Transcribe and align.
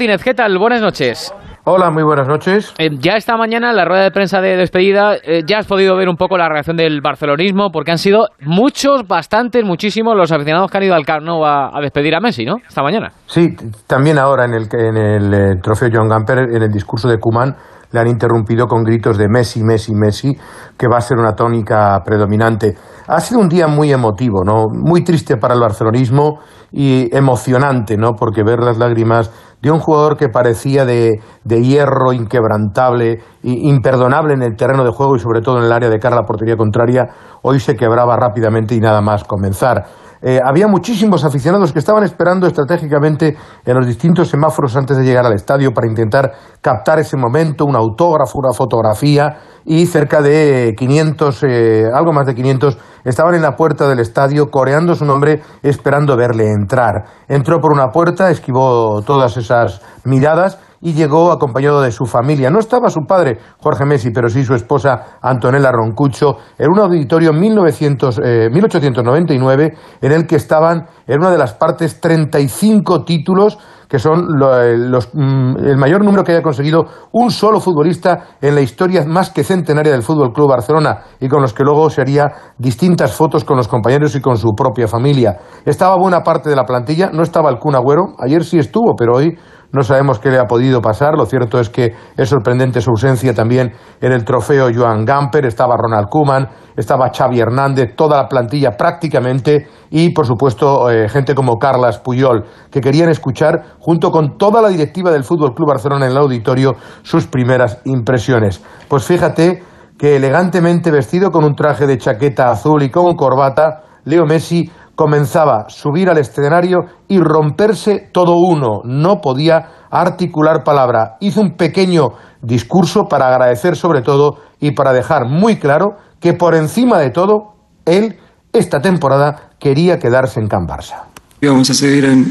Martínez, 0.00 0.24
¿qué 0.24 0.32
tal? 0.32 0.56
Buenas 0.58 0.80
noches. 0.80 1.30
Hola, 1.64 1.90
muy 1.90 2.02
buenas 2.02 2.26
noches. 2.26 2.72
Eh, 2.78 2.88
ya 3.00 3.16
esta 3.16 3.36
mañana 3.36 3.68
en 3.68 3.76
la 3.76 3.84
rueda 3.84 4.04
de 4.04 4.10
prensa 4.10 4.40
de 4.40 4.56
despedida 4.56 5.16
eh, 5.16 5.42
ya 5.46 5.58
has 5.58 5.66
podido 5.66 5.94
ver 5.94 6.08
un 6.08 6.16
poco 6.16 6.38
la 6.38 6.48
reacción 6.48 6.78
del 6.78 7.02
barcelonismo 7.02 7.68
porque 7.70 7.90
han 7.90 7.98
sido 7.98 8.28
muchos, 8.40 9.06
bastantes, 9.06 9.62
muchísimos 9.62 10.16
los 10.16 10.32
aficionados 10.32 10.70
que 10.70 10.78
han 10.78 10.84
ido 10.84 10.94
al 10.94 11.04
Camp 11.04 11.26
Nou 11.26 11.44
a, 11.44 11.78
despedir 11.82 12.14
a 12.14 12.20
Messi, 12.20 12.46
¿no? 12.46 12.56
Esta 12.66 12.82
mañana. 12.82 13.12
Sí, 13.26 13.54
también 13.86 14.18
ahora 14.18 14.46
en 14.46 14.54
el, 14.54 14.68
en 14.72 14.96
el 14.96 15.34
eh, 15.34 15.60
trofeo 15.62 15.90
John 15.92 16.08
Gamper, 16.08 16.38
en 16.48 16.62
el 16.62 16.72
discurso 16.72 17.06
de 17.06 17.18
Kuman, 17.18 17.54
le 17.92 18.00
han 18.00 18.06
interrumpido 18.06 18.66
con 18.66 18.82
gritos 18.82 19.18
de 19.18 19.28
Messi, 19.28 19.62
Messi, 19.62 19.92
Messi, 19.94 20.32
que 20.78 20.88
va 20.88 20.98
a 20.98 21.00
ser 21.00 21.18
una 21.18 21.34
tónica 21.34 22.00
predominante. 22.04 22.74
Ha 23.06 23.20
sido 23.20 23.40
un 23.40 23.48
día 23.48 23.66
muy 23.66 23.92
emotivo, 23.92 24.44
¿no? 24.44 24.66
Muy 24.72 25.02
triste 25.02 25.36
para 25.36 25.54
el 25.54 25.60
barcelonismo 25.60 26.38
y 26.72 27.14
emocionante, 27.14 27.96
¿no? 27.96 28.12
Porque 28.12 28.44
ver 28.44 28.60
las 28.60 28.78
lágrimas 28.78 29.30
de 29.62 29.70
un 29.70 29.78
jugador 29.78 30.16
que 30.16 30.28
parecía 30.28 30.84
de, 30.84 31.20
de 31.44 31.62
hierro 31.62 32.12
inquebrantable, 32.12 33.12
e 33.12 33.18
imperdonable 33.42 34.34
en 34.34 34.42
el 34.42 34.56
terreno 34.56 34.84
de 34.84 34.90
juego 34.90 35.16
y 35.16 35.20
sobre 35.20 35.40
todo 35.40 35.58
en 35.58 35.64
el 35.64 35.72
área 35.72 35.90
de 35.90 35.98
cara 35.98 36.16
a 36.16 36.20
la 36.20 36.26
portería 36.26 36.56
contraria, 36.56 37.08
hoy 37.42 37.60
se 37.60 37.76
quebraba 37.76 38.16
rápidamente 38.16 38.74
y 38.74 38.80
nada 38.80 39.00
más 39.00 39.24
comenzar. 39.24 39.84
Eh, 40.22 40.38
había 40.44 40.66
muchísimos 40.66 41.24
aficionados 41.24 41.72
que 41.72 41.78
estaban 41.78 42.04
esperando 42.04 42.46
estratégicamente 42.46 43.36
en 43.64 43.74
los 43.74 43.86
distintos 43.86 44.28
semáforos 44.28 44.76
antes 44.76 44.96
de 44.96 45.04
llegar 45.04 45.24
al 45.24 45.32
estadio 45.32 45.72
para 45.72 45.86
intentar 45.86 46.32
captar 46.60 46.98
ese 46.98 47.16
momento, 47.16 47.64
un 47.64 47.76
autógrafo, 47.76 48.38
una 48.38 48.52
fotografía, 48.52 49.38
y 49.64 49.86
cerca 49.86 50.20
de 50.20 50.74
500, 50.76 51.42
eh, 51.44 51.84
algo 51.94 52.12
más 52.12 52.26
de 52.26 52.34
500, 52.34 52.78
estaban 53.04 53.34
en 53.34 53.42
la 53.42 53.56
puerta 53.56 53.88
del 53.88 54.00
estadio 54.00 54.50
coreando 54.50 54.94
su 54.94 55.04
nombre, 55.04 55.42
esperando 55.62 56.16
verle 56.16 56.50
entrar. 56.50 57.04
Entró 57.28 57.60
por 57.60 57.72
una 57.72 57.88
puerta, 57.88 58.30
esquivó 58.30 59.02
todas 59.02 59.36
esas 59.36 59.80
miradas 60.04 60.58
y 60.80 60.94
llegó 60.94 61.30
acompañado 61.30 61.82
de 61.82 61.92
su 61.92 62.06
familia. 62.06 62.50
No 62.50 62.58
estaba 62.58 62.88
su 62.88 63.02
padre, 63.06 63.38
Jorge 63.58 63.84
Messi, 63.84 64.10
pero 64.10 64.28
sí 64.28 64.42
su 64.44 64.54
esposa, 64.54 65.18
Antonella 65.20 65.70
Roncucho, 65.72 66.38
en 66.58 66.70
un 66.70 66.80
auditorio 66.80 67.30
en 67.30 67.40
1899 67.40 69.64
eh, 69.64 69.72
en 70.00 70.12
el 70.12 70.26
que 70.26 70.36
estaban 70.36 70.86
en 71.06 71.20
una 71.20 71.30
de 71.30 71.38
las 71.38 71.54
partes 71.54 72.00
35 72.00 73.04
títulos 73.04 73.58
que 73.90 73.98
son 73.98 74.28
eh, 74.40 74.76
mm, 75.12 75.56
el 75.66 75.76
mayor 75.76 76.04
número 76.04 76.22
que 76.22 76.30
haya 76.30 76.42
conseguido 76.42 76.86
un 77.12 77.32
solo 77.32 77.58
futbolista 77.58 78.36
en 78.40 78.54
la 78.54 78.60
historia 78.60 79.04
más 79.04 79.30
que 79.30 79.42
centenaria 79.42 79.90
del 79.90 80.02
Fútbol 80.02 80.32
Club 80.32 80.48
Barcelona 80.48 81.02
y 81.18 81.28
con 81.28 81.42
los 81.42 81.52
que 81.52 81.64
luego 81.64 81.90
se 81.90 82.00
haría 82.00 82.28
distintas 82.56 83.12
fotos 83.12 83.44
con 83.44 83.56
los 83.56 83.66
compañeros 83.66 84.14
y 84.14 84.20
con 84.20 84.36
su 84.36 84.54
propia 84.54 84.86
familia. 84.86 85.38
Estaba 85.66 85.96
buena 85.96 86.22
parte 86.22 86.48
de 86.48 86.54
la 86.54 86.64
plantilla, 86.64 87.10
no 87.12 87.24
estaba 87.24 87.50
el 87.50 87.58
Kun 87.58 87.74
Agüero, 87.74 88.14
ayer 88.20 88.44
sí 88.44 88.58
estuvo, 88.58 88.94
pero 88.96 89.16
hoy 89.16 89.36
no 89.72 89.82
sabemos 89.82 90.18
qué 90.18 90.30
le 90.30 90.38
ha 90.38 90.46
podido 90.46 90.80
pasar. 90.80 91.14
Lo 91.16 91.26
cierto 91.26 91.60
es 91.60 91.68
que 91.68 91.94
es 92.16 92.28
sorprendente 92.28 92.80
su 92.80 92.90
ausencia 92.90 93.32
también 93.34 93.72
en 94.00 94.12
el 94.12 94.24
trofeo 94.24 94.68
Joan 94.74 95.04
Gamper. 95.04 95.46
Estaba 95.46 95.76
Ronald 95.76 96.08
Koeman, 96.08 96.48
estaba 96.76 97.10
Xavi 97.16 97.38
Hernández, 97.38 97.94
toda 97.96 98.16
la 98.16 98.28
plantilla 98.28 98.72
prácticamente 98.72 99.68
y, 99.90 100.12
por 100.12 100.26
supuesto, 100.26 100.90
eh, 100.90 101.08
gente 101.08 101.34
como 101.34 101.58
Carlas 101.58 101.98
Puyol, 101.98 102.44
que 102.70 102.80
querían 102.80 103.10
escuchar, 103.10 103.76
junto 103.78 104.10
con 104.10 104.36
toda 104.36 104.60
la 104.60 104.68
directiva 104.68 105.12
del 105.12 105.24
Fútbol 105.24 105.54
Club 105.54 105.68
Barcelona 105.68 106.06
en 106.06 106.12
el 106.12 106.18
auditorio, 106.18 106.74
sus 107.02 107.26
primeras 107.26 107.80
impresiones. 107.84 108.62
Pues 108.88 109.04
fíjate 109.04 109.62
que 109.96 110.16
elegantemente 110.16 110.90
vestido 110.90 111.30
con 111.30 111.44
un 111.44 111.54
traje 111.54 111.86
de 111.86 111.98
chaqueta 111.98 112.50
azul 112.50 112.82
y 112.82 112.90
con 112.90 113.14
corbata, 113.14 113.82
Leo 114.04 114.24
Messi 114.24 114.70
comenzaba 115.00 115.62
a 115.62 115.70
subir 115.70 116.10
al 116.10 116.18
escenario 116.18 116.80
y 117.08 117.18
romperse 117.20 118.10
todo 118.12 118.34
uno. 118.34 118.82
No 118.84 119.22
podía 119.22 119.86
articular 119.90 120.62
palabra. 120.62 121.16
Hizo 121.20 121.40
un 121.40 121.56
pequeño 121.56 122.10
discurso 122.42 123.04
para 123.08 123.28
agradecer 123.28 123.76
sobre 123.76 124.02
todo 124.02 124.36
y 124.60 124.72
para 124.72 124.92
dejar 124.92 125.24
muy 125.26 125.56
claro 125.56 125.96
que 126.20 126.34
por 126.34 126.54
encima 126.54 126.98
de 126.98 127.08
todo, 127.08 127.54
él, 127.86 128.18
esta 128.52 128.82
temporada, 128.82 129.52
quería 129.58 129.98
quedarse 129.98 130.38
en 130.38 130.48
Can 130.48 130.66
Barça. 130.66 131.04
Íbamos 131.40 131.70
a 131.70 131.72
seguir 131.72 132.04
en, 132.04 132.26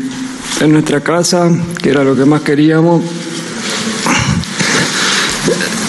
en 0.62 0.72
nuestra 0.72 1.02
casa, 1.02 1.50
que 1.82 1.90
era 1.90 2.04
lo 2.04 2.16
que 2.16 2.26
más 2.26 2.42
queríamos. 2.42 3.02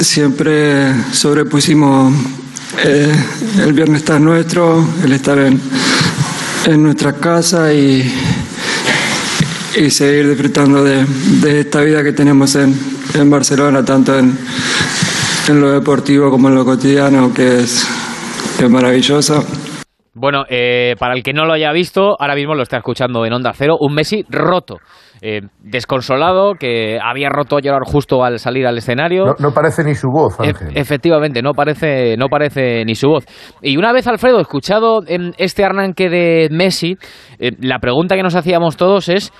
Siempre 0.01 0.95
sobrepusimos 1.13 2.15
eh, 2.83 3.15
el 3.59 3.75
viernes 3.75 4.01
estar 4.01 4.19
nuestro, 4.19 4.83
el 5.05 5.13
estar 5.13 5.39
en, 5.39 5.61
en 6.71 6.83
nuestra 6.85 7.13
casa 7.15 7.73
y, 7.75 8.03
y 9.77 9.91
seguir 9.91 10.29
disfrutando 10.29 10.85
de, 10.85 11.05
de, 11.43 11.61
esta 11.61 11.81
vida 11.81 12.05
que 12.05 12.13
tenemos 12.13 12.55
en, 12.55 12.73
en 13.15 13.29
Barcelona, 13.29 13.85
tanto 13.85 14.17
en, 14.17 14.39
en, 15.49 15.61
lo 15.61 15.73
deportivo 15.73 16.31
como 16.31 16.49
en 16.49 16.55
lo 16.55 16.65
cotidiano, 16.65 17.35
que 17.35 17.61
es, 17.61 17.89
que 18.57 18.67
es 18.67 18.71
maravillosa. 18.71 19.43
Bueno, 20.15 20.45
eh, 20.49 20.95
para 20.99 21.15
el 21.15 21.23
que 21.23 21.33
no 21.33 21.45
lo 21.45 21.55
haya 21.55 21.73
visto, 21.73 22.17
ahora 22.21 22.37
mismo 22.37 22.55
lo 22.55 22.63
está 22.63 22.77
escuchando 22.77 23.25
en 23.27 23.33
Onda 23.33 23.53
Cero, 23.53 23.77
un 23.81 23.95
Messi 23.95 24.25
roto. 24.29 24.79
Eh, 25.23 25.43
desconsolado, 25.59 26.55
que 26.55 26.99
había 27.03 27.29
roto 27.29 27.59
a 27.59 27.61
llorar 27.61 27.83
justo 27.85 28.25
al 28.25 28.39
salir 28.39 28.67
al 28.67 28.79
escenario. 28.79 29.37
No, 29.39 29.51
parece 29.53 29.85
ni 29.85 29.95
su 29.95 30.09
voz, 30.09 30.39
e 30.41 30.49
Ángel. 30.49 30.69
efectivamente, 30.75 31.43
no 31.43 31.53
parece, 31.53 32.17
no 32.17 32.29
parece 32.29 32.85
ni 32.87 32.95
su 32.95 33.09
voz. 33.09 33.27
Y 33.61 33.77
una 33.77 33.93
vez, 33.93 34.07
Alfredo, 34.07 34.41
escuchado 34.41 35.01
en 35.07 35.33
este 35.37 35.63
arranque 35.63 36.09
de 36.09 36.49
Messi, 36.51 36.97
eh, 37.39 37.51
la 37.61 37.81
pregunta 37.81 38.17
que 38.17 38.23
nos 38.23 38.35
hacíamos 38.35 38.77
todos 38.77 39.11
es 39.11 39.33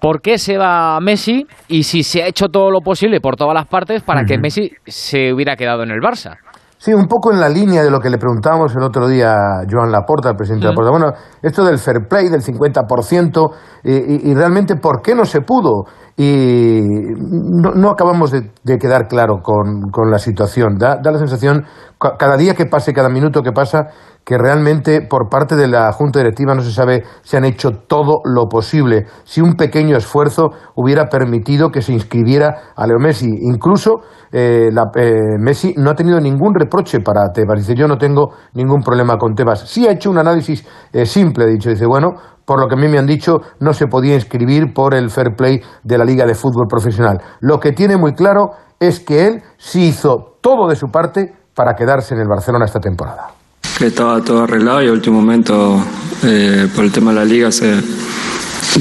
¿Por 0.00 0.20
qué 0.20 0.38
se 0.38 0.56
va 0.56 1.00
Messi 1.00 1.44
y 1.66 1.82
si 1.82 2.04
se 2.04 2.22
ha 2.22 2.28
hecho 2.28 2.46
todo 2.46 2.70
lo 2.70 2.80
posible 2.82 3.20
por 3.20 3.34
todas 3.34 3.52
las 3.52 3.66
partes 3.66 4.02
para 4.02 4.24
que 4.24 4.38
Messi 4.38 4.70
se 4.86 5.32
hubiera 5.32 5.56
quedado 5.56 5.82
en 5.82 5.90
el 5.90 5.98
Barça? 5.98 6.36
Sí, 6.80 6.94
un 6.94 7.08
poco 7.08 7.32
en 7.32 7.40
la 7.40 7.48
línea 7.48 7.82
de 7.82 7.90
lo 7.90 7.98
que 7.98 8.08
le 8.08 8.18
preguntábamos 8.18 8.72
el 8.76 8.84
otro 8.84 9.08
día 9.08 9.32
a 9.32 9.64
Joan 9.68 9.90
Laporta, 9.90 10.30
el 10.30 10.36
presidente 10.36 10.66
de 10.66 10.72
Laporta. 10.72 10.90
Bueno, 10.92 11.12
esto 11.42 11.64
del 11.64 11.78
fair 11.78 12.06
play, 12.08 12.28
del 12.28 12.40
50%, 12.40 13.50
y, 13.82 14.30
y, 14.30 14.34
realmente 14.34 14.76
por 14.76 15.02
qué 15.02 15.16
no 15.16 15.24
se 15.24 15.40
pudo. 15.40 15.86
Y 16.16 16.80
no, 16.80 17.72
no 17.74 17.90
acabamos 17.90 18.30
de, 18.30 18.52
de, 18.62 18.78
quedar 18.78 19.08
claro 19.08 19.40
con, 19.42 19.90
con 19.90 20.08
la 20.08 20.18
situación. 20.18 20.78
Da, 20.78 20.98
da 21.02 21.10
la 21.10 21.18
sensación, 21.18 21.64
cada 21.98 22.36
día 22.36 22.54
que 22.54 22.66
pase, 22.66 22.92
cada 22.92 23.08
minuto 23.08 23.42
que 23.42 23.52
pasa, 23.52 23.88
que 24.24 24.36
realmente 24.36 25.00
por 25.00 25.30
parte 25.30 25.56
de 25.56 25.68
la 25.68 25.90
Junta 25.92 26.18
Directiva 26.18 26.54
no 26.54 26.60
se 26.60 26.70
sabe 26.70 27.02
si 27.22 27.36
han 27.36 27.46
hecho 27.46 27.70
todo 27.86 28.20
lo 28.24 28.46
posible, 28.46 29.06
si 29.24 29.40
un 29.40 29.54
pequeño 29.54 29.96
esfuerzo 29.96 30.50
hubiera 30.74 31.06
permitido 31.06 31.70
que 31.70 31.80
se 31.80 31.94
inscribiera 31.94 32.74
a 32.76 32.86
Leo 32.86 32.98
Messi. 32.98 33.26
Incluso 33.26 34.02
eh, 34.30 34.68
la, 34.70 34.90
eh, 34.96 35.38
Messi 35.38 35.72
no 35.78 35.90
ha 35.90 35.94
tenido 35.94 36.20
ningún 36.20 36.54
reproche 36.54 37.00
para 37.00 37.32
Tebas. 37.32 37.60
Dice, 37.60 37.74
yo 37.74 37.88
no 37.88 37.96
tengo 37.96 38.34
ningún 38.52 38.82
problema 38.82 39.16
con 39.16 39.34
Tebas. 39.34 39.60
Sí 39.60 39.88
ha 39.88 39.92
hecho 39.92 40.10
un 40.10 40.18
análisis 40.18 40.62
eh, 40.92 41.06
simple, 41.06 41.46
dicho. 41.46 41.70
Dice, 41.70 41.86
bueno, 41.86 42.10
por 42.44 42.60
lo 42.60 42.68
que 42.68 42.74
a 42.74 42.78
mí 42.78 42.86
me 42.86 42.98
han 42.98 43.06
dicho, 43.06 43.40
no 43.60 43.72
se 43.72 43.86
podía 43.86 44.14
inscribir 44.14 44.74
por 44.74 44.94
el 44.94 45.08
fair 45.08 45.36
play 45.36 45.62
de 45.82 45.96
la 45.96 46.04
Liga 46.04 46.26
de 46.26 46.34
Fútbol 46.34 46.66
Profesional. 46.68 47.18
Lo 47.40 47.58
que 47.60 47.72
tiene 47.72 47.96
muy 47.96 48.12
claro 48.12 48.50
es 48.78 49.00
que 49.00 49.26
él 49.26 49.42
sí 49.56 49.88
hizo 49.88 50.36
todo 50.42 50.68
de 50.68 50.76
su 50.76 50.88
parte 50.88 51.37
para 51.58 51.74
quedarse 51.74 52.14
en 52.14 52.20
el 52.20 52.28
Barcelona 52.28 52.66
esta 52.66 52.78
temporada 52.78 53.32
que 53.76 53.88
estaba 53.88 54.22
todo 54.22 54.44
arreglado 54.44 54.80
y 54.80 54.86
al 54.86 54.92
último 54.92 55.20
momento 55.20 55.82
eh, 56.22 56.68
por 56.72 56.84
el 56.84 56.92
tema 56.92 57.10
de 57.10 57.16
la 57.16 57.24
liga 57.24 57.50
se, 57.50 57.74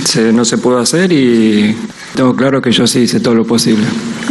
se, 0.06 0.32
no 0.32 0.46
se 0.46 0.60
pudo 0.60 0.78
hacer 0.78 1.12
y 1.12 1.76
tengo 2.14 2.36
claro 2.36 2.62
que 2.62 2.72
yo 2.72 2.86
sí 2.86 3.00
hice 3.00 3.20
todo 3.20 3.34
lo 3.34 3.46
posible. 3.46 3.84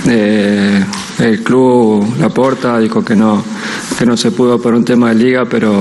Eh, 0.06 0.84
el 1.18 1.42
club, 1.42 2.06
la 2.20 2.28
porta, 2.28 2.78
dijo 2.78 3.04
que 3.04 3.16
no, 3.16 3.42
que 3.98 4.06
no 4.06 4.16
se 4.16 4.30
pudo 4.30 4.60
por 4.60 4.74
un 4.74 4.84
tema 4.84 5.08
de 5.08 5.16
liga, 5.16 5.44
pero, 5.50 5.72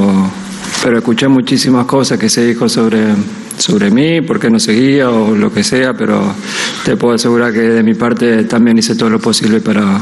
pero 0.84 0.98
escuché 0.98 1.28
muchísimas 1.28 1.86
cosas 1.86 2.18
que 2.18 2.30
se 2.30 2.48
dijo 2.48 2.68
sobre, 2.68 3.14
sobre 3.60 3.92
mí, 3.92 4.22
por 4.22 4.40
qué 4.40 4.50
no 4.50 4.60
seguía 4.60 5.12
o 5.12 5.36
lo 5.36 5.54
que 5.54 5.64
sea, 5.64 5.94
pero 5.94 6.20
te 6.84 6.98
puedo 6.98 7.14
asegurar 7.14 7.54
que 7.54 7.60
de 7.60 7.84
mi 7.84 7.94
parte 7.94 8.44
también 8.46 8.80
hice 8.80 8.96
todo 8.96 9.12
lo 9.12 9.20
posible 9.20 9.62
para, 9.62 10.00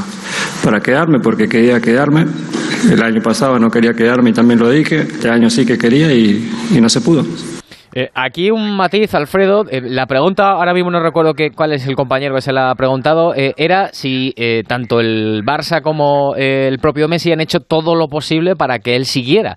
para 0.63 0.79
quedarme, 0.79 1.19
porque 1.19 1.47
quería 1.47 1.79
quedarme. 1.79 2.25
El 2.91 3.01
año 3.01 3.21
pasado 3.21 3.59
no 3.59 3.69
quería 3.69 3.93
quedarme 3.93 4.31
y 4.31 4.33
también 4.33 4.59
lo 4.59 4.69
dije. 4.69 5.01
Este 5.01 5.29
año 5.29 5.49
sí 5.49 5.65
que 5.65 5.77
quería 5.77 6.11
y, 6.13 6.49
y 6.71 6.81
no 6.81 6.89
se 6.89 7.01
pudo. 7.01 7.23
Eh, 7.95 8.09
aquí 8.15 8.49
un 8.49 8.75
matiz, 8.75 9.13
Alfredo. 9.13 9.65
Eh, 9.69 9.81
la 9.81 10.07
pregunta, 10.07 10.49
ahora 10.53 10.73
mismo 10.73 10.89
no 10.89 10.99
recuerdo 10.99 11.33
que, 11.35 11.51
cuál 11.51 11.73
es 11.73 11.85
el 11.87 11.95
compañero 11.95 12.33
que 12.33 12.41
se 12.41 12.51
la 12.51 12.71
ha 12.71 12.75
preguntado, 12.75 13.35
eh, 13.35 13.53
era 13.55 13.89
si 13.93 14.33
eh, 14.35 14.63
tanto 14.67 14.99
el 14.99 15.43
Barça 15.45 15.81
como 15.83 16.33
el 16.35 16.79
propio 16.79 17.07
Messi 17.07 17.31
han 17.31 17.41
hecho 17.41 17.59
todo 17.59 17.95
lo 17.95 18.07
posible 18.07 18.55
para 18.55 18.79
que 18.79 18.95
él 18.95 19.05
siguiera. 19.05 19.55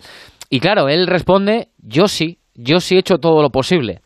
Y 0.50 0.61
claro, 0.61 0.88
él 0.88 1.06
responde, 1.06 1.69
yo 1.78 2.08
sí, 2.08 2.38
yo 2.55 2.81
sí 2.81 2.96
he 2.96 2.99
hecho 2.99 3.17
todo 3.17 3.43
lo 3.43 3.49
posible. 3.49 4.00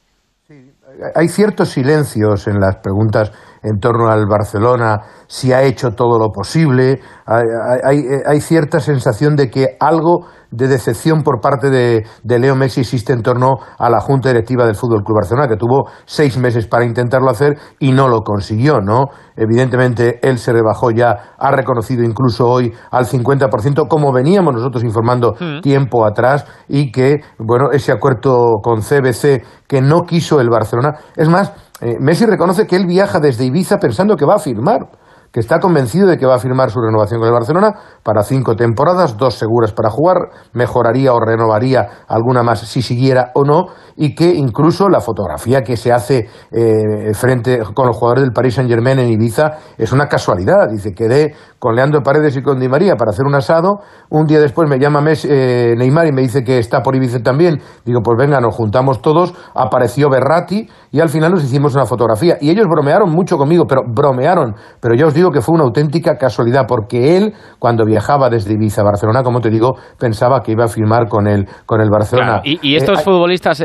hay 1.17 1.28
ciertos 1.28 1.70
silencios 1.70 2.46
en 2.46 2.61
las 2.61 2.76
preguntas 2.76 3.32
en 3.62 3.78
torno 3.78 4.08
al 4.08 4.26
Barcelona, 4.26 5.00
si 5.26 5.52
ha 5.52 5.62
hecho 5.62 5.90
todo 5.90 6.18
lo 6.18 6.30
posible. 6.30 7.00
Hay, 7.26 8.40
cierta 8.40 8.80
sensación 8.80 9.36
de 9.36 9.50
que 9.50 9.76
algo 9.78 10.26
de 10.50 10.66
decepción 10.66 11.22
por 11.22 11.40
parte 11.40 11.70
de, 11.70 12.04
Leo 12.24 12.56
Messi 12.56 12.80
existe 12.80 13.12
en 13.12 13.22
torno 13.22 13.58
a 13.78 13.88
la 13.88 14.00
Junta 14.00 14.30
Directiva 14.30 14.66
del 14.66 14.74
Fútbol 14.74 15.04
Club 15.04 15.18
Barcelona, 15.18 15.46
que 15.46 15.56
tuvo 15.56 15.84
seis 16.06 16.36
meses 16.38 16.66
para 16.66 16.84
intentarlo 16.84 17.30
hacer 17.30 17.56
y 17.78 17.92
no 17.92 18.08
lo 18.08 18.22
consiguió, 18.22 18.80
¿no? 18.80 19.06
Evidentemente, 19.36 20.18
él 20.22 20.38
se 20.38 20.52
rebajó 20.52 20.90
ya, 20.90 21.34
ha 21.38 21.50
reconocido 21.52 22.02
incluso 22.02 22.48
hoy 22.48 22.72
al 22.90 23.06
50%, 23.06 23.86
como 23.86 24.12
veníamos 24.12 24.54
nosotros 24.54 24.82
informando 24.82 25.34
hmm. 25.38 25.60
tiempo 25.60 26.04
atrás, 26.04 26.44
y 26.66 26.90
que, 26.90 27.20
bueno, 27.38 27.70
ese 27.72 27.92
acuerdo 27.92 28.60
con 28.62 28.80
CBC 28.80 29.44
que 29.68 29.80
no 29.80 30.02
quiso 30.02 30.40
el 30.40 30.50
Barcelona. 30.50 30.98
Es 31.16 31.28
más, 31.28 31.52
eh, 31.81 31.97
Messi 32.00 32.27
reconoce 32.27 32.67
que 32.67 32.77
él 32.77 32.87
viaja 32.87 33.21
desde 33.21 33.44
Ibiza 33.44 33.79
pensando 33.79 34.17
que 34.17 34.25
va 34.25 34.37
a 34.37 34.38
firmar 34.38 34.88
que 35.32 35.41
está 35.41 35.61
convencido 35.61 36.09
de 36.09 36.17
que 36.17 36.27
va 36.27 36.35
a 36.35 36.38
firmar 36.38 36.71
su 36.71 36.81
renovación 36.81 37.21
con 37.21 37.29
el 37.29 37.35
Barcelona 37.35 37.73
para 38.03 38.23
cinco 38.23 38.56
temporadas, 38.56 39.17
dos 39.17 39.35
seguras 39.35 39.73
para 39.73 39.91
jugar, 39.91 40.17
mejoraría 40.53 41.12
o 41.12 41.21
renovaría 41.21 41.88
alguna 42.09 42.43
más 42.43 42.61
si 42.61 42.82
siguiera 42.82 43.31
o 43.35 43.44
no, 43.44 43.67
y 43.97 44.15
que 44.15 44.35
incluso 44.35 44.88
la 44.88 45.00
fotografía 45.00 45.62
que 45.62 45.77
se 45.77 45.93
hace 45.93 46.29
eh, 46.50 47.15
frente 47.15 47.61
con 47.75 47.87
los 47.87 47.97
jugadores 47.97 48.25
del 48.25 48.32
Paris 48.32 48.55
Saint 48.55 48.71
Germain 48.71 48.99
en 48.99 49.09
Ibiza 49.09 49.53
es 49.77 49.93
una 49.93 50.06
casualidad. 50.06 50.69
Dice, 50.71 50.93
quedé 50.94 51.35
con 51.59 51.77
Leandro 51.77 52.03
Paredes 52.03 52.37
y 52.37 52.43
con 52.43 52.59
Di 52.59 52.69
María 52.69 52.97
para 52.97 53.11
hacer 53.11 53.27
un 53.27 53.35
asado, 53.35 53.81
un 54.09 54.27
día 54.27 54.41
después 54.41 54.69
me 54.69 54.79
llama 54.79 55.05
eh, 55.06 55.75
Neymar 55.77 56.06
y 56.06 56.12
me 56.12 56.23
dice 56.23 56.43
que 56.43 56.59
está 56.59 56.81
por 56.82 56.97
Ibiza 56.97 57.21
también, 57.21 57.61
digo, 57.85 58.00
pues 58.03 58.17
venga, 58.19 58.41
nos 58.41 58.56
juntamos 58.56 59.03
todos, 59.03 59.35
apareció 59.55 60.09
Berratti 60.09 60.69
y 60.91 61.00
al 61.00 61.11
final 61.11 61.32
nos 61.32 61.44
hicimos 61.44 61.75
una 61.75 61.85
fotografía. 61.85 62.37
Y 62.41 62.50
ellos 62.50 62.67
bromearon 62.67 63.11
mucho 63.11 63.37
conmigo, 63.37 63.67
pero 63.69 63.82
bromearon, 63.87 64.55
pero 64.81 64.94
ya 64.94 65.06
os 65.06 65.15
digo 65.15 65.19
que 65.28 65.43
fue 65.43 65.55
una 65.55 65.64
auténtica 65.64 66.17
casualidad, 66.17 66.64
porque 66.67 67.19
él, 67.19 67.34
cuando 67.58 67.84
viajaba 67.84 68.31
desde 68.31 68.55
Ibiza 68.55 68.81
a 68.81 68.84
Barcelona, 68.84 69.22
como 69.22 69.40
te 69.40 69.50
digo, 69.50 69.76
pensaba 69.99 70.40
que 70.40 70.52
iba 70.52 70.64
a 70.64 70.69
firmar 70.69 71.06
con 71.08 71.28
el, 71.28 71.46
con 71.67 71.82
el 71.82 71.90
Barcelona. 71.90 72.40
y, 72.43 72.76
estos 72.76 73.00
eh, 73.00 73.02
futbolistas, 73.02 73.62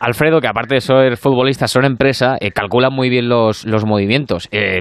Alfredo, 0.00 0.40
que 0.40 0.48
aparte 0.48 0.74
de 0.74 0.80
ser 0.80 1.16
futbolistas, 1.16 1.70
son 1.70 1.84
empresa, 1.84 2.36
eh, 2.40 2.50
calculan 2.50 2.92
muy 2.92 3.08
bien 3.08 3.28
los, 3.28 3.64
los 3.64 3.84
movimientos. 3.84 4.48
Eh, 4.50 4.80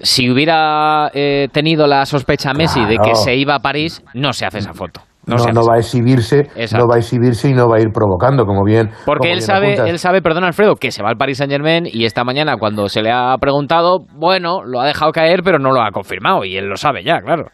si 0.00 0.30
hubiera 0.30 1.10
tenido 1.52 1.86
la 1.86 2.06
sospecha 2.06 2.52
Messi 2.52 2.84
de 2.84 2.98
que 2.98 3.14
se 3.14 3.34
iba 3.34 3.56
a 3.56 3.60
París, 3.60 4.02
no 4.14 4.32
se 4.32 4.46
hace 4.46 4.58
esa 4.58 4.72
foto. 4.72 5.00
No, 5.26 5.36
no, 5.52 5.66
va 5.66 5.74
a 5.74 5.78
exhibirse, 5.78 6.44
no 6.72 6.86
va 6.86 6.96
a 6.96 6.98
exhibirse 6.98 7.48
y 7.48 7.52
no 7.52 7.68
va 7.68 7.78
a 7.78 7.80
ir 7.80 7.88
provocando, 7.92 8.44
como 8.44 8.62
bien. 8.64 8.90
Porque 9.04 9.32
él 9.32 9.42
sabe, 9.42 9.74
él 9.74 9.98
sabe, 9.98 10.22
perdón 10.22 10.44
Alfredo, 10.44 10.76
que 10.76 10.92
se 10.92 11.02
va 11.02 11.08
al 11.08 11.16
Paris 11.16 11.38
Saint 11.38 11.50
Germain 11.50 11.84
y 11.84 12.04
esta 12.04 12.22
mañana 12.22 12.56
cuando 12.58 12.88
se 12.88 13.02
le 13.02 13.10
ha 13.10 13.36
preguntado, 13.40 13.98
bueno, 14.14 14.62
lo 14.64 14.80
ha 14.80 14.86
dejado 14.86 15.10
caer, 15.10 15.40
pero 15.42 15.58
no 15.58 15.72
lo 15.72 15.82
ha 15.82 15.90
confirmado 15.90 16.44
y 16.44 16.56
él 16.56 16.66
lo 16.66 16.76
sabe 16.76 17.02
ya, 17.02 17.20
claro. 17.20 17.46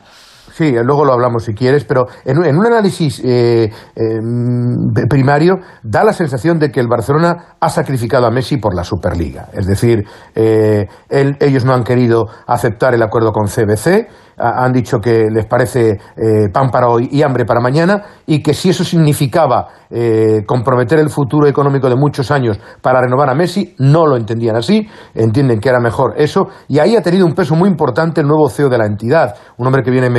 Sí, 0.51 0.71
luego 0.71 1.05
lo 1.05 1.15
hablamos 1.15 1.45
si 1.45 1.55
quieres, 1.55 1.85
pero 1.85 2.07
en, 2.25 2.39
un 2.39 2.67
análisis 2.67 3.23
eh, 3.25 3.71
em, 3.97 4.93
primario 5.09 5.57
da 5.83 6.05
la 6.05 6.13
sensación 6.13 6.59
de 6.59 6.71
que 6.71 6.81
el 6.81 6.89
Barcelona 6.89 7.57
ha 7.59 7.69
sacrificado 7.69 8.27
a 8.27 8.31
Messi 8.31 8.59
por 8.59 8.75
la 8.75 8.85
Superliga. 8.85 9.49
Es 9.53 9.67
decir, 9.67 10.05
eh, 10.35 10.87
ellos 11.09 11.65
no 11.65 11.73
han 11.73 11.85
querido 11.85 12.25
aceptar 12.47 12.95
el 12.95 13.03
acuerdo 13.03 13.33
con 13.33 13.47
CBC, 13.47 14.09
han 14.37 14.73
dicho 14.73 14.99
que 14.99 15.29
les 15.31 15.47
parece 15.47 15.91
eh, 15.91 16.49
pan 16.53 16.71
para 16.71 16.89
hoy 16.89 17.09
y 17.11 17.23
hambre 17.23 17.45
para 17.45 17.61
mañana 17.61 18.03
y 18.27 18.43
que 18.43 18.55
si 18.55 18.71
eso 18.71 18.85
significaba 18.85 19.69
eh, 19.91 20.43
comprometer 20.47 20.99
el 20.99 21.11
futuro 21.11 21.47
económico 21.47 21.89
de 21.89 21.97
muchos 21.97 22.31
años 22.31 22.59
para 22.81 23.01
renovar 23.01 23.31
a 23.31 23.35
Messi, 23.35 23.75
no 23.79 24.07
lo 24.07 24.17
entendían 24.17 24.57
así, 24.57 24.87
entienden 25.15 25.61
que 25.61 25.69
era 25.69 25.81
mejor 25.81 26.15
eso 26.17 26.49
y 26.69 26.79
ahí 26.79 26.97
ha 26.97 27.03
tenido 27.03 27.27
un 27.27 27.35
peso 27.35 27.55
muy 27.55 27.69
importante 27.69 28.21
el 28.21 28.27
nuevo 28.27 28.49
CEO 28.49 28.69
de 28.69 28.79
la 28.79 28.87
entidad, 28.87 29.35
un 29.59 29.67
hombre 29.67 29.83
que 29.83 29.91
viene 29.91 30.07
en 30.07 30.13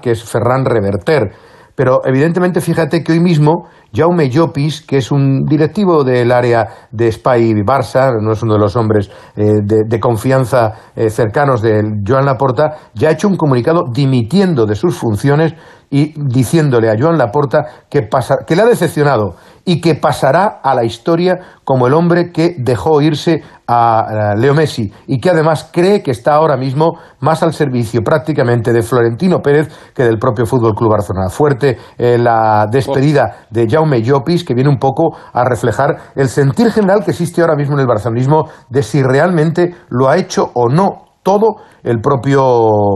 Que 0.00 0.10
es 0.10 0.24
Ferran 0.24 0.64
Reverter. 0.64 1.32
Pero 1.74 2.02
evidentemente 2.04 2.60
fíjate 2.60 3.02
que 3.02 3.12
hoy 3.12 3.20
mismo 3.20 3.68
Jaume 3.92 4.28
Llopis, 4.28 4.82
que 4.82 4.98
es 4.98 5.10
un 5.10 5.44
directivo 5.46 6.04
del 6.04 6.30
área 6.30 6.66
de 6.90 7.10
Spy 7.10 7.54
Barça, 7.64 8.20
no 8.20 8.32
es 8.32 8.42
uno 8.42 8.54
de 8.54 8.60
los 8.60 8.76
hombres 8.76 9.10
eh, 9.36 9.60
de, 9.64 10.00
confianza 10.00 10.74
eh, 10.94 11.08
cercanos 11.08 11.62
de 11.62 11.80
Joan 12.06 12.26
Laporta, 12.26 12.76
ya 12.94 13.08
ha 13.08 13.12
hecho 13.12 13.28
un 13.28 13.36
comunicado 13.36 13.84
dimitiendo 13.90 14.66
de 14.66 14.74
sus 14.74 14.96
funciones 14.98 15.54
y 15.90 16.14
diciéndole 16.16 16.88
a 16.88 16.94
Joan 16.98 17.18
Laporta 17.18 17.66
que, 17.90 18.08
que 18.46 18.56
le 18.56 18.62
ha 18.62 18.66
decepcionado 18.66 19.34
y 19.64 19.80
que 19.80 19.96
pasará 19.96 20.60
a 20.62 20.74
la 20.74 20.84
historia 20.84 21.38
como 21.64 21.86
el 21.86 21.94
hombre 21.94 22.30
que 22.32 22.54
dejó 22.58 23.02
irse 23.02 23.42
a 23.66 24.34
Leo 24.36 24.54
Messi 24.54 24.92
y 25.06 25.20
que 25.20 25.30
además 25.30 25.68
cree 25.72 26.02
que 26.02 26.10
está 26.10 26.34
ahora 26.34 26.56
mismo 26.56 26.98
más 27.20 27.42
al 27.42 27.52
servicio 27.52 28.02
prácticamente 28.02 28.72
de 28.72 28.82
Florentino 28.82 29.40
Pérez 29.40 29.68
que 29.94 30.04
del 30.04 30.18
propio 30.18 30.46
Fútbol 30.46 30.74
Club 30.74 30.90
Barcelona. 30.90 31.28
Fuerte 31.28 31.76
eh, 31.98 32.18
la 32.18 32.66
despedida 32.70 33.46
de 33.50 33.68
Jaume 33.68 34.02
Llopis 34.02 34.44
que 34.44 34.54
viene 34.54 34.70
un 34.70 34.78
poco 34.78 35.16
a 35.32 35.44
reflejar 35.44 35.96
el 36.14 36.28
sentir 36.28 36.70
general 36.70 37.04
que 37.04 37.10
existe 37.10 37.40
ahora 37.40 37.56
mismo 37.56 37.74
en 37.74 37.80
el 37.80 37.86
barcelonismo 37.86 38.48
de 38.68 38.82
si 38.82 39.02
realmente 39.02 39.74
lo 39.88 40.08
ha 40.08 40.16
hecho 40.16 40.50
o 40.54 40.68
no 40.68 41.09
todo 41.22 41.56
el 41.82 42.00
propio 42.00 42.42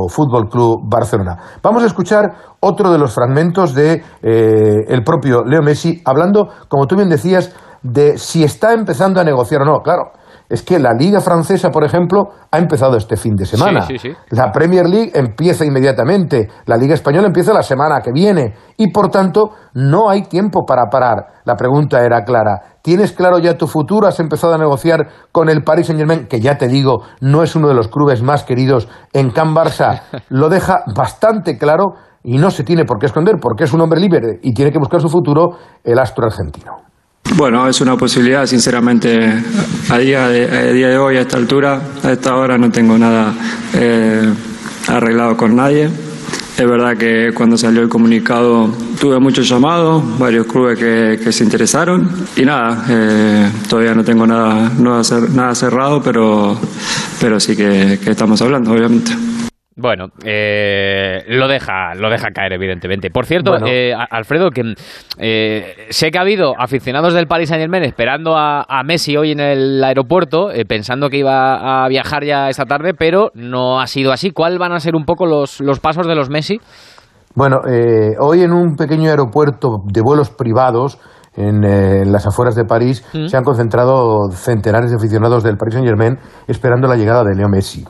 Fútbol 0.09 0.49
Club 0.49 0.83
Barcelona. 0.85 1.37
Vamos 1.63 1.83
a 1.83 1.87
escuchar 1.87 2.35
otro 2.61 2.91
de 2.91 2.99
los 2.99 3.15
fragmentos 3.15 3.75
de 3.75 4.03
eh, 4.23 4.85
el 4.89 5.03
propio 5.03 5.45
Leo 5.45 5.63
Messi 5.63 6.03
hablando, 6.05 6.49
como 6.69 6.87
tú 6.87 6.97
bien 6.97 7.09
decías, 7.09 7.55
de 7.83 8.17
si 8.17 8.43
está 8.43 8.73
empezando 8.73 9.21
a 9.21 9.25
negociar 9.25 9.63
o 9.63 9.65
no. 9.65 9.81
Claro, 9.81 10.13
es 10.55 10.63
que 10.63 10.79
la 10.79 10.93
Liga 10.93 11.21
Francesa, 11.21 11.71
por 11.71 11.85
ejemplo, 11.85 12.29
ha 12.51 12.59
empezado 12.59 12.97
este 12.97 13.17
fin 13.17 13.35
de 13.35 13.45
semana. 13.45 13.87
La 14.31 14.53
Premier 14.53 14.89
League 14.89 15.11
empieza 15.13 15.65
inmediatamente. 15.65 16.49
La 16.67 16.77
Liga 16.77 16.95
Española 16.95 17.27
empieza 17.27 17.53
la 17.53 17.65
semana 17.65 18.01
que 18.01 18.13
viene. 18.13 18.55
Y 18.77 18.93
por 18.93 19.11
tanto, 19.11 19.51
no 19.75 20.09
hay 20.09 20.23
tiempo 20.23 20.65
para 20.65 20.85
parar. 20.89 21.43
La 21.45 21.57
pregunta 21.57 22.05
era 22.05 22.23
clara. 22.23 22.79
¿Tienes 22.83 23.11
claro 23.13 23.41
ya 23.41 23.59
tu 23.59 23.67
futuro? 23.67 24.07
¿Has 24.07 24.21
empezado 24.21 24.55
a 24.55 24.59
negociar 24.59 25.09
con 25.33 25.49
el 25.49 25.65
Paris 25.65 25.89
Saint 25.89 25.99
Germain, 25.99 26.29
que 26.29 26.39
ya 26.39 26.57
te 26.57 26.69
digo, 26.69 27.03
no 27.21 27.43
es 27.43 27.57
uno 27.57 27.67
de 27.67 27.75
los 27.75 27.89
clubes 27.89 28.23
más 28.23 28.45
queridos 28.45 28.89
en 29.13 29.31
Can 29.31 29.57
Barça? 29.57 30.03
Lo 30.29 30.49
deja 30.49 30.85
bastante 30.95 31.59
claro 31.59 31.95
y 32.23 32.39
no 32.39 32.53
se 32.53 32.63
tiene 32.63 32.85
por 32.85 33.01
qué 33.01 33.07
esconder 33.07 33.37
porque 33.41 33.65
es 33.65 33.73
un 33.73 33.81
hombre 33.81 34.01
libre 34.01 34.39
y 34.41 34.55
tiene 34.55 34.71
que 34.71 34.79
buscar 34.79 35.01
su 35.01 35.09
futuro 35.09 35.59
el 35.83 35.99
astro 35.99 36.27
argentino. 36.27 36.94
Bueno, 37.37 37.67
es 37.69 37.81
una 37.81 37.97
posibilidad, 37.97 38.47
sinceramente, 38.47 39.43
a 39.91 39.99
día 39.99 40.29
de, 40.29 40.73
día 40.73 40.89
de 40.89 40.99
hoy, 40.99 41.17
a 41.17 41.23
esta 41.23 41.37
altura, 41.37 41.83
a 42.05 42.13
esta 42.13 42.37
hora, 42.37 42.57
no 42.57 42.71
tengo 42.71 42.97
nada 42.97 43.35
eh, 43.75 44.33
arreglado 44.87 45.37
con 45.37 45.57
nadie. 45.57 45.91
Es 46.57 46.65
verdad 46.65 46.97
que 46.97 47.33
cuando 47.35 47.59
salió 47.59 47.83
el 47.83 47.89
comunicado 47.89 48.73
tuve 49.01 49.19
muchos 49.19 49.49
llamados, 49.49 50.17
varios 50.17 50.47
clubes 50.47 50.79
que, 50.79 51.33
se 51.33 51.43
interesaron 51.43 52.09
y 52.37 52.45
nada, 52.45 52.85
eh, 52.89 53.51
todavía 53.69 53.95
no 53.97 54.05
tengo 54.05 54.25
nada, 54.29 54.71
nada 54.79 55.55
cerrado, 55.57 56.01
pero, 56.01 56.57
pero 57.21 57.41
sí 57.41 57.57
que 57.57 57.99
estamos 58.07 58.41
hablando, 58.43 58.71
obviamente. 58.71 59.13
Bueno, 59.77 60.07
eh, 60.25 61.25
lo 61.27 61.49
deja, 61.49 61.95
lo 61.97 62.09
deja 62.09 62.31
caer 62.31 62.53
evidentemente. 62.53 63.11
Por 63.11 63.27
cierto, 63.27 63.57
eh, 63.67 63.93
Alfredo, 63.93 64.51
que 64.51 64.75
eh, 65.19 65.75
sé 65.91 66.13
que 66.13 66.19
ha 66.19 66.21
habido 66.21 66.55
aficionados 66.57 67.13
del 67.13 67.27
Paris 67.27 67.49
Saint 67.49 67.61
Germain 67.61 67.83
esperando 67.83 68.37
a, 68.37 68.65
Messi 68.85 69.17
hoy 69.17 69.33
en 69.33 69.41
el 69.41 69.83
aeropuerto, 69.83 70.51
pensando 70.69 71.09
que 71.09 71.19
iba 71.19 71.85
a 71.85 71.89
viajar 71.89 72.23
ya 72.25 72.49
esta 72.49 72.67
tarde, 72.67 72.93
pero 72.95 73.31
no 73.35 73.81
ha 73.81 73.87
sido 73.89 74.13
así. 74.13 74.31
¿Cuáles 74.31 74.59
van 74.59 74.73
a 74.73 74.79
ser 74.79 74.95
un 74.95 75.05
poco 75.05 75.27
los, 75.27 75.61
los 75.61 75.81
pasos 75.81 76.07
de 76.07 76.15
los 76.15 76.31
Messi? 76.31 76.61
Bueno, 77.35 77.57
hoy 78.21 78.43
en 78.43 78.53
un 78.53 78.77
pequeño 78.77 79.11
aeropuerto 79.11 79.79
de 79.87 80.03
vuelos 80.03 80.31
privados 80.31 81.01
en, 81.35 82.13
las 82.13 82.27
afueras 82.29 82.55
de 82.55 82.65
París 82.65 83.05
mm. 83.13 83.27
se 83.27 83.37
han 83.37 83.43
concentrado 83.43 84.31
centenares 84.31 84.91
de 84.91 84.97
aficionados 84.97 85.43
del 85.43 85.57
Paris 85.57 85.75
Saint 85.75 85.89
Germain 85.89 86.17
esperando 86.47 86.87
la 86.87 86.95
llegada 86.95 87.25
de 87.25 87.35
Leo 87.35 87.49
Messi. 87.49 87.85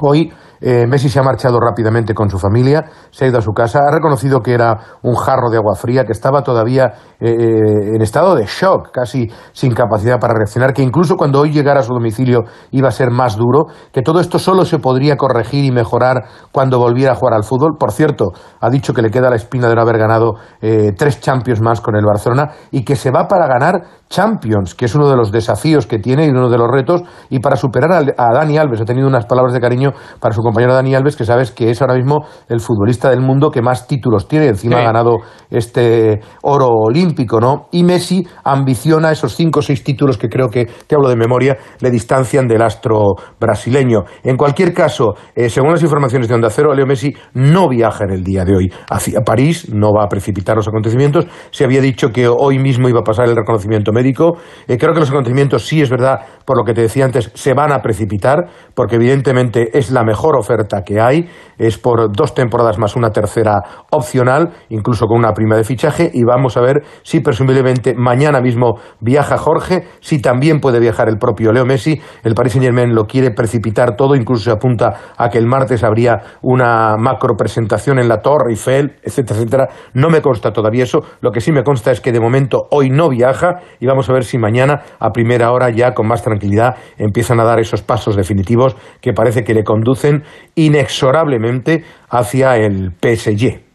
Hoy 0.00 0.32
eh, 0.60 0.86
Messi 0.86 1.08
se 1.08 1.18
ha 1.18 1.22
marchado 1.22 1.58
rápidamente 1.58 2.14
con 2.14 2.28
su 2.28 2.38
familia, 2.38 2.84
se 3.10 3.24
ha 3.24 3.28
ido 3.28 3.38
a 3.38 3.42
su 3.42 3.52
casa, 3.52 3.80
ha 3.86 3.90
reconocido 3.90 4.40
que 4.40 4.52
era 4.52 4.76
un 5.02 5.14
jarro 5.14 5.50
de 5.50 5.56
agua 5.56 5.74
fría, 5.74 6.04
que 6.04 6.12
estaba 6.12 6.42
todavía 6.42 6.92
eh, 7.18 7.30
eh, 7.30 7.94
en 7.94 8.02
estado 8.02 8.34
de 8.34 8.44
shock, 8.46 8.90
casi 8.92 9.26
sin 9.52 9.72
capacidad 9.72 10.18
para 10.18 10.34
reaccionar, 10.34 10.72
que 10.72 10.82
incluso 10.82 11.16
cuando 11.16 11.40
hoy 11.40 11.50
llegara 11.50 11.80
a 11.80 11.82
su 11.82 11.94
domicilio 11.94 12.40
iba 12.72 12.88
a 12.88 12.92
ser 12.92 13.10
más 13.10 13.36
duro, 13.36 13.66
que 13.92 14.02
todo 14.02 14.20
esto 14.20 14.38
solo 14.38 14.64
se 14.64 14.78
podría 14.78 15.16
corregir 15.16 15.64
y 15.64 15.70
mejorar 15.70 16.24
cuando 16.52 16.78
volviera 16.78 17.12
a 17.12 17.14
jugar 17.14 17.34
al 17.34 17.44
fútbol. 17.44 17.76
Por 17.78 17.92
cierto, 17.92 18.32
ha 18.60 18.68
dicho 18.68 18.92
que 18.92 19.02
le 19.02 19.10
queda 19.10 19.30
la 19.30 19.36
espina 19.36 19.68
de 19.68 19.74
no 19.74 19.82
haber 19.82 19.98
ganado 19.98 20.34
tres 20.60 21.20
Champions 21.20 21.60
más 21.60 21.80
con 21.80 21.96
el 21.96 22.04
Barcelona 22.04 22.50
y 22.70 22.84
que 22.84 22.96
se 22.96 23.10
va 23.10 23.26
para 23.26 23.46
ganar 23.46 23.82
Champions, 24.10 24.74
que 24.74 24.86
es 24.86 24.94
uno 24.94 25.08
de 25.08 25.16
los 25.16 25.30
desafíos 25.30 25.86
que 25.86 25.98
tiene 25.98 26.26
y 26.26 26.30
uno 26.30 26.48
de 26.50 26.58
los 26.58 26.68
retos, 26.68 27.02
y 27.30 27.38
para 27.38 27.56
superar 27.56 27.92
a, 27.92 28.32
Dani 28.34 28.58
Alves, 28.58 28.80
ha 28.80 28.84
tenido 28.84 29.06
unas 29.06 29.24
palabras 29.24 29.54
de 29.54 29.60
cariño 29.60 29.92
para 30.18 30.34
su 30.34 30.42
compañero 30.50 30.74
Dani 30.74 30.94
Alves, 30.94 31.16
que 31.16 31.24
sabes 31.24 31.50
que 31.50 31.70
es 31.70 31.80
ahora 31.80 31.94
mismo 31.94 32.26
el 32.48 32.60
futbolista 32.60 33.10
del 33.10 33.20
mundo 33.20 33.50
que 33.50 33.62
más 33.62 33.86
títulos 33.86 34.28
tiene. 34.28 34.48
Encima 34.48 34.78
ha 34.78 34.84
ganado 34.84 35.18
este 35.50 36.20
oro 36.42 36.68
olímpico, 36.68 37.40
¿no? 37.40 37.68
Y 37.72 37.82
Messi 37.82 38.26
ambiciona 38.44 39.12
esos 39.12 39.34
cinco 39.34 39.60
o 39.60 39.62
seis 39.62 39.84
títulos 39.84 40.18
que 40.18 40.28
creo 40.28 40.48
que, 40.48 40.66
te 40.86 40.94
hablo 40.94 41.08
de 41.08 41.16
memoria, 41.16 41.56
le 41.80 41.90
distancian 41.90 42.48
del 42.48 42.62
astro 42.62 43.14
brasileño. 43.38 44.04
En 44.22 44.36
cualquier 44.36 44.74
caso, 44.74 45.14
eh, 45.34 45.48
según 45.48 45.72
las 45.72 45.82
informaciones 45.82 46.28
de 46.28 46.34
Onda 46.34 46.50
Cero, 46.50 46.74
Leo 46.74 46.86
Messi 46.86 47.12
no 47.34 47.68
viaja 47.68 48.04
en 48.04 48.10
el 48.10 48.24
día 48.24 48.44
de 48.44 48.56
hoy 48.56 48.72
hacia 48.90 49.20
París, 49.20 49.72
no 49.72 49.92
va 49.92 50.04
a 50.04 50.08
precipitar 50.08 50.56
los 50.56 50.68
acontecimientos. 50.68 51.26
Se 51.50 51.64
había 51.64 51.80
dicho 51.80 52.10
que 52.10 52.28
hoy 52.28 52.58
mismo 52.58 52.88
iba 52.88 53.00
a 53.00 53.04
pasar 53.04 53.28
el 53.28 53.36
reconocimiento 53.36 53.92
médico. 53.92 54.36
Eh, 54.66 54.78
creo 54.78 54.92
que 54.92 55.00
los 55.00 55.10
acontecimientos, 55.10 55.66
sí 55.66 55.80
es 55.80 55.90
verdad, 55.90 56.20
por 56.44 56.56
lo 56.56 56.64
que 56.64 56.74
te 56.74 56.82
decía 56.82 57.04
antes, 57.04 57.30
se 57.34 57.54
van 57.54 57.72
a 57.72 57.80
precipitar, 57.80 58.38
porque 58.74 58.96
evidentemente 58.96 59.78
es 59.78 59.90
la 59.90 60.02
mejor 60.02 60.36
oferta 60.40 60.82
que 60.82 61.00
hay. 61.00 61.28
Es 61.56 61.78
por 61.78 62.10
dos 62.12 62.34
temporadas 62.34 62.78
más 62.78 62.96
una 62.96 63.10
tercera 63.10 63.60
opcional, 63.90 64.50
incluso 64.68 65.06
con 65.06 65.18
una 65.18 65.32
prima 65.32 65.56
de 65.56 65.64
fichaje. 65.64 66.10
Y 66.12 66.24
vamos 66.24 66.56
a 66.56 66.60
ver 66.60 66.82
si 67.02 67.20
presumiblemente 67.20 67.94
mañana 67.94 68.40
mismo 68.40 68.74
viaja 69.00 69.38
Jorge, 69.38 69.84
si 70.00 70.20
también 70.20 70.60
puede 70.60 70.80
viajar 70.80 71.08
el 71.08 71.18
propio 71.18 71.52
Leo 71.52 71.64
Messi. 71.64 72.00
El 72.24 72.34
Paris 72.34 72.52
Saint 72.52 72.64
Germain 72.64 72.94
lo 72.94 73.04
quiere 73.04 73.30
precipitar 73.30 73.96
todo, 73.96 74.16
incluso 74.16 74.44
se 74.44 74.50
apunta 74.50 75.12
a 75.16 75.28
que 75.28 75.38
el 75.38 75.46
martes 75.46 75.84
habría 75.84 76.20
una 76.42 76.96
macro 76.98 77.36
presentación 77.36 77.98
en 77.98 78.08
la 78.08 78.20
Torre 78.20 78.50
Eiffel, 78.50 78.96
etcétera, 79.02 79.38
etcétera. 79.38 79.68
No 79.94 80.10
me 80.10 80.20
consta 80.20 80.52
todavía 80.52 80.84
eso. 80.84 81.00
Lo 81.20 81.30
que 81.30 81.40
sí 81.40 81.52
me 81.52 81.62
consta 81.62 81.90
es 81.90 82.00
que 82.00 82.12
de 82.12 82.20
momento 82.20 82.66
hoy 82.70 82.90
no 82.90 83.08
viaja 83.08 83.60
y 83.78 83.86
vamos 83.86 84.08
a 84.08 84.12
ver 84.12 84.24
si 84.24 84.38
mañana 84.38 84.82
a 84.98 85.10
primera 85.10 85.52
hora 85.52 85.70
ya 85.70 85.92
con 85.92 86.06
más 86.06 86.22
tranquilidad 86.22 86.76
empiezan 86.98 87.40
a 87.40 87.44
dar 87.44 87.60
esos 87.60 87.82
pasos 87.82 88.16
definitivos 88.16 88.76
que 89.00 89.12
parece 89.12 89.44
que 89.44 89.54
le 89.54 89.64
conducen 89.64 90.24
inexorablemente 90.54 91.84
hacia 92.08 92.56
el 92.56 92.92
PSG. 93.00 93.69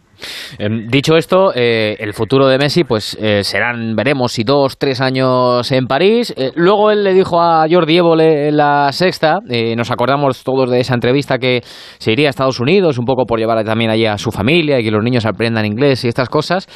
Em, 0.57 0.87
dicho 0.87 1.15
esto, 1.15 1.51
eh, 1.53 1.95
el 1.99 2.13
futuro 2.13 2.47
de 2.47 2.57
Messi, 2.57 2.83
pues 2.83 3.17
eh, 3.19 3.43
serán, 3.43 3.95
veremos 3.95 4.31
si 4.31 4.43
dos, 4.43 4.77
tres 4.77 5.01
años 5.01 5.71
en 5.71 5.87
París. 5.87 6.33
Eh, 6.37 6.51
luego 6.55 6.91
él 6.91 7.03
le 7.03 7.13
dijo 7.13 7.41
a 7.41 7.65
Jordi 7.69 7.97
Évole 7.97 8.49
en 8.49 8.57
la 8.57 8.91
sexta, 8.91 9.39
nos 9.75 9.91
acordamos 9.91 10.43
todos 10.43 10.69
de 10.69 10.79
esa 10.79 10.93
entrevista 10.93 11.37
que 11.37 11.61
se 11.63 12.11
iría 12.11 12.27
a 12.27 12.29
Estados 12.29 12.59
Unidos, 12.59 12.97
un 12.97 13.05
poco 13.05 13.25
por 13.25 13.39
llevar 13.39 13.63
también 13.63 13.89
allí 13.89 14.05
a 14.05 14.17
su 14.17 14.31
familia 14.31 14.79
y 14.79 14.83
que 14.83 14.91
los 14.91 15.03
niños 15.03 15.25
aprendan 15.25 15.65
inglés 15.65 16.03
y 16.03 16.07
estas 16.07 16.29
cosas. 16.29 16.67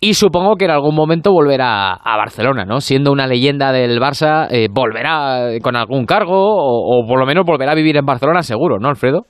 Y 0.00 0.14
supongo 0.14 0.56
que 0.56 0.64
en 0.64 0.70
algún 0.70 0.94
momento 0.94 1.32
volverá 1.32 1.94
a 1.94 2.16
Barcelona, 2.16 2.64
¿no? 2.64 2.80
Siendo 2.80 3.12
una 3.12 3.26
leyenda 3.26 3.72
del 3.72 4.00
Barça, 4.00 4.48
volverá 4.70 5.58
con 5.62 5.76
algún 5.76 6.06
cargo 6.06 6.34
o 6.36 7.06
por 7.06 7.18
lo 7.18 7.26
menos 7.26 7.44
volverá 7.46 7.72
a 7.72 7.76
vivir 7.76 7.96
en 7.96 8.06
Barcelona 8.06 8.42
seguro, 8.42 8.78
¿no, 8.78 8.88
Alfredo? 8.88 9.26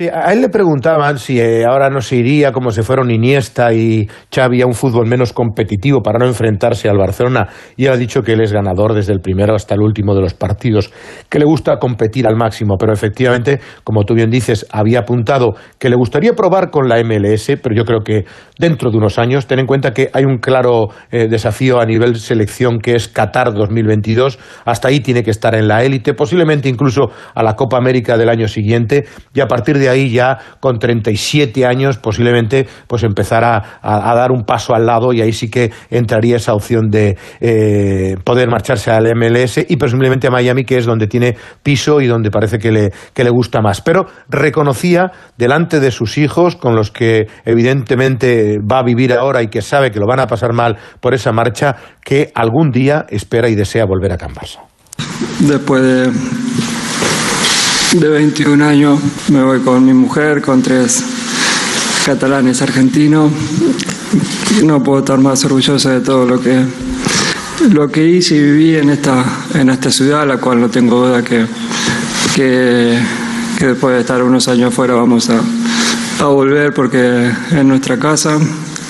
Sí, 0.00 0.08
a 0.08 0.32
él 0.32 0.40
le 0.40 0.48
preguntaban 0.48 1.18
si 1.18 1.38
eh, 1.38 1.66
ahora 1.66 1.90
no 1.90 2.00
se 2.00 2.16
iría 2.16 2.52
como 2.52 2.70
se 2.70 2.82
fueron 2.82 3.10
Iniesta 3.10 3.74
y 3.74 4.08
Xavi 4.34 4.62
a 4.62 4.66
un 4.66 4.72
fútbol 4.72 5.06
menos 5.06 5.34
competitivo 5.34 6.00
para 6.00 6.18
no 6.18 6.24
enfrentarse 6.24 6.88
al 6.88 6.96
Barcelona. 6.96 7.48
Y 7.76 7.84
él 7.84 7.92
ha 7.92 7.96
dicho 7.98 8.22
que 8.22 8.32
él 8.32 8.40
es 8.40 8.50
ganador 8.50 8.94
desde 8.94 9.12
el 9.12 9.20
primero 9.20 9.54
hasta 9.54 9.74
el 9.74 9.82
último 9.82 10.14
de 10.14 10.22
los 10.22 10.32
partidos, 10.32 10.90
que 11.28 11.38
le 11.38 11.44
gusta 11.44 11.76
competir 11.76 12.26
al 12.26 12.34
máximo, 12.34 12.76
pero 12.78 12.94
efectivamente, 12.94 13.60
como 13.84 14.04
tú 14.04 14.14
bien 14.14 14.30
dices, 14.30 14.64
había 14.72 15.00
apuntado 15.00 15.50
que 15.78 15.90
le 15.90 15.96
gustaría 15.96 16.32
probar 16.32 16.70
con 16.70 16.88
la 16.88 16.96
MLS, 17.04 17.58
pero 17.62 17.76
yo 17.76 17.84
creo 17.84 18.00
que 18.00 18.24
dentro 18.58 18.90
de 18.90 18.96
unos 18.96 19.18
años, 19.18 19.46
ten 19.46 19.58
en 19.58 19.66
cuenta 19.66 19.92
que 19.92 20.08
hay 20.14 20.24
un 20.24 20.38
claro 20.38 20.88
eh, 21.10 21.28
desafío 21.28 21.78
a 21.78 21.84
nivel 21.84 22.16
selección 22.16 22.78
que 22.78 22.94
es 22.94 23.08
Qatar 23.08 23.52
2022, 23.52 24.38
hasta 24.64 24.88
ahí 24.88 25.00
tiene 25.00 25.22
que 25.22 25.30
estar 25.30 25.54
en 25.54 25.68
la 25.68 25.84
élite, 25.84 26.14
posiblemente 26.14 26.70
incluso 26.70 27.10
a 27.34 27.42
la 27.42 27.52
Copa 27.52 27.76
América 27.76 28.16
del 28.16 28.30
año 28.30 28.48
siguiente. 28.48 29.04
Y 29.34 29.40
a 29.40 29.46
partir 29.46 29.76
de 29.76 29.89
ahí 29.90 30.10
ya 30.10 30.38
con 30.60 30.78
37 30.78 31.66
años 31.66 31.98
posiblemente 31.98 32.66
pues 32.86 33.02
empezar 33.02 33.44
a, 33.44 33.80
dar 33.82 34.32
un 34.32 34.44
paso 34.44 34.74
al 34.74 34.86
lado 34.86 35.12
y 35.12 35.20
ahí 35.20 35.32
sí 35.32 35.50
que 35.50 35.70
entraría 35.90 36.36
esa 36.36 36.54
opción 36.54 36.90
de 36.90 37.16
eh, 37.40 38.16
poder 38.24 38.48
marcharse 38.48 38.90
al 38.90 39.14
MLS 39.14 39.58
y 39.68 39.76
presumiblemente 39.76 40.26
a 40.26 40.30
Miami 40.30 40.64
que 40.64 40.78
es 40.78 40.86
donde 40.86 41.06
tiene 41.06 41.36
piso 41.62 42.00
y 42.00 42.06
donde 42.06 42.30
parece 42.30 42.58
que 42.58 42.70
le, 42.70 42.92
que 43.12 43.24
le 43.24 43.30
gusta 43.30 43.60
más. 43.60 43.80
Pero 43.80 44.06
reconocía 44.28 45.12
delante 45.36 45.80
de 45.80 45.90
sus 45.90 46.18
hijos 46.18 46.56
con 46.56 46.74
los 46.74 46.90
que 46.90 47.26
evidentemente 47.44 48.58
va 48.58 48.78
a 48.78 48.82
vivir 48.82 49.12
ahora 49.12 49.42
y 49.42 49.48
que 49.48 49.62
sabe 49.62 49.90
que 49.90 50.00
lo 50.00 50.06
van 50.06 50.20
a 50.20 50.26
pasar 50.26 50.52
mal 50.52 50.76
por 51.00 51.14
esa 51.14 51.32
marcha 51.32 51.76
que 52.02 52.30
algún 52.34 52.70
día 52.70 53.06
espera 53.08 53.48
y 53.48 53.54
desea 53.54 53.84
volver 53.84 54.12
a 54.12 54.16
Can 54.16 54.32
Después 55.40 55.82
de 55.82 56.79
de 57.92 58.08
21 58.08 58.64
años. 58.64 59.00
Me 59.28 59.42
voy 59.42 59.60
con 59.60 59.84
mi 59.84 59.92
mujer, 59.92 60.42
con 60.42 60.62
tres 60.62 61.02
catalanes 62.04 62.62
argentinos. 62.62 63.32
No 64.62 64.82
puedo 64.82 65.00
estar 65.00 65.18
más 65.18 65.44
orgulloso 65.44 65.88
de 65.88 66.00
todo 66.00 66.26
lo 66.26 66.40
que, 66.40 66.64
lo 67.70 67.90
que 67.90 68.06
hice 68.06 68.36
y 68.36 68.42
viví 68.42 68.76
en 68.76 68.90
esta, 68.90 69.24
en 69.54 69.70
esta 69.70 69.90
ciudad, 69.90 70.26
la 70.26 70.36
cual 70.36 70.60
no 70.60 70.68
tengo 70.68 71.06
duda 71.06 71.22
que, 71.24 71.46
que, 72.34 72.98
después 73.58 73.94
de 73.94 74.00
estar 74.00 74.22
unos 74.22 74.46
años 74.48 74.72
fuera 74.72 74.94
vamos 74.94 75.28
a, 75.30 75.40
a 76.20 76.26
volver 76.26 76.72
porque 76.72 77.30
es 77.50 77.64
nuestra 77.64 77.98
casa, 77.98 78.38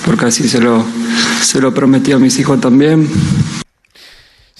porque 0.05 0.25
así 0.25 0.47
se 0.47 0.59
lo, 0.59 0.85
se 1.41 1.59
lo 1.59 1.73
prometí 1.73 2.11
a 2.11 2.19
mis 2.19 2.37
hijos 2.39 2.61
también. 2.61 3.09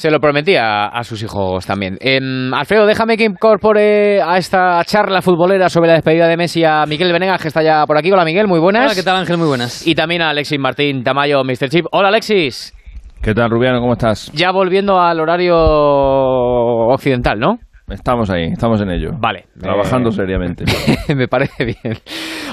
Se 0.01 0.10
lo 0.10 0.20
prometía 0.20 0.88
a, 0.88 1.03
sus 1.03 1.22
hijos 1.22 1.63
también. 1.67 1.96
Em, 2.01 2.51
Alfredo, 2.55 2.88
déjame 2.88 3.17
que 3.17 3.24
incorpore 3.24 4.20
a 4.20 4.39
esta 4.39 4.84
charla 4.84 5.22
futbolera 5.22 5.70
sobre 5.70 5.89
la 5.89 5.93
despedida 5.93 6.27
de 6.27 6.38
Messi 6.38 6.63
a 6.63 6.88
Miguel 6.88 7.13
Venegas, 7.13 7.39
que 7.39 7.50
está 7.50 7.62
ya 7.62 7.86
por 7.86 8.00
aquí. 8.00 8.12
Hola, 8.12 8.25
Miguel, 8.25 8.48
muy 8.48 8.60
buenas. 8.60 8.86
Hola, 8.86 8.96
¿qué 8.96 9.03
tal, 9.03 9.17
Ángel? 9.17 9.38
Muy 9.38 9.48
buenas. 9.48 9.86
Y 9.86 9.93
también 9.93 10.24
a 10.24 10.31
Alexis 10.31 10.58
Martín 10.58 11.03
Tamayo, 11.03 11.43
Mr. 11.43 11.70
Chip. 11.70 11.86
Hola, 11.91 12.08
Alexis. 12.08 12.74
¿Qué 13.22 13.36
tal, 13.36 13.51
Rubiano? 13.51 13.79
¿Cómo 13.79 13.93
estás? 13.93 14.31
Ya 14.34 14.50
volviendo 14.51 15.00
al 15.00 15.20
horario 15.20 15.55
occidental, 15.55 17.38
¿no? 17.38 17.60
Estamos 17.92 18.30
ahí, 18.30 18.46
estamos 18.52 18.82
en 18.82 18.90
ello. 18.90 19.12
Vale. 19.20 19.46
Trabajando 19.60 20.10
eh, 20.10 20.14
seriamente. 20.14 20.66
me 21.16 21.28
parece 21.28 21.66
bien. 21.66 21.98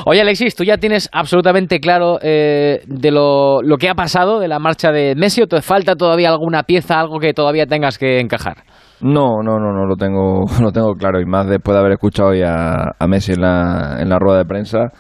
Oye, 0.07 0.21
Alexis, 0.21 0.54
¿tú 0.54 0.64
ya 0.64 0.76
tienes 0.78 1.09
absolutamente 1.12 1.80
claro 1.80 2.18
eh, 2.23 2.80
de 2.87 3.11
lo, 3.11 3.62
lo, 3.62 3.76
que 3.76 3.88
ha 3.88 3.95
pasado 3.95 4.40
de 4.40 4.49
la 4.49 4.59
marcha 4.59 4.90
de 4.90 5.14
Messi 5.16 5.42
o 5.42 5.47
te 5.47 5.62
falta 5.62 5.95
todavía 5.95 6.30
alguna 6.30 6.62
pieza, 6.64 6.99
algo 6.99 7.18
que 7.18 7.33
todavía 7.33 7.66
tengas 7.66 7.99
que 7.99 8.21
encajar? 8.21 8.59
No, 9.00 9.42
no, 9.42 9.59
no, 9.59 9.73
no 9.73 9.87
lo 9.87 9.97
tengo, 9.97 10.45
lo 10.62 10.73
tengo 10.73 10.95
claro 10.95 11.21
y 11.21 11.26
más 11.26 11.47
después 11.47 11.75
de 11.75 11.80
haber 11.80 11.92
escuchado 11.92 12.35
ya 12.35 12.92
a 12.99 13.07
Messi 13.07 13.33
en 13.33 13.42
la, 13.42 13.99
en 14.00 14.09
la 14.09 14.18
rueda 14.18 14.38
de 14.38 14.45
prensa. 14.45 14.92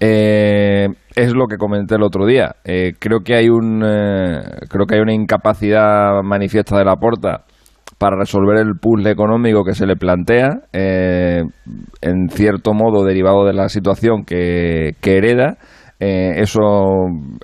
Eh, 0.00 0.88
es 1.14 1.32
lo 1.34 1.46
que 1.46 1.56
comenté 1.56 1.94
el 1.94 2.02
otro 2.02 2.26
día. 2.26 2.56
creo 2.64 3.20
que 3.24 3.36
hay 3.36 3.48
un, 3.48 3.80
creo 3.80 4.86
que 4.86 4.96
hay 4.96 5.00
una 5.00 5.14
incapacidad 5.14 6.20
manifiesta 6.22 6.76
de 6.76 6.84
la 6.84 6.96
porta 6.96 7.44
para 7.98 8.16
resolver 8.16 8.58
el 8.58 8.78
puzzle 8.80 9.10
económico 9.10 9.64
que 9.64 9.74
se 9.74 9.86
le 9.86 9.96
plantea, 9.96 10.60
eh, 10.72 11.42
en 12.00 12.28
cierto 12.30 12.72
modo 12.72 13.04
derivado 13.04 13.44
de 13.44 13.52
la 13.52 13.68
situación 13.68 14.24
que, 14.24 14.94
hereda. 15.02 15.56
Eh, 16.00 16.40
eso 16.42 16.60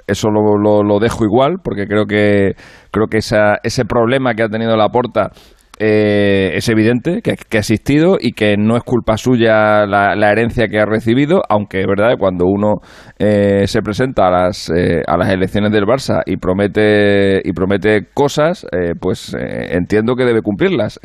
eso 0.09 0.29
lo, 0.29 0.83
lo, 0.83 0.99
dejo 0.99 1.25
igual 1.25 1.59
porque 1.63 1.87
creo 1.87 2.07
que 2.07 2.55
creo 2.91 3.07
que 3.07 3.19
esa, 3.19 3.59
ese 3.63 3.85
problema 3.85 4.35
que 4.35 4.43
ha 4.43 4.49
tenido 4.49 4.77
la 4.77 4.89
porta 4.89 5.31
eh, 5.83 6.51
es 6.57 6.69
evidente 6.69 7.23
que, 7.23 7.31
ha 7.31 7.59
existido 7.59 8.19
y 8.21 8.33
que 8.33 8.59
no 8.59 8.77
es 8.77 8.83
culpa 8.83 9.17
suya 9.17 9.87
la, 9.87 10.31
herencia 10.31 10.69
que 10.69 10.79
ha 10.79 10.85
recibido, 10.85 11.41
aunque 11.49 11.81
es 11.81 11.87
verdad 11.87 12.11
que 12.11 12.17
cuando 12.19 12.45
uno 12.45 12.81
eh, 13.19 13.67
se 13.67 13.81
presenta 13.81 14.29
a 14.29 14.31
las, 14.31 14.69
eh, 14.69 15.01
a 15.07 15.17
las 15.17 15.31
elecciones 15.31 15.73
del 15.73 15.85
Barça 15.85 16.21
y 16.27 16.37
promete, 16.37 17.41
y 17.43 17.53
promete 17.55 18.09
cosas, 18.13 18.67
pues 19.01 19.35
entiendo 19.35 20.17
que 20.17 20.25
debe 20.25 20.43
cumplirlas. 20.43 21.01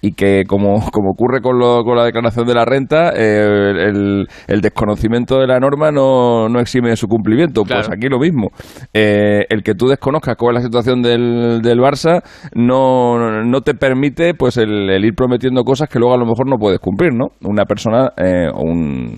y 0.00 0.12
que, 0.12 0.44
como, 0.46 0.88
como 0.92 1.10
ocurre 1.10 1.40
con, 1.40 1.58
lo, 1.58 1.82
con 1.82 1.96
la 1.96 2.04
declaración 2.04 2.46
de 2.46 2.54
la 2.54 2.64
renta, 2.64 3.08
el, 3.10 4.28
el, 4.46 4.60
desconocimiento 4.60 5.40
de 5.40 5.48
la 5.48 5.58
norma 5.58 5.90
no, 5.90 6.48
no 6.48 6.60
exime 6.60 6.90
de 6.90 6.96
su 6.96 7.08
cumplimiento. 7.08 7.64
Pues 7.64 7.88
aquí 7.88 8.08
lo 8.08 8.20
mismo. 8.20 8.50
el 8.92 9.62
que 9.64 9.74
tú 9.74 9.88
desconozcas 9.88 10.36
cuál 10.36 10.54
es 10.56 10.62
la 10.62 10.66
situación 10.66 11.02
del, 11.02 11.60
del 11.60 11.80
Barça 11.80 12.22
no, 12.54 13.42
no 13.42 13.60
te 13.62 13.74
permite 13.74 13.95
permite 13.96 14.34
pues 14.34 14.58
el, 14.58 14.90
ir 15.04 15.14
prometiendo 15.14 15.62
cosas 15.64 15.88
que 15.88 15.98
luego 15.98 16.14
a 16.14 16.18
lo 16.18 16.26
mejor 16.26 16.48
no 16.48 16.56
puedes 16.58 16.78
cumplir, 16.80 17.14
¿no? 17.14 17.28
Una 17.42 17.64
persona, 17.64 18.10
eh, 18.16 18.48
un, 18.54 19.14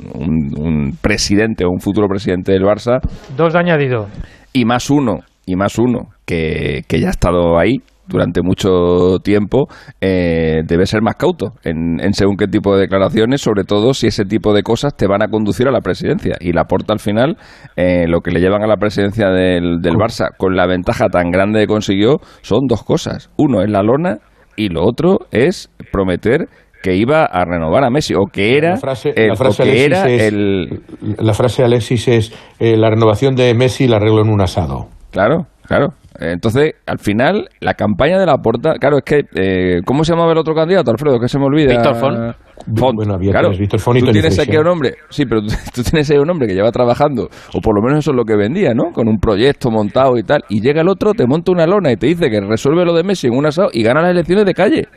un, 0.56 0.96
presidente 1.00 1.64
o 1.64 1.70
un 1.70 1.80
futuro 1.80 2.06
presidente 2.06 2.52
del 2.52 2.62
Barça. 2.62 3.00
Dos 3.36 3.52
de 3.52 3.58
añadido. 3.58 4.06
Y 4.52 4.64
más 4.64 4.88
uno, 4.88 5.18
y 5.46 5.56
más 5.56 5.78
uno, 5.78 6.10
que, 6.24 6.82
que 6.86 7.00
ya 7.00 7.08
ha 7.08 7.10
estado 7.10 7.58
ahí, 7.58 7.78
durante 8.06 8.40
mucho 8.42 9.18
tiempo, 9.22 9.66
eh, 10.00 10.62
debe 10.66 10.86
ser 10.86 11.02
más 11.02 11.16
cauto 11.16 11.52
en, 11.62 11.98
según 12.14 12.36
qué 12.36 12.46
tipo 12.46 12.74
de 12.74 12.82
declaraciones, 12.82 13.42
sobre 13.42 13.64
todo 13.64 13.92
si 13.92 14.06
ese 14.06 14.24
tipo 14.24 14.54
de 14.54 14.62
cosas 14.62 14.96
te 14.96 15.06
van 15.06 15.22
a 15.22 15.28
conducir 15.28 15.68
a 15.68 15.70
la 15.70 15.80
presidencia. 15.80 16.36
Y 16.40 16.52
la 16.52 16.64
porta 16.64 16.94
al 16.94 17.00
final, 17.00 17.36
eh, 17.76 18.06
lo 18.08 18.20
que 18.20 18.30
le 18.30 18.40
llevan 18.40 18.62
a 18.62 18.66
la 18.66 18.76
presidencia 18.76 19.28
del, 19.28 19.80
del 19.82 19.94
Barça, 19.94 20.30
con 20.36 20.56
la 20.56 20.66
ventaja 20.66 21.08
tan 21.08 21.30
grande 21.30 21.60
que 21.60 21.66
consiguió, 21.66 22.16
son 22.40 22.60
dos 22.66 22.82
cosas. 22.82 23.30
Uno 23.36 23.60
es 23.60 23.68
la 23.68 23.82
lona 23.82 24.18
y 24.58 24.68
lo 24.68 24.84
otro 24.84 25.20
es 25.30 25.70
prometer 25.92 26.48
que 26.82 26.94
iba 26.94 27.24
a 27.24 27.44
renovar 27.44 27.84
a 27.84 27.90
Messi 27.90 28.14
o 28.14 28.26
que 28.26 28.56
era 28.56 28.70
la 28.70 28.76
frase, 28.76 29.12
el, 29.16 29.28
la 29.28 29.36
frase 29.36 29.62
o 29.62 29.64
que 29.64 29.70
Alexis 29.70 29.86
era 29.86 30.10
es, 30.10 30.22
el 30.22 30.82
la 31.18 31.32
frase 31.32 31.64
Alexis 31.64 32.08
es 32.08 32.32
eh, 32.58 32.76
la 32.76 32.90
renovación 32.90 33.34
de 33.34 33.54
Messi 33.54 33.86
la 33.86 33.96
arreglo 33.96 34.20
en 34.22 34.30
un 34.30 34.40
asado. 34.40 34.88
Claro, 35.10 35.46
claro. 35.66 35.94
Entonces, 36.20 36.74
al 36.86 36.98
final, 36.98 37.48
la 37.60 37.74
campaña 37.74 38.18
de 38.18 38.26
la 38.26 38.38
porta, 38.38 38.74
claro, 38.80 38.98
es 38.98 39.04
que, 39.04 39.20
eh, 39.36 39.80
¿cómo 39.84 40.02
se 40.02 40.12
llamaba 40.12 40.32
el 40.32 40.38
otro 40.38 40.52
candidato, 40.52 40.90
Alfredo? 40.90 41.20
Que 41.20 41.28
se 41.28 41.38
me 41.38 41.44
olvida. 41.44 41.70
Víctor 41.70 41.94
Font. 41.94 42.36
Font. 42.74 42.96
Bueno, 42.96 43.14
había 43.14 43.30
claro, 43.30 43.48
tres, 43.48 43.60
Víctor 43.60 43.80
Font 43.80 43.98
y 43.98 44.02
tú 44.02 44.12
tienes 44.12 44.38
aquí 44.38 44.56
un 44.56 44.66
hombre, 44.66 44.94
sí, 45.10 45.24
pero 45.26 45.42
tú, 45.42 45.48
tú 45.74 45.82
tienes 45.82 46.10
ahí 46.10 46.18
un 46.18 46.30
hombre 46.30 46.46
que 46.46 46.54
lleva 46.54 46.70
trabajando, 46.70 47.28
o 47.54 47.60
por 47.60 47.74
lo 47.74 47.82
menos 47.82 48.00
eso 48.00 48.10
es 48.10 48.16
lo 48.16 48.24
que 48.24 48.36
vendía, 48.36 48.74
¿no? 48.74 48.92
Con 48.92 49.08
un 49.08 49.18
proyecto 49.18 49.70
montado 49.70 50.16
y 50.18 50.22
tal, 50.22 50.42
y 50.48 50.60
llega 50.60 50.80
el 50.80 50.88
otro, 50.88 51.12
te 51.14 51.26
monta 51.26 51.52
una 51.52 51.66
lona 51.66 51.92
y 51.92 51.96
te 51.96 52.06
dice 52.06 52.30
que 52.30 52.40
resuelve 52.40 52.84
lo 52.84 52.94
de 52.94 53.02
Messi 53.02 53.26
en 53.26 53.34
un 53.34 53.46
asado 53.46 53.68
y 53.72 53.82
gana 53.82 54.02
las 54.02 54.10
elecciones 54.10 54.44
de 54.44 54.54
calle. 54.54 54.88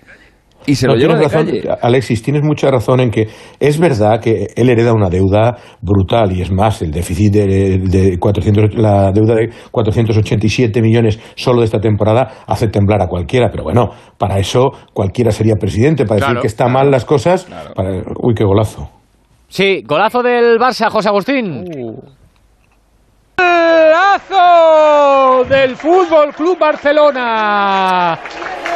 Y 0.65 0.75
se 0.75 0.85
No, 0.87 0.93
lo 0.93 0.99
lleva 0.99 1.15
de 1.15 1.27
tienes 1.27 1.33
razón, 1.33 1.59
calle. 1.69 1.77
Alexis, 1.81 2.21
tienes 2.21 2.43
mucha 2.43 2.69
razón 2.69 2.99
en 2.99 3.09
que 3.09 3.27
es 3.59 3.79
verdad 3.79 4.19
que 4.21 4.47
él 4.55 4.69
hereda 4.69 4.93
una 4.93 5.09
deuda 5.09 5.57
brutal 5.81 6.31
y 6.35 6.41
es 6.41 6.51
más, 6.51 6.81
el 6.81 6.91
déficit 6.91 7.33
de, 7.33 7.77
de 7.79 8.17
400, 8.19 8.75
la 8.75 9.11
deuda 9.11 9.35
de 9.35 9.49
487 9.71 10.81
millones 10.81 11.19
solo 11.35 11.59
de 11.59 11.65
esta 11.65 11.79
temporada 11.79 12.43
hace 12.47 12.67
temblar 12.67 13.01
a 13.01 13.07
cualquiera, 13.07 13.49
pero 13.49 13.63
bueno, 13.63 13.89
para 14.17 14.37
eso 14.39 14.71
cualquiera 14.93 15.31
sería 15.31 15.55
presidente, 15.55 16.05
para 16.05 16.19
decir 16.21 16.39
que 16.41 16.47
está 16.47 16.67
mal 16.67 16.91
las 16.91 17.05
cosas, 17.05 17.45
para- 17.75 18.03
uy, 18.21 18.33
qué 18.35 18.43
golazo. 18.43 18.89
Sí, 19.47 19.81
golazo 19.85 20.21
del 20.23 20.57
Barça, 20.59 20.89
José 20.89 21.09
Agustín. 21.09 21.65
Golazo 23.37 25.43
del 25.45 25.75
Fútbol 25.75 26.33
Club 26.33 26.57
Barcelona. 26.57 28.17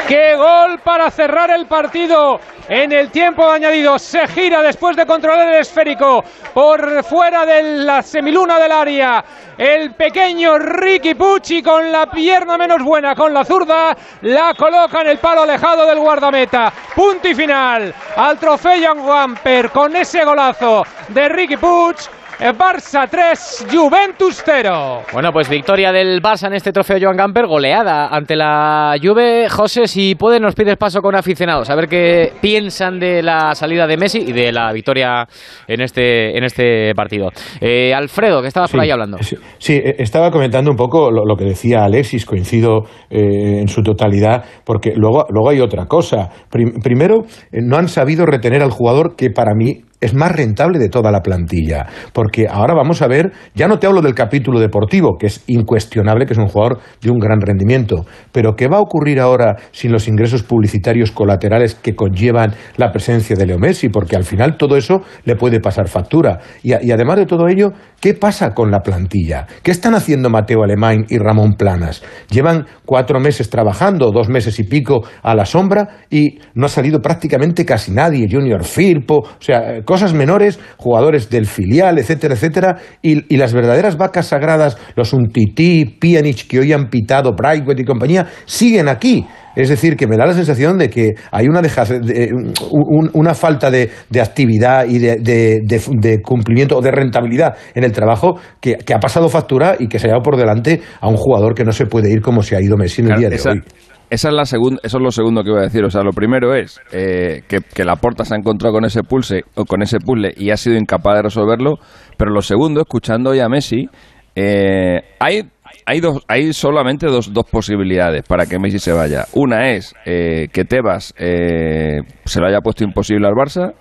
Qué 0.07 0.35
gol 0.35 0.79
para 0.83 1.09
cerrar 1.09 1.50
el 1.50 1.65
partido 1.65 2.39
en 2.69 2.91
el 2.91 3.09
tiempo 3.09 3.50
añadido. 3.50 3.97
Se 3.97 4.27
gira 4.27 4.62
después 4.62 4.95
de 4.95 5.05
controlar 5.05 5.47
el 5.47 5.62
esférico 5.62 6.24
por 6.53 7.03
fuera 7.03 7.45
de 7.45 7.63
la 7.83 8.03
semiluna 8.03 8.59
del 8.59 8.71
área. 8.71 9.25
El 9.57 9.95
pequeño 9.95 10.59
Ricky 10.59 11.15
Pucci 11.15 11.63
con 11.63 11.91
la 11.91 12.09
pierna 12.12 12.57
menos 12.57 12.83
buena, 12.83 13.15
con 13.15 13.33
la 13.33 13.43
zurda, 13.43 13.97
la 14.21 14.53
coloca 14.53 15.01
en 15.01 15.07
el 15.07 15.17
palo 15.17 15.43
alejado 15.43 15.88
del 15.88 16.00
guardameta. 16.00 16.71
Punto 16.95 17.27
y 17.27 17.35
final 17.35 17.93
al 18.15 18.38
trofeo 18.38 18.74
Jan 18.79 19.00
Wamper 19.00 19.71
con 19.71 19.95
ese 19.95 20.24
golazo 20.24 20.85
de 21.09 21.29
Ricky 21.29 21.57
Puig. 21.57 21.95
Eh, 22.38 22.51
Barça 22.51 23.08
3, 23.10 23.68
Juventus 23.72 24.44
0. 24.46 25.04
Bueno, 25.13 25.32
pues 25.32 25.48
victoria 25.50 25.94
del 25.94 26.22
Barça 26.22 26.48
en 26.48 26.54
este 26.54 26.74
trofeo 26.74 26.98
Joan 27.01 27.15
Gamper, 27.15 27.48
goleada 27.48 28.08
ante 28.10 28.36
la 28.36 28.94
Juve. 29.01 29.48
José, 29.50 29.88
si 29.88 30.15
pueden, 30.15 30.42
nos 30.42 30.54
pides 30.54 30.75
paso 30.75 31.00
con 31.01 31.15
aficionados, 31.15 31.70
a 31.70 31.75
ver 31.75 31.88
qué 31.88 32.34
piensan 32.42 33.00
de 33.00 33.24
la 33.24 33.56
salida 33.56 33.88
de 33.88 33.96
Messi 33.96 34.20
y 34.20 34.34
de 34.34 34.51
la 34.51 34.74
victoria 34.74 35.25
en 35.65 35.80
este, 35.80 36.38
en 36.38 36.44
este 36.44 36.94
partido. 36.94 37.30
Eh, 37.62 37.94
Alfredo, 37.94 38.42
que 38.42 38.50
estabas 38.50 38.70
por 38.70 38.82
ahí 38.82 38.92
hablando. 38.92 39.18
Sí, 39.22 39.38
sí, 39.58 39.74
eh, 39.74 39.96
estaba 40.00 40.30
comentando 40.30 40.70
un 40.70 40.77
poco 40.77 41.10
lo, 41.12 41.24
lo 41.25 41.38
que 41.38 41.46
decía 41.46 41.86
Alexis, 41.86 42.25
coincido 42.25 42.82
eh, 43.10 43.62
en 43.62 43.70
su 43.70 43.82
totalidad, 43.82 44.44
porque 44.65 44.92
luego, 44.94 45.25
luego 45.30 45.51
hay 45.51 45.62
otra 45.62 45.86
cosa. 45.86 46.30
Prim- 46.50 46.82
primero, 46.84 47.24
no 47.54 47.77
han 47.77 47.88
sabido 47.88 48.25
retener 48.25 48.62
al 48.62 48.72
jugador 48.72 49.15
que 49.15 49.30
para 49.30 49.54
mí 49.56 49.84
es 50.01 50.13
más 50.13 50.31
rentable 50.31 50.79
de 50.79 50.89
toda 50.89 51.11
la 51.11 51.21
plantilla, 51.21 51.87
porque 52.13 52.47
ahora 52.49 52.73
vamos 52.73 53.01
a 53.01 53.07
ver, 53.07 53.31
ya 53.53 53.67
no 53.67 53.79
te 53.79 53.87
hablo 53.87 54.01
del 54.01 54.13
capítulo 54.13 54.59
deportivo, 54.59 55.17
que 55.17 55.27
es 55.27 55.43
incuestionable 55.47 56.25
que 56.25 56.33
es 56.33 56.39
un 56.39 56.47
jugador 56.47 56.79
de 57.01 57.09
un 57.09 57.19
gran 57.19 57.41
rendimiento, 57.41 58.05
pero 58.31 58.55
¿qué 58.55 58.67
va 58.67 58.77
a 58.77 58.81
ocurrir 58.81 59.19
ahora 59.19 59.55
sin 59.71 59.91
los 59.91 60.07
ingresos 60.07 60.43
publicitarios 60.43 61.11
colaterales 61.11 61.75
que 61.75 61.95
conllevan 61.95 62.53
la 62.77 62.91
presencia 62.91 63.35
de 63.35 63.45
Leo 63.45 63.57
Messi? 63.57 63.89
Porque 63.89 64.15
al 64.15 64.23
final 64.23 64.57
todo 64.57 64.77
eso 64.77 65.01
le 65.23 65.35
puede 65.35 65.59
pasar 65.59 65.87
factura. 65.87 66.39
Y, 66.63 66.71
y 66.71 66.91
además 66.91 67.17
de 67.17 67.25
todo 67.25 67.47
ello, 67.47 67.71
¿qué 68.05 68.13
pasa 68.13 68.53
con 68.53 68.69
la 68.69 68.81
plantilla? 68.81 69.47
¿Qué 69.63 69.71
están 69.71 69.95
haciendo 69.95 70.29
Mateo 70.29 70.62
Alemán 70.63 71.07
y 71.09 71.17
Ramón 71.17 71.53
Planas? 71.57 72.03
Llevan 72.29 72.67
cuatro 72.85 73.19
meses 73.19 73.50
trabajando, 73.50 74.12
dos 74.12 74.29
meses 74.29 74.59
y 74.59 74.63
pico 74.63 75.01
a 75.24 75.33
la 75.33 75.43
sombra 75.43 76.05
y 76.12 76.38
no 76.53 76.67
ha 76.67 76.69
salido 76.69 77.01
prácticamente 77.01 77.65
casi 77.65 77.91
nadie. 77.91 78.27
Junior 78.29 78.63
Firpo, 78.63 79.21
o 79.21 79.41
sea, 79.41 79.81
cosas 79.83 80.13
menores, 80.13 80.59
jugadores 80.77 81.31
del 81.31 81.47
filial, 81.47 81.97
etcétera, 81.97 82.35
etcétera. 82.35 82.77
Y, 83.01 83.38
las 83.38 83.53
verdaderas 83.53 83.97
vacas 83.97 84.27
sagradas, 84.27 84.77
los 84.95 85.12
Untiti, 85.12 85.85
Pjanic, 85.85 86.45
que 86.47 86.59
hoy 86.59 86.74
han 86.74 86.91
pitado, 86.91 87.33
Braithwaite 87.35 87.81
y 87.81 87.85
compañía, 87.85 88.27
siguen 88.45 88.88
aquí. 88.88 89.25
Es 89.55 89.69
decir, 89.69 89.95
que 89.95 90.07
me 90.07 90.17
da 90.17 90.25
la 90.25 90.33
sensación 90.33 90.77
de 90.77 90.89
que 90.89 91.13
hay 91.31 91.47
una, 91.47 91.62
deja- 91.62 91.85
de- 91.85 92.29
un- 92.71 93.09
una 93.13 93.33
falta 93.33 93.71
de, 93.71 93.89
de 94.09 94.21
actividad 94.21 94.85
y 94.88 95.00
de, 95.00 95.15
de- 95.17 96.21
cumplimiento 96.21 96.77
o 96.77 96.81
de 96.81 96.91
rentabilidad 96.91 97.55
en 97.74 97.83
el 97.83 97.91
trabajo 97.91 98.35
que, 98.59 98.75
que 98.75 98.93
ha 98.93 99.00
pasado 99.00 99.29
factura 99.29 99.75
y 99.80 99.88
que 99.88 99.99
se 99.99 100.08
ha 100.08 100.10
llevado 100.10 100.23
por 100.23 100.38
delante 100.38 100.82
a 100.99 101.08
un 101.08 101.17
jugador 101.17 101.53
que 101.56 101.63
no 101.63 101.71
se 101.71 101.86
puede 101.86 102.12
ir 102.12 102.21
como 102.21 102.41
se 102.41 102.56
ha 102.56 102.62
ido 102.62 102.77
Messi 102.77 103.01
en 103.01 103.08
el 103.08 103.10
Claro, 103.15 103.19
día 103.21 103.30
de 103.30 103.36
esa, 103.36 103.51
hoy. 103.51 103.62
esa 104.10 104.27
es 104.30 104.34
la 104.34 104.45
segunda, 104.45 104.80
eso 104.84 104.97
es 104.97 105.03
lo 105.03 105.12
segundo 105.12 105.43
que 105.43 105.49
iba 105.49 105.60
a 105.60 105.63
decir. 105.63 105.84
O 105.84 105.89
sea, 105.89 106.01
lo 106.01 106.12
primero 106.12 106.53
es 106.53 106.80
eh, 106.91 107.41
que, 107.47 107.60
que 107.62 107.84
la 107.84 107.95
porta 107.95 108.25
se 108.25 108.34
ha 108.34 108.38
encontrado 108.38 108.73
con 108.73 108.86
ese 108.86 109.03
pulse 109.03 109.41
o 109.56 109.65
con 109.65 109.82
ese 109.82 109.99
puzzle 109.99 110.34
y 110.36 110.51
ha 110.51 110.58
sido 110.58 110.77
incapaz 110.77 111.15
de 111.15 111.21
resolverlo. 111.23 111.75
Pero 112.17 112.32
lo 112.32 112.41
segundo, 112.41 112.82
escuchando 112.82 113.32
hoy 113.32 113.39
a 113.39 113.49
Messi, 113.49 113.88
eh, 114.36 115.01
hay 115.19 115.43
hay 115.85 115.99
dos, 115.99 116.23
hay 116.27 116.53
solamente 116.53 117.07
dos, 117.07 117.33
dos 117.33 117.45
posibilidades 117.49 118.23
para 118.27 118.45
que 118.45 118.59
Messi 118.59 118.79
se 118.79 118.91
vaya. 118.91 119.25
Una 119.33 119.71
es 119.71 119.93
eh, 120.05 120.47
que 120.51 120.65
Tebas 120.65 121.13
eh, 121.17 121.99
se 122.25 122.39
lo 122.39 122.47
haya 122.47 122.59
puesto 122.61 122.83
imposible 122.83 123.27
al 123.27 123.33
Barça 123.33 123.73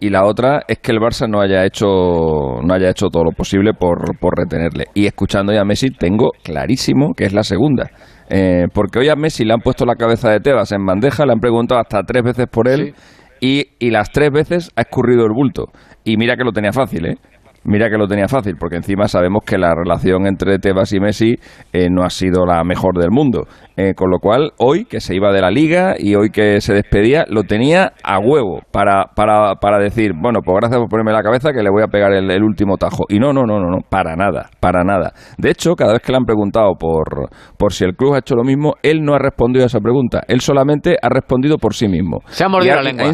y 0.00 0.10
la 0.10 0.24
otra 0.24 0.62
es 0.68 0.78
que 0.78 0.92
el 0.92 0.98
Barça 0.98 1.28
no 1.28 1.40
haya 1.40 1.64
hecho 1.64 1.86
no 2.62 2.72
haya 2.72 2.90
hecho 2.90 3.08
todo 3.08 3.24
lo 3.24 3.32
posible 3.32 3.72
por, 3.72 4.18
por 4.18 4.36
retenerle. 4.36 4.86
Y 4.94 5.06
escuchando 5.06 5.52
ya 5.52 5.62
a 5.62 5.64
Messi 5.64 5.90
tengo 5.90 6.30
clarísimo 6.42 7.12
que 7.16 7.24
es 7.24 7.32
la 7.32 7.42
segunda. 7.42 7.90
Eh, 8.30 8.66
porque 8.72 8.98
hoy 8.98 9.08
a 9.08 9.16
Messi 9.16 9.44
le 9.44 9.54
han 9.54 9.60
puesto 9.60 9.84
la 9.86 9.96
cabeza 9.96 10.30
de 10.30 10.40
Tebas 10.40 10.72
en 10.72 10.84
bandeja, 10.84 11.24
le 11.24 11.32
han 11.32 11.40
preguntado 11.40 11.80
hasta 11.80 12.02
tres 12.02 12.22
veces 12.22 12.46
por 12.50 12.68
él 12.68 12.94
y, 13.40 13.68
y 13.78 13.90
las 13.90 14.10
tres 14.10 14.30
veces 14.30 14.70
ha 14.76 14.82
escurrido 14.82 15.24
el 15.24 15.32
bulto. 15.32 15.66
Y 16.04 16.16
mira 16.16 16.36
que 16.36 16.44
lo 16.44 16.52
tenía 16.52 16.72
fácil, 16.72 17.06
¿eh? 17.06 17.14
Mira 17.64 17.90
que 17.90 17.98
lo 17.98 18.06
tenía 18.06 18.28
fácil, 18.28 18.56
porque 18.58 18.76
encima 18.76 19.08
sabemos 19.08 19.42
que 19.44 19.58
la 19.58 19.74
relación 19.74 20.26
entre 20.26 20.58
Tebas 20.58 20.92
y 20.92 21.00
Messi 21.00 21.34
eh, 21.72 21.88
no 21.90 22.02
ha 22.02 22.10
sido 22.10 22.46
la 22.46 22.62
mejor 22.64 22.98
del 22.98 23.10
mundo. 23.10 23.46
Eh, 23.76 23.94
con 23.94 24.10
lo 24.10 24.18
cual, 24.18 24.52
hoy 24.58 24.86
que 24.86 25.00
se 25.00 25.14
iba 25.14 25.32
de 25.32 25.40
la 25.40 25.50
liga 25.50 25.94
y 25.98 26.14
hoy 26.14 26.30
que 26.30 26.60
se 26.60 26.74
despedía, 26.74 27.24
lo 27.28 27.44
tenía 27.44 27.92
a 28.02 28.18
huevo 28.18 28.60
para, 28.72 29.06
para, 29.14 29.56
para 29.56 29.78
decir, 29.78 30.12
bueno, 30.20 30.40
pues 30.44 30.56
gracias 30.60 30.80
por 30.80 30.88
ponerme 30.88 31.12
la 31.12 31.22
cabeza 31.22 31.52
que 31.52 31.62
le 31.62 31.70
voy 31.70 31.82
a 31.82 31.88
pegar 31.88 32.12
el, 32.12 32.30
el 32.30 32.42
último 32.42 32.76
tajo. 32.76 33.04
Y 33.08 33.18
no, 33.18 33.32
no, 33.32 33.44
no, 33.44 33.60
no, 33.60 33.70
no, 33.70 33.78
para 33.88 34.16
nada, 34.16 34.48
para 34.60 34.82
nada. 34.82 35.12
De 35.36 35.50
hecho, 35.50 35.74
cada 35.74 35.92
vez 35.92 36.02
que 36.02 36.12
le 36.12 36.18
han 36.18 36.24
preguntado 36.24 36.74
por, 36.78 37.28
por 37.56 37.72
si 37.72 37.84
el 37.84 37.94
club 37.94 38.14
ha 38.14 38.18
hecho 38.18 38.34
lo 38.34 38.44
mismo, 38.44 38.74
él 38.82 39.02
no 39.02 39.14
ha 39.14 39.18
respondido 39.18 39.64
a 39.64 39.66
esa 39.66 39.80
pregunta. 39.80 40.22
Él 40.26 40.40
solamente 40.40 40.96
ha 41.00 41.08
respondido 41.08 41.56
por 41.58 41.74
sí 41.74 41.86
mismo. 41.86 42.18
Se 42.26 42.44
ha 42.44 42.48
mordido 42.48 42.76
la 42.76 42.82
lengua. 42.82 43.12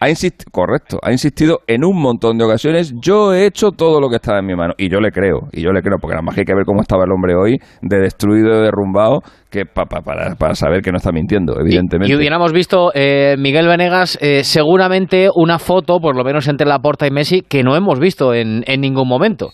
Ha 0.00 0.08
insistido, 0.08 0.50
correcto, 0.52 0.98
ha 1.02 1.10
insistido 1.12 1.60
en 1.66 1.84
un 1.84 2.00
montón 2.00 2.38
de 2.38 2.44
ocasiones, 2.44 2.94
yo 3.02 3.32
he 3.34 3.46
hecho 3.46 3.70
todo 3.72 4.00
lo 4.00 4.08
que 4.08 4.16
estaba 4.16 4.38
en 4.38 4.46
mi 4.46 4.54
mano. 4.54 4.74
Y 4.78 4.88
yo 4.90 5.00
le 5.00 5.10
creo, 5.10 5.48
y 5.52 5.62
yo 5.62 5.70
le 5.72 5.82
creo, 5.82 5.98
porque 6.00 6.14
nada 6.14 6.22
más 6.22 6.34
que 6.34 6.42
hay 6.42 6.44
que 6.44 6.54
ver 6.54 6.64
cómo 6.64 6.80
estaba 6.82 7.04
el 7.04 7.12
hombre 7.12 7.34
hoy, 7.34 7.58
de 7.82 7.98
destruido, 7.98 8.56
de 8.56 8.62
derrumbado, 8.62 9.20
que 9.50 9.64
pa- 9.66 9.86
pa- 9.86 10.02
para, 10.02 10.34
para 10.36 10.54
saber 10.54 10.82
que 10.82 10.90
no 10.92 10.98
está 10.98 11.10
mintiendo, 11.12 11.58
evidentemente. 11.60 12.12
Y, 12.12 12.14
y 12.14 12.16
hubiéramos 12.18 12.52
visto, 12.52 12.90
eh, 12.94 13.36
Miguel 13.38 13.66
Venegas, 13.66 14.18
eh, 14.20 14.44
seguramente 14.44 15.28
una 15.34 15.58
foto, 15.58 15.98
por 16.00 16.16
lo 16.16 16.24
menos 16.24 16.46
entre 16.48 16.66
Laporta 16.66 17.06
y 17.06 17.10
Messi, 17.10 17.42
que 17.42 17.62
no 17.62 17.74
hemos 17.76 17.98
visto 17.98 18.34
en, 18.34 18.62
en 18.66 18.80
ningún 18.80 19.08
momento. 19.08 19.48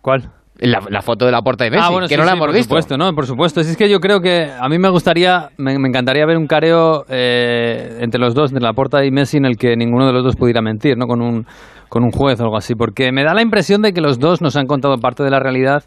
¿Cuál? 0.00 0.30
La, 0.64 0.80
la 0.88 1.02
foto 1.02 1.26
de 1.26 1.32
Laporta 1.32 1.66
y 1.66 1.70
Messi, 1.70 1.82
ah, 1.84 1.90
bueno, 1.90 2.06
que 2.06 2.14
sí, 2.14 2.20
no 2.20 2.24
la 2.24 2.30
sí, 2.30 2.36
hemos 2.36 2.46
por 2.46 2.54
visto. 2.54 2.68
supuesto, 2.68 2.96
¿no? 2.96 3.12
Por 3.14 3.26
supuesto. 3.26 3.62
Si 3.64 3.70
es 3.70 3.76
que 3.76 3.88
yo 3.90 3.98
creo 3.98 4.20
que 4.20 4.48
a 4.58 4.68
mí 4.68 4.78
me 4.78 4.88
gustaría, 4.90 5.48
me, 5.58 5.76
me 5.78 5.88
encantaría 5.88 6.24
ver 6.24 6.36
un 6.36 6.46
careo 6.46 7.04
eh, 7.08 7.98
entre 8.00 8.20
los 8.20 8.32
dos, 8.34 8.52
entre 8.52 8.62
Laporta 8.62 9.04
y 9.04 9.10
Messi, 9.10 9.38
en 9.38 9.44
el 9.46 9.56
que 9.56 9.74
ninguno 9.76 10.06
de 10.06 10.12
los 10.12 10.22
dos 10.22 10.36
pudiera 10.36 10.62
mentir, 10.62 10.96
¿no? 10.96 11.06
Con 11.06 11.20
un, 11.20 11.46
con 11.88 12.04
un 12.04 12.10
juez 12.12 12.38
o 12.40 12.44
algo 12.44 12.56
así. 12.56 12.74
Porque 12.76 13.10
me 13.10 13.24
da 13.24 13.34
la 13.34 13.42
impresión 13.42 13.82
de 13.82 13.92
que 13.92 14.00
los 14.00 14.18
dos 14.20 14.40
nos 14.40 14.54
han 14.56 14.66
contado 14.66 14.96
parte 14.98 15.24
de 15.24 15.30
la 15.30 15.40
realidad 15.40 15.82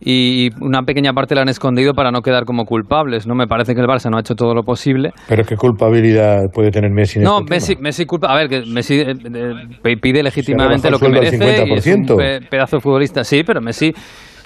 y 0.00 0.50
una 0.60 0.82
pequeña 0.82 1.12
parte 1.12 1.34
la 1.34 1.42
han 1.42 1.48
escondido 1.48 1.94
para 1.94 2.10
no 2.10 2.20
quedar 2.22 2.44
como 2.44 2.64
culpables, 2.64 3.26
¿no? 3.26 3.34
Me 3.34 3.46
parece 3.46 3.74
que 3.74 3.80
el 3.80 3.86
Barça 3.86 4.10
no 4.10 4.16
ha 4.16 4.20
hecho 4.20 4.34
todo 4.34 4.54
lo 4.54 4.62
posible. 4.62 5.12
Pero 5.28 5.44
qué 5.44 5.56
culpabilidad 5.56 6.50
puede 6.52 6.70
tener 6.70 6.90
Messi 6.90 7.18
en 7.18 7.24
No, 7.24 7.38
este 7.40 7.50
Messi, 7.50 7.74
tema? 7.76 7.82
Messi 7.88 8.06
culpa. 8.06 8.32
A 8.32 8.36
ver, 8.36 8.48
que 8.48 8.62
Messi 8.66 9.00
eh, 9.00 9.14
eh, 9.84 9.96
pide 9.96 10.22
legítimamente 10.22 10.90
lo 10.90 10.98
que 10.98 11.08
merece 11.08 11.36
y 11.36 11.72
es 11.72 11.86
un 11.86 12.06
50%. 12.06 12.16
pe- 12.16 12.40
pedazo 12.48 12.76
de 12.76 12.80
futbolista. 12.82 13.24
Sí, 13.24 13.42
pero 13.44 13.60
Messi, 13.60 13.92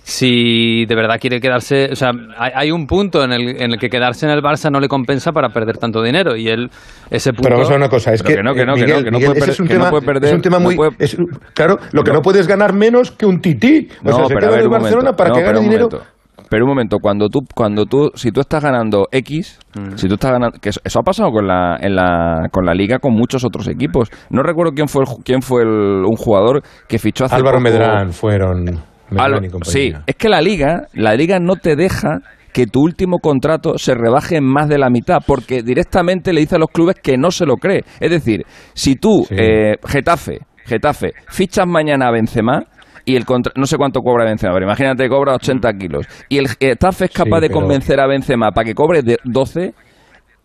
si 0.02 0.84
de 0.86 0.94
verdad 0.94 1.16
quiere 1.20 1.40
quedarse. 1.40 1.88
O 1.92 1.96
sea, 1.96 2.10
hay, 2.38 2.52
hay 2.54 2.70
un 2.70 2.86
punto 2.86 3.22
en 3.24 3.32
el, 3.32 3.62
en 3.62 3.72
el 3.72 3.78
que 3.78 3.88
quedarse 3.88 4.26
en 4.26 4.32
el 4.32 4.40
Barça 4.42 4.70
no 4.70 4.80
le 4.80 4.88
compensa 4.88 5.32
para 5.32 5.50
perder 5.50 5.78
tanto 5.78 6.02
dinero. 6.02 6.36
Y 6.36 6.48
él, 6.48 6.70
ese 7.10 7.30
punto. 7.32 7.42
Pero 7.44 7.56
vamos 7.56 7.70
a 7.70 7.76
una 7.76 7.88
cosa, 7.88 8.12
es 8.12 8.22
que, 8.22 8.36
que 8.36 8.42
no, 8.42 8.54
que 8.54 8.64
no, 8.64 8.74
que 8.74 8.80
Miguel, 8.82 8.98
no, 8.98 9.04
que 9.04 9.10
no 9.10 9.18
Miguel, 9.18 9.34
puede 9.38 9.52
es 9.52 9.60
un 9.60 9.68
tema, 9.68 9.90
puede 9.90 10.06
perder, 10.06 10.24
es 10.30 10.34
un 10.34 10.42
tema 10.42 10.58
muy, 10.58 10.76
puede- 10.76 10.92
es- 10.98 11.16
claro, 11.54 11.76
lo 11.92 12.02
que 12.02 12.12
No. 12.12 12.20
puedes 12.22 12.46
ganar 12.46 12.72
menos 12.74 13.10
que 13.10 13.26
un 13.26 13.40
tití, 13.40 13.88
o 14.04 14.08
No, 14.10 14.16
sea, 14.16 14.26
se 14.26 14.34
queda 14.34 14.50
ver, 14.50 14.54
en 14.54 14.60
el 14.60 14.66
un 14.66 14.72
momento. 14.72 14.82
Barcelona 14.96 15.12
para 15.16 15.30
que 15.30 15.42
gane 15.42 15.60
dinero. 15.60 15.88
momento. 15.90 16.06
Pero 16.48 16.64
un 16.64 16.70
momento, 16.70 16.96
cuando 17.00 17.28
tú, 17.28 17.40
cuando 17.54 17.84
tú, 17.86 18.10
si 18.16 18.32
tú 18.32 18.40
estás 18.40 18.64
ganando 18.64 19.06
X, 19.12 19.60
Mm. 19.78 19.96
si 19.96 20.08
tú 20.08 20.14
estás 20.14 20.32
ganando, 20.32 20.58
que 20.60 20.70
eso, 20.70 20.80
eso 20.82 20.98
ha 20.98 21.02
pasado 21.04 21.30
con 21.30 21.46
la, 21.46 21.76
en 21.80 21.94
la, 21.94 22.48
con 22.50 22.64
la 22.66 22.74
liga 22.74 22.98
con 22.98 23.12
muchos 23.14 23.44
otros 23.44 23.68
equipos. 23.68 24.08
No 24.30 24.42
recuerdo 24.42 24.72
quién 24.72 24.88
fue 24.88 25.04
el, 25.04 25.22
quién 25.24 25.42
fue 25.42 25.62
el- 25.62 26.04
un 26.04 26.16
jugador 26.16 26.62
que 26.88 26.98
fichó 26.98 27.26
hace 27.26 27.36
Álvaro 27.36 27.58
poco- 27.58 27.70
Medrán 27.70 28.12
fueron. 28.12 28.64
Al- 29.16 29.50
sí, 29.64 29.92
es 30.06 30.14
que 30.16 30.28
la 30.28 30.40
liga, 30.40 30.86
la 30.94 31.14
liga 31.14 31.38
no 31.40 31.56
te 31.56 31.76
deja 31.76 32.20
que 32.52 32.66
tu 32.66 32.80
último 32.82 33.18
contrato 33.18 33.78
se 33.78 33.94
rebaje 33.94 34.36
en 34.36 34.44
más 34.44 34.68
de 34.68 34.76
la 34.78 34.90
mitad, 34.90 35.18
porque 35.26 35.62
directamente 35.62 36.32
le 36.32 36.40
dice 36.40 36.56
a 36.56 36.58
los 36.58 36.70
clubes 36.70 36.96
que 37.00 37.16
no 37.16 37.30
se 37.30 37.46
lo 37.46 37.56
cree. 37.56 37.84
Es 38.00 38.10
decir, 38.10 38.44
si 38.74 38.96
tú, 38.96 39.24
Sí. 39.28 39.36
eh, 39.38 39.76
Getafe, 39.86 40.38
Getafe, 40.66 41.12
fichas 41.28 41.66
mañana 41.66 42.08
a 42.08 42.10
Benzema 42.10 42.64
y 43.04 43.14
el 43.16 43.24
contra- 43.24 43.52
no 43.56 43.66
sé 43.66 43.76
cuánto 43.76 44.00
cobra 44.00 44.24
Benzema, 44.24 44.52
pero 44.52 44.66
imagínate 44.66 45.04
que 45.04 45.08
cobra 45.08 45.34
80 45.34 45.72
kilos 45.74 46.06
y 46.28 46.38
el 46.38 46.48
Getafe 46.48 47.04
es 47.06 47.10
capaz 47.12 47.36
Sí, 47.38 47.42
de 47.42 47.48
pero- 47.48 47.60
convencer 47.60 48.00
a 48.00 48.06
Benzema 48.08 48.50
para 48.50 48.64
que 48.64 48.74
cobre 48.74 49.02
de 49.02 49.18
12 49.24 49.72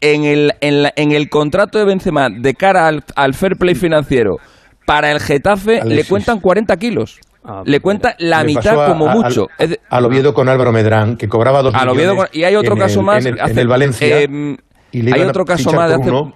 en 0.01 0.23
el, 0.25 0.51
en, 0.61 0.83
la- 0.83 0.93
en 0.95 1.11
el 1.11 1.29
contrato 1.29 1.79
de 1.79 1.85
Benzema 1.85 2.29
de 2.29 2.53
cara 2.53 2.87
al, 2.87 3.03
al 3.15 3.33
fair 3.33 3.55
play 3.57 3.73
financiero 3.75 4.37
para 4.85 5.11
el 5.11 5.19
Getafe 5.19 5.83
le 5.83 6.03
cuentan 6.03 6.39
40 6.39 6.77
kilos. 6.77 7.19
Ah, 7.47 7.61
le 7.65 7.79
cuenta 7.79 8.15
la 8.19 8.41
Le 8.41 8.47
mitad 8.53 8.87
como 8.87 9.07
a- 9.09 9.13
mucho. 9.15 9.47
Al, 9.59 9.79
al 9.89 10.05
Oviedo 10.05 10.33
con 10.33 10.49
Álvaro 10.49 10.71
Medrán, 10.71 11.15
que 11.17 11.27
cobraba 11.27 11.61
dos 11.61 11.73
al 11.75 11.89
Oviedo 11.89 12.13
millones 12.13 12.31
con- 12.31 12.39
y 12.39 12.43
hay 12.43 12.55
otro 12.55 12.75
caso 12.75 12.99
el- 13.01 13.05
más 13.05 13.25
En 13.25 13.33
el, 13.35 13.39
hace- 13.41 13.51
en 13.53 13.59
el 13.59 13.67
Valencia. 13.67 14.21
em, 14.21 14.57
y 14.91 15.01
le 15.01 15.11
hay 15.13 15.21
otro 15.27 15.45
caso 15.45 15.71
más 15.71 15.89
de 15.89 15.95
hace 15.95 16.09
uno. 16.09 16.33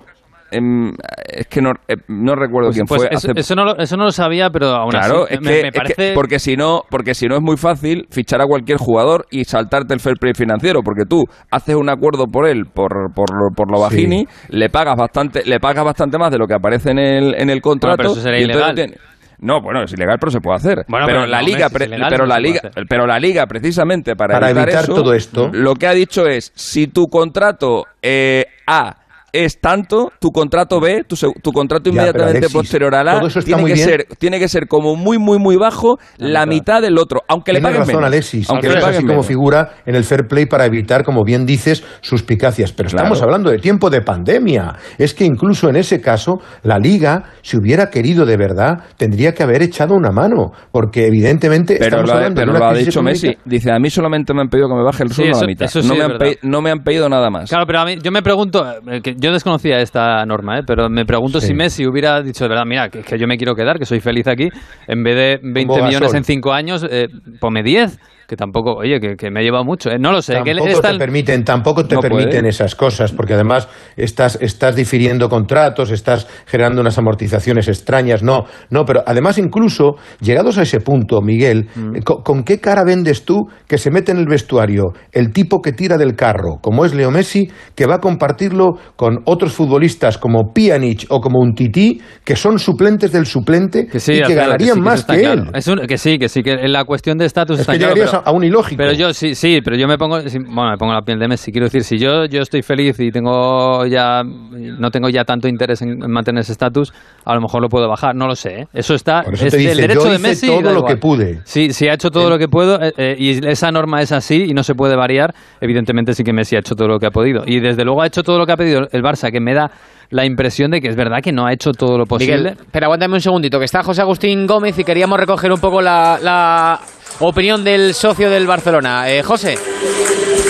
em, 0.51 0.91
es 1.27 1.45
que 1.47 1.61
no, 1.61 1.71
eh, 1.87 1.95
no 2.07 2.33
recuerdo 2.35 2.71
quién 2.71 2.85
Pues 2.87 3.01
fue 3.03 3.09
eso, 3.11 3.29
hace- 3.31 3.39
eso 3.39 3.55
no 3.55 3.65
lo, 3.65 3.77
eso 3.77 3.95
no 3.97 4.05
lo 4.05 4.11
sabía, 4.11 4.49
pero 4.49 4.67
aún 4.69 4.89
Claro, 4.89 5.25
así 5.25 5.35
es 5.35 5.41
me, 5.41 5.47
que, 5.51 5.61
me 5.61 5.67
es 5.67 5.73
que- 5.73 5.79
parece... 5.79 6.13
porque 6.15 6.39
si 6.39 6.55
no, 6.55 6.81
porque 6.89 7.13
si 7.13 7.27
no 7.27 7.35
es 7.35 7.41
muy 7.41 7.55
fácil 7.55 8.07
fichar 8.09 8.41
a 8.41 8.45
cualquier 8.47 8.77
jugador 8.79 9.25
y 9.29 9.45
saltarte 9.45 9.93
el 9.93 9.99
fair 9.99 10.15
play 10.19 10.33
financiero, 10.33 10.81
porque 10.83 11.05
tú 11.07 11.23
haces 11.51 11.75
un 11.75 11.89
acuerdo 11.89 12.25
por 12.25 12.47
él, 12.47 12.63
por, 12.65 12.89
por, 13.13 13.29
lo- 13.31 13.53
por 13.55 13.71
lo 13.71 13.79
bajini, 13.79 14.25
le 14.49 14.69
pagas 14.69 14.95
bastante, 14.97 15.43
le 15.45 15.59
pagas 15.59 15.85
bastante 15.85 16.17
más 16.17 16.31
de 16.31 16.37
lo 16.39 16.47
que 16.47 16.55
aparece 16.55 16.91
en 16.91 16.99
el, 16.99 17.35
en 17.35 17.49
el 17.51 17.61
contrato. 17.61 17.97
pero 17.97 18.11
eso 18.13 18.21
sería 18.21 18.39
y 18.39 18.43
entonces 18.45 18.73
ilegal. 18.73 18.99
No, 19.41 19.61
bueno, 19.61 19.83
es 19.83 19.93
ilegal, 19.93 20.17
pero 20.19 20.31
se 20.31 20.41
puede 20.41 20.57
hacer. 20.57 20.85
Bueno, 20.87 21.05
pero, 21.05 21.19
pero 21.19 21.27
la 21.27 21.39
no, 21.41 21.47
liga, 21.47 21.67
ilegal, 21.73 22.07
pero 22.09 22.23
no 22.23 22.25
la 22.27 22.39
liga, 22.39 22.61
pero 22.89 23.07
la 23.07 23.19
liga, 23.19 23.47
precisamente 23.47 24.15
para, 24.15 24.33
Para 24.35 24.49
evitar 24.49 24.83
eso, 24.83 24.93
todo 24.93 25.13
esto. 25.13 25.49
lo 25.51 25.75
que 25.75 25.87
ha 25.87 25.93
dicho 25.93 26.27
es 26.27 26.51
si 26.55 26.87
tu 26.87 27.07
contrato 27.07 27.85
eh, 28.01 28.45
A 28.67 28.95
es 29.33 29.59
tanto, 29.59 30.11
tu 30.19 30.31
contrato 30.31 30.79
B, 30.79 31.03
tu, 31.07 31.51
contrato 31.51 31.89
Ya, 31.89 31.91
inmediatamente 31.93 32.37
Alexis, 32.39 32.53
posterior 32.53 32.95
A, 32.95 33.03
todo 33.17 33.27
eso 33.27 33.39
está 33.39 33.47
tiene 33.47 33.61
muy 33.61 33.71
que 33.71 33.75
bien. 33.75 33.87
ser 33.89 34.05
tiene 34.17 34.39
que 34.39 34.47
ser 34.47 34.67
como 34.67 34.95
muy 34.95 35.17
muy 35.17 35.37
muy 35.39 35.55
bajo 35.55 35.97
la, 36.17 36.45
mitad. 36.45 36.81
del 36.81 36.97
otro, 36.97 37.21
aunque 37.27 37.53
le 37.53 37.61
paguen 37.61 37.79
razón, 37.79 37.95
menos. 37.95 38.07
Alexis, 38.07 38.49
aunque 38.49 38.67
que 38.67 38.73
le 38.73 38.79
así 38.79 38.85
paguen 38.85 39.07
como 39.07 39.23
figura 39.23 39.71
en 39.85 39.95
el 39.95 40.03
fair 40.03 40.27
play 40.27 40.45
para 40.45 40.65
evitar, 40.65 41.03
como 41.03 41.23
bien 41.23 41.45
dices, 41.45 41.83
suspicacias. 42.01 42.71
Pero 42.71 42.87
estamos 42.87 43.17
Claro. 43.17 43.25
hablando 43.25 43.49
de 43.51 43.57
tiempo 43.59 43.89
de 43.89 44.01
pandemia. 44.01 44.75
Es 44.97 45.13
que 45.13 45.25
incluso 45.25 45.69
en 45.69 45.75
ese 45.75 45.99
caso, 46.01 46.39
la 46.63 46.77
liga, 46.77 47.23
si 47.41 47.57
hubiera 47.57 47.89
querido 47.89 48.25
de 48.25 48.37
verdad, 48.37 48.83
tendría 48.97 49.33
que 49.33 49.43
haber 49.43 49.61
echado 49.61 49.95
una 49.95 50.11
mano. 50.11 50.51
Porque 50.71 51.07
evidentemente 51.07 51.75
Pero 51.75 51.85
estamos 51.85 52.07
lo, 52.07 52.13
ha- 52.13 52.15
hablando 52.17 52.39
pero 52.41 52.51
de 52.53 52.57
una 52.57 52.65
lo 52.67 52.71
ha 52.71 52.77
dicho 52.77 53.01
Messi. 53.01 53.35
Dice, 53.45 53.71
a 53.71 53.79
mí 53.79 53.89
solamente 53.89 54.33
me 54.33 54.41
han 54.41 54.49
pedido 54.49 54.67
que 54.69 54.75
me 54.75 54.83
baje 54.83 55.03
el 55.03 55.09
Sí, 55.09 55.15
sueldo 55.15 55.37
a 55.37 55.41
la 55.41 55.47
mitad. 55.47 55.65
eso 55.65 55.81
sí 55.81 55.87
no, 55.87 55.95
me 55.95 56.01
han 56.03 56.11
verdad. 56.11 56.25
pe- 56.25 56.39
no 56.43 56.61
me 56.61 56.71
han 56.71 56.79
pedido 56.83 57.09
nada 57.09 57.29
más. 57.29 57.49
Claro, 57.49 57.65
pero 57.65 57.79
a 57.79 57.85
mí, 57.85 57.97
yo 58.01 58.11
me 58.11 58.21
pregunto, 58.21 58.65
eh, 58.89 59.01
que 59.01 59.15
yo 59.19 59.31
desconocía 59.31 59.79
esta 59.81 60.25
norma, 60.25 60.59
¿eh? 60.59 60.63
pero 60.65 60.89
me 60.89 61.05
pregunto 61.05 61.39
Sí. 61.41 61.47
si 61.47 61.53
Messi 61.53 61.85
hubiera 61.85 62.21
dicho 62.21 62.45
de 62.45 62.49
verdad, 62.49 62.65
mira, 62.65 62.89
que, 62.89 63.01
que 63.01 63.17
yo 63.17 63.27
me 63.27 63.37
quiero 63.37 63.55
quedar, 63.55 63.77
que 63.79 63.85
soy 63.85 63.99
feliz 63.99 64.27
aquí, 64.27 64.49
en 64.87 65.03
vez 65.03 65.15
de 65.15 65.39
20 65.43 65.67
Como 65.73 65.85
millones 65.87 66.13
en 66.13 66.23
5 66.23 66.53
años, 66.53 66.85
eh, 66.89 67.09
ponme 67.39 67.63
10, 67.63 67.99
que 68.29 68.35
tampoco, 68.35 68.75
oye, 68.75 68.99
que, 68.99 69.15
que 69.15 69.31
me 69.31 69.39
ha 69.39 69.43
llevado 69.43 69.65
mucho. 69.65 69.89
eh, 69.89 69.97
no 69.99 70.11
lo 70.11 70.21
sé, 70.21 70.35
que 70.45 70.53
Tampoco 70.53 70.81
te 70.81 70.97
permiten, 70.99 71.43
tampoco 71.43 71.85
te 71.85 71.95
No 71.95 72.01
permiten 72.01 72.29
puede. 72.41 72.49
esas 72.49 72.75
cosas, 72.75 73.11
porque 73.11 73.33
además 73.33 73.67
estás, 73.97 74.37
estás 74.39 74.75
difiriendo 74.75 75.27
contratos, 75.29 75.89
estás 75.91 76.27
generando 76.45 76.79
unas 76.81 76.97
amortizaciones 76.99 77.67
extrañas. 77.67 78.21
No, 78.21 78.45
no, 78.69 78.85
pero 78.85 79.01
además 79.05 79.39
incluso, 79.39 79.95
llegados 80.21 80.57
a 80.59 80.61
ese 80.61 80.79
punto, 80.79 81.21
Miguel, 81.21 81.67
Mm. 81.75 82.01
¿con, 82.05 82.21
con 82.23 82.43
qué 82.43 82.59
cara 82.59 82.83
vendes 82.83 83.25
tú 83.25 83.47
que 83.67 83.77
se 83.79 83.89
mete 83.91 84.11
en 84.11 84.19
el 84.19 84.27
vestuario 84.27 84.93
el 85.11 85.31
tipo 85.33 85.61
que 85.61 85.71
tira 85.71 85.97
del 85.97 86.15
carro, 86.15 86.57
como 86.61 86.85
es 86.85 86.93
Leo 86.93 87.09
Messi, 87.11 87.49
que 87.75 87.85
va 87.87 87.95
a 87.95 87.99
compartirlo 87.99 88.73
con 88.95 89.19
otros 89.25 89.53
futbolistas 89.53 90.17
como 90.19 90.53
Pjanic 90.53 91.05
o 91.09 91.19
como 91.19 91.39
un 91.39 91.53
Tití, 91.55 91.99
que 92.23 92.35
son 92.35 92.59
suplentes 92.59 93.11
del 93.11 93.25
suplente 93.25 93.87
que 93.87 93.99
sí, 93.99 94.13
y 94.13 94.21
que 94.21 94.35
ganarían 94.35 94.75
sí, 94.75 94.79
que 94.79 94.85
más 94.85 95.03
que 95.05 95.19
claro. 95.19 95.41
él? 95.43 95.49
Es 95.55 95.67
un- 95.67 95.79
que 95.87 95.97
sí, 95.97 96.19
que 96.19 96.29
sí, 96.29 96.43
que 96.43 96.55
la 96.67 96.85
cuestión 96.85 97.17
de 97.17 97.25
estatus 97.25 97.55
Es 97.55 97.61
está 97.61 97.73
que 97.73 97.79
claro, 97.79 97.93
pero- 97.95 98.18
a, 98.25 98.29
a 98.29 98.31
un 98.31 98.43
ilógico. 98.43 98.77
Pero 98.77 98.93
yo 98.93 99.13
sí, 99.13 99.35
sí, 99.35 99.59
pero 99.63 99.75
yo 99.77 99.87
me 99.87 99.97
pongo, 99.97 100.19
bueno, 100.21 100.71
me 100.71 100.77
pongo 100.77 100.93
la 100.93 101.01
piel 101.01 101.19
de 101.19 101.27
Messi. 101.27 101.51
Quiero 101.51 101.65
decir, 101.65 101.83
si 101.83 101.97
yo, 101.97 102.25
yo 102.25 102.41
estoy 102.41 102.61
feliz 102.61 102.99
y 102.99 103.11
tengo 103.11 103.85
ya, 103.85 104.23
no 104.23 104.91
tengo 104.91 105.09
ya 105.09 105.23
tanto 105.23 105.47
interés 105.47 105.81
en, 105.81 106.03
en 106.03 106.11
mantener 106.11 106.41
ese 106.41 106.51
estatus, 106.51 106.93
a 107.25 107.33
lo 107.35 107.41
mejor 107.41 107.61
lo 107.61 107.69
puedo 107.69 107.87
bajar. 107.87 108.15
No 108.15 108.27
lo 108.27 108.35
sé. 108.35 108.61
¿eh? 108.61 108.67
Eso 108.73 108.93
está, 108.93 109.21
eso 109.21 109.45
es 109.47 109.53
dice, 109.53 109.75
derecho 109.75 110.03
yo 110.03 110.09
de 110.09 110.15
hice 110.15 110.27
Messi. 110.27 110.47
todo 110.47 110.73
lo 110.73 110.83
que 110.83 110.97
pude. 110.97 111.41
Sí, 111.43 111.71
sí 111.73 111.87
ha 111.87 111.93
hecho 111.93 112.09
todo 112.09 112.29
lo 112.29 112.37
que 112.37 112.47
puedo 112.47 112.81
eh, 112.81 112.93
eh, 112.97 113.15
y 113.17 113.47
esa 113.47 113.71
norma 113.71 114.01
es 114.01 114.11
así 114.11 114.45
y 114.49 114.53
no 114.53 114.63
se 114.63 114.75
puede 114.75 114.95
variar. 114.95 115.33
Evidentemente 115.61 116.13
sí 116.13 116.23
que 116.23 116.33
Messi 116.33 116.55
ha 116.55 116.59
hecho 116.59 116.75
todo 116.75 116.87
lo 116.87 116.99
que 116.99 117.07
ha 117.07 117.11
podido 117.11 117.43
y 117.45 117.59
desde 117.59 117.83
luego 117.83 118.01
ha 118.01 118.07
hecho 118.07 118.23
todo 118.23 118.37
lo 118.37 118.45
que 118.45 118.51
ha 118.53 118.57
pedido 118.57 118.87
el 118.91 119.01
Barça, 119.03 119.31
que 119.31 119.39
me 119.39 119.53
da 119.53 119.71
la 120.11 120.25
impresión 120.25 120.71
de 120.71 120.81
que 120.81 120.87
es 120.87 120.95
verdad 120.95 121.19
que 121.21 121.31
no 121.31 121.45
ha 121.45 121.53
hecho 121.53 121.71
todo 121.71 121.97
lo 121.97 122.05
posible. 122.05 122.37
Miguel, 122.37 122.57
pero 122.71 122.85
aguántame 122.87 123.13
un 123.13 123.21
segundito, 123.21 123.59
que 123.59 123.65
está 123.65 123.83
José 123.83 124.01
Agustín 124.01 124.47
Gómez 124.47 124.77
y 124.79 124.83
queríamos 124.83 125.19
recoger 125.19 125.51
un 125.51 125.59
poco 125.59 125.81
la, 125.83 126.17
la 126.21 126.79
opinión 127.19 127.63
del 127.63 127.93
socio 127.93 128.29
del 128.29 128.47
Barcelona. 128.47 129.09
Eh, 129.09 129.23
José. 129.23 129.57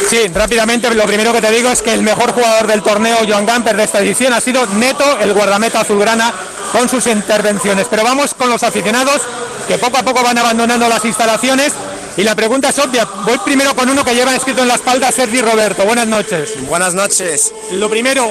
Sí, 0.09 0.27
rápidamente 0.33 0.93
lo 0.93 1.05
primero 1.05 1.33
que 1.33 1.41
te 1.41 1.51
digo 1.51 1.69
es 1.69 1.81
que 1.81 1.93
el 1.93 2.01
mejor 2.01 2.31
jugador 2.31 2.67
del 2.67 2.81
torneo, 2.81 3.17
Joan 3.27 3.45
Gamper, 3.45 3.75
de 3.77 3.83
esta 3.83 3.99
edición 3.99 4.33
ha 4.33 4.41
sido 4.41 4.65
Neto, 4.67 5.19
el 5.19 5.33
guardameta 5.33 5.81
azulgrana, 5.81 6.33
con 6.71 6.89
sus 6.89 7.05
intervenciones. 7.07 7.87
Pero 7.89 8.03
vamos 8.03 8.33
con 8.33 8.49
los 8.49 8.63
aficionados, 8.63 9.21
que 9.67 9.77
poco 9.77 9.97
a 9.97 10.03
poco 10.03 10.23
van 10.23 10.37
abandonando 10.37 10.89
las 10.89 11.05
instalaciones. 11.05 11.73
Y 12.17 12.23
la 12.23 12.35
pregunta 12.35 12.69
es 12.69 12.79
obvia. 12.79 13.07
Voy 13.23 13.37
primero 13.45 13.75
con 13.75 13.87
uno 13.87 14.03
que 14.03 14.13
lleva 14.13 14.35
escrito 14.35 14.63
en 14.63 14.67
la 14.67 14.75
espalda 14.75 15.11
Sergi 15.11 15.41
Roberto. 15.41 15.85
Buenas 15.85 16.07
noches. 16.07 16.55
Buenas 16.67 16.93
noches. 16.93 17.53
Lo 17.73 17.89
primero, 17.89 18.29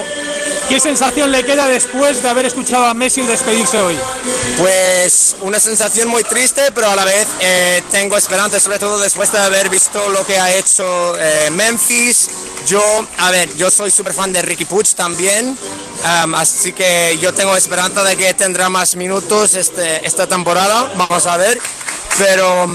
¿qué 0.69 0.81
sensación 0.81 1.33
le 1.33 1.45
queda 1.45 1.67
después 1.67 2.23
de 2.23 2.29
haber 2.29 2.47
escuchado 2.47 2.87
a 2.87 2.95
Messi 2.95 3.23
despedirse 3.23 3.79
hoy? 3.79 3.99
Pues 4.59 5.37
una 5.41 5.59
sensación 5.59 6.09
muy 6.09 6.25
triste, 6.25 6.71
pero 6.75 6.91
a 6.91 6.97
la 6.97 7.05
vez 7.05 7.27
eh, 7.41 7.83
tengo 7.91 8.17
esperanza, 8.17 8.61
sobre 8.61 8.79
todo 8.79 8.99
después 8.99 9.33
de 9.33 9.39
haber 9.39 9.69
visto 9.71 10.09
lo 10.11 10.27
que 10.27 10.39
ha 10.39 10.55
hecho 10.55 11.17
eh, 11.19 11.51
Memphis. 11.51 12.29
Yo, 12.67 12.83
a 13.19 13.31
ver, 13.31 13.55
yo 13.57 13.71
soy 13.71 13.91
súper 13.91 14.13
fan 14.13 14.33
de 14.33 14.43
Ricky 14.43 14.67
Puig 14.67 14.95
también, 14.95 15.57
am, 16.05 16.35
así 16.35 16.73
que 16.73 17.19
yo 17.21 17.33
tengo 17.33 17.57
esperanza 17.57 18.05
de 18.05 18.17
que 18.17 18.35
tendrá 18.35 18.69
más 18.69 18.95
minutos 18.95 19.55
este, 19.55 20.07
esta 20.07 20.27
temporada, 20.27 20.93
vamos 20.97 21.27
a 21.27 21.37
ver. 21.39 21.59
Pero 22.19 22.69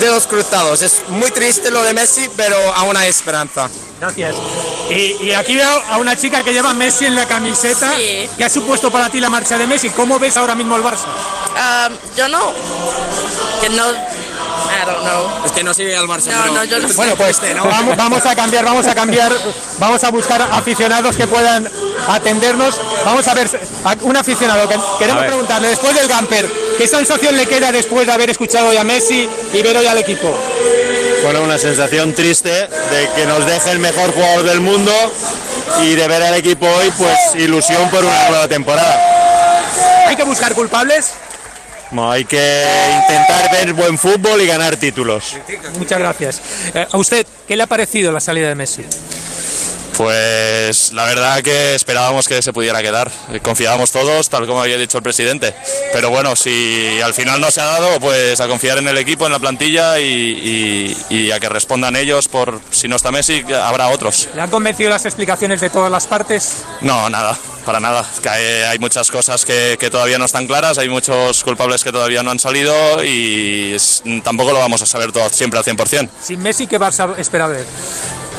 de 0.00 0.06
los 0.06 0.26
cruzados, 0.26 0.82
es 0.82 1.02
muy 1.08 1.30
triste 1.30 1.70
lo 1.70 1.82
de 1.82 1.94
Messi, 1.94 2.28
pero 2.36 2.56
aún 2.74 2.96
hay 2.96 3.08
esperanza. 3.08 3.68
Gracias. 4.00 4.34
Y, 4.90 5.24
y 5.24 5.32
aquí 5.32 5.54
veo 5.54 5.82
a 5.88 5.96
una 5.98 6.16
chica 6.16 6.42
que 6.42 6.52
lleva 6.52 6.74
Messi 6.74 7.06
en 7.06 7.14
la 7.14 7.26
camiseta. 7.26 7.94
Sí. 7.96 8.28
¿Qué 8.36 8.44
ha 8.44 8.50
supuesto 8.50 8.90
para 8.90 9.08
ti 9.08 9.20
la 9.20 9.30
marcha 9.30 9.56
de 9.56 9.66
Messi? 9.66 9.88
¿Cómo 9.90 10.18
ves 10.18 10.36
ahora 10.36 10.54
mismo 10.54 10.76
el 10.76 10.82
Barça? 10.82 11.06
Um, 11.06 11.96
yo 12.16 12.28
no. 12.28 12.52
Que 13.60 13.70
no. 13.70 13.84
I 14.82 14.86
don't 14.86 15.00
know. 15.02 15.44
Es 15.46 15.52
que 15.52 15.62
no 15.64 15.72
sigue 15.74 15.96
al 15.96 16.06
Barça. 16.06 16.26
No, 16.32 16.42
pero- 16.42 16.54
no, 16.54 16.64
yo 16.64 16.78
no 16.80 16.88
sé. 16.88 16.94
Bueno, 16.94 17.16
pues 17.16 17.40
vamos, 17.40 17.96
vamos 17.96 18.26
a 18.26 18.34
cambiar, 18.34 18.64
vamos 18.64 18.86
a 18.86 18.94
cambiar, 18.94 19.32
vamos 19.78 20.02
a 20.04 20.10
buscar 20.10 20.42
aficionados 20.52 21.16
que 21.16 21.26
puedan 21.26 21.68
atendernos. 22.08 22.80
Vamos 23.04 23.26
a 23.28 23.34
ver, 23.34 23.48
a- 23.84 23.96
un 24.02 24.16
aficionado 24.16 24.68
que 24.68 24.76
queremos 24.98 25.24
preguntarle, 25.24 25.68
después 25.68 25.94
del 25.94 26.08
Gamper, 26.08 26.50
¿qué 26.78 26.86
sensación 26.88 27.36
le 27.36 27.46
queda 27.46 27.72
después 27.72 28.06
de 28.06 28.12
haber 28.12 28.30
escuchado 28.30 28.68
hoy 28.68 28.76
a 28.76 28.84
Messi 28.84 29.28
y 29.52 29.62
ver 29.62 29.76
hoy 29.76 29.86
al 29.86 29.98
equipo? 29.98 30.36
Bueno, 31.22 31.42
una 31.42 31.58
sensación 31.58 32.12
triste 32.14 32.50
de 32.50 33.10
que 33.16 33.26
nos 33.26 33.44
deje 33.46 33.70
el 33.72 33.78
mejor 33.78 34.12
jugador 34.12 34.44
del 34.44 34.60
mundo 34.60 34.92
y 35.82 35.94
de 35.94 36.06
ver 36.06 36.22
al 36.22 36.34
equipo 36.34 36.66
hoy, 36.66 36.92
pues 36.96 37.16
ilusión 37.34 37.88
por 37.90 38.04
una 38.04 38.28
nueva 38.28 38.46
temporada. 38.48 39.00
¿Hay 40.06 40.14
que 40.14 40.22
buscar 40.22 40.54
culpables? 40.54 41.12
No, 41.92 42.10
hay 42.10 42.24
que 42.24 42.64
intentar 43.02 43.50
ver 43.52 43.72
buen 43.72 43.96
fútbol 43.96 44.40
y 44.42 44.46
ganar 44.46 44.76
títulos. 44.76 45.36
Muchas 45.78 45.98
gracias. 45.98 46.42
Eh, 46.74 46.86
¿A 46.90 46.96
usted 46.98 47.26
qué 47.46 47.56
le 47.56 47.62
ha 47.62 47.66
parecido 47.66 48.12
la 48.12 48.20
salida 48.20 48.48
de 48.48 48.54
Messi? 48.54 48.84
Pues 49.96 50.92
la 50.92 51.04
verdad 51.04 51.42
que 51.42 51.74
esperábamos 51.74 52.28
que 52.28 52.42
se 52.42 52.52
pudiera 52.52 52.82
quedar. 52.82 53.10
Confiábamos 53.42 53.90
todos, 53.92 54.28
tal 54.28 54.46
como 54.46 54.60
había 54.62 54.76
dicho 54.76 54.98
el 54.98 55.02
presidente. 55.02 55.54
Pero 55.92 56.10
bueno, 56.10 56.36
si 56.36 57.00
al 57.02 57.14
final 57.14 57.40
no 57.40 57.50
se 57.50 57.60
ha 57.60 57.64
dado, 57.64 57.98
pues 57.98 58.38
a 58.40 58.46
confiar 58.46 58.78
en 58.78 58.88
el 58.88 58.98
equipo, 58.98 59.26
en 59.26 59.32
la 59.32 59.38
plantilla 59.38 59.98
y, 59.98 60.04
y- 61.10 61.16
y 61.16 61.30
a 61.30 61.40
que 61.40 61.48
respondan 61.48 61.96
ellos 61.96 62.28
por 62.28 62.60
si 62.70 62.88
no 62.88 62.96
está 62.96 63.10
Messi, 63.10 63.42
habrá 63.62 63.88
otros. 63.88 64.28
¿Le 64.34 64.42
han 64.42 64.50
convencido 64.50 64.90
las 64.90 65.06
explicaciones 65.06 65.60
de 65.60 65.70
todas 65.70 65.90
las 65.90 66.06
partes? 66.06 66.58
No, 66.82 67.08
nada, 67.08 67.36
para 67.64 67.80
nada. 67.80 68.04
Que 68.22 68.28
hay, 68.28 68.44
hay 68.64 68.78
muchas 68.78 69.10
cosas 69.10 69.44
que, 69.44 69.76
que 69.80 69.90
todavía 69.90 70.18
no 70.18 70.26
están 70.26 70.46
claras, 70.46 70.76
hay 70.78 70.88
muchos 70.88 71.42
culpables 71.42 71.82
que 71.82 71.90
todavía 71.92 72.22
no 72.22 72.30
han 72.30 72.38
salido 72.38 73.02
y 73.02 73.72
es- 73.74 74.02
tampoco 74.22 74.52
lo 74.52 74.58
vamos 74.58 74.82
a 74.82 74.86
saber 74.86 75.10
todo 75.10 75.28
siempre 75.30 75.58
al 75.58 75.64
100%. 75.64 76.08
Sin 76.22 76.42
Messi, 76.42 76.66
¿qué 76.66 76.78
Barça 76.78 77.14
espera 77.18 77.46
ver? 77.46 77.64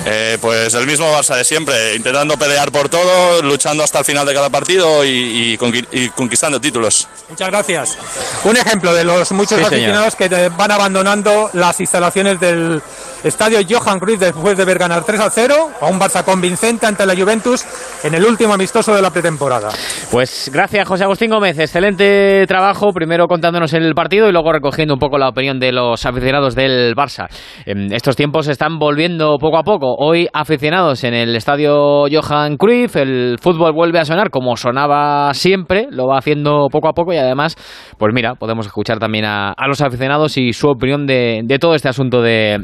Eh, 0.09 0.37
pues 0.39 0.73
el 0.75 0.85
mismo 0.87 1.11
Barça 1.11 1.35
de 1.35 1.43
siempre, 1.47 1.95
intentando 1.95 2.37
pelear 2.37 2.71
por 2.71 2.89
todo, 2.89 3.41
luchando 3.41 3.83
hasta 3.83 3.99
el 3.99 4.05
final 4.05 4.25
de 4.25 4.33
cada 4.33 4.49
partido 4.49 5.03
y, 5.05 5.09
y 5.53 5.57
conqui- 5.57 5.87
y 5.91 6.09
conquistando 6.09 6.59
títulos. 6.61 7.07
Muchas 7.29 7.49
gracias. 7.49 7.97
Un 8.43 8.57
ejemplo 8.57 8.93
de 8.93 9.03
los 9.03 9.31
muchos 9.31 9.57
Sí, 9.57 9.63
señor. 9.65 9.73
aficionados 9.73 10.15
que 10.15 10.49
van 10.49 10.71
abandonando 10.71 11.49
las 11.53 11.79
instalaciones 11.79 12.39
del 12.39 12.81
estadio 13.23 13.59
Johan 13.67 13.99
Cruyff 13.99 14.19
después 14.19 14.57
de 14.57 14.65
ver 14.65 14.77
ganar 14.77 15.03
3 15.03 15.19
a 15.19 15.29
0 15.29 15.55
a 15.81 15.85
un 15.87 15.99
Barça 15.99 16.23
convincente 16.23 16.85
ante 16.85 17.05
la 17.05 17.15
Juventus 17.15 17.65
en 18.03 18.13
el 18.13 18.25
último 18.25 18.53
amistoso 18.53 18.95
de 18.95 19.01
la 19.01 19.11
pretemporada. 19.11 19.69
Pues 20.11 20.49
gracias, 20.53 20.87
José 20.87 21.03
Agustín 21.03 21.29
Gómez. 21.29 21.57
Excelente 21.57 22.45
trabajo. 22.47 22.91
Primero 22.93 23.27
contándonos 23.27 23.73
el 23.73 23.93
partido 23.93 24.29
y 24.29 24.31
luego 24.31 24.51
recogiendo 24.51 24.93
un 24.93 24.99
poco 24.99 25.17
la 25.17 25.29
opinión 25.29 25.59
de 25.59 25.71
los 25.71 26.05
aficionados 26.05 26.55
del 26.55 26.95
Barça. 26.95 27.27
En 27.65 27.93
estos 27.93 28.15
tiempos 28.15 28.47
están 28.47 28.79
volviendo 28.79 29.37
poco 29.39 29.57
a 29.57 29.63
poco. 29.63 29.95
Hoy 29.97 30.27
aficionados 30.33 31.03
en 31.03 31.13
el 31.13 31.35
estadio 31.35 32.05
Johan 32.11 32.57
Cruyff. 32.57 32.95
El 32.95 33.37
fútbol 33.41 33.73
vuelve 33.73 33.99
a 33.99 34.05
sonar 34.05 34.29
como 34.29 34.55
sonaba 34.55 35.33
siempre. 35.33 35.87
Lo 35.91 36.07
va 36.07 36.17
haciendo 36.17 36.67
poco 36.71 36.87
a 36.89 36.93
poco 36.93 37.13
y 37.13 37.17
además, 37.17 37.55
pues 37.97 38.13
mira, 38.13 38.35
podemos 38.35 38.65
escuchar 38.65 38.99
también 38.99 39.25
a, 39.25 39.53
los 39.67 39.81
aficionados 39.81 40.37
y 40.37 40.53
su 40.53 40.69
opinión 40.69 41.05
de, 41.05 41.43
todo 41.59 41.75
este 41.75 41.89
asunto 41.89 42.21
de 42.21 42.57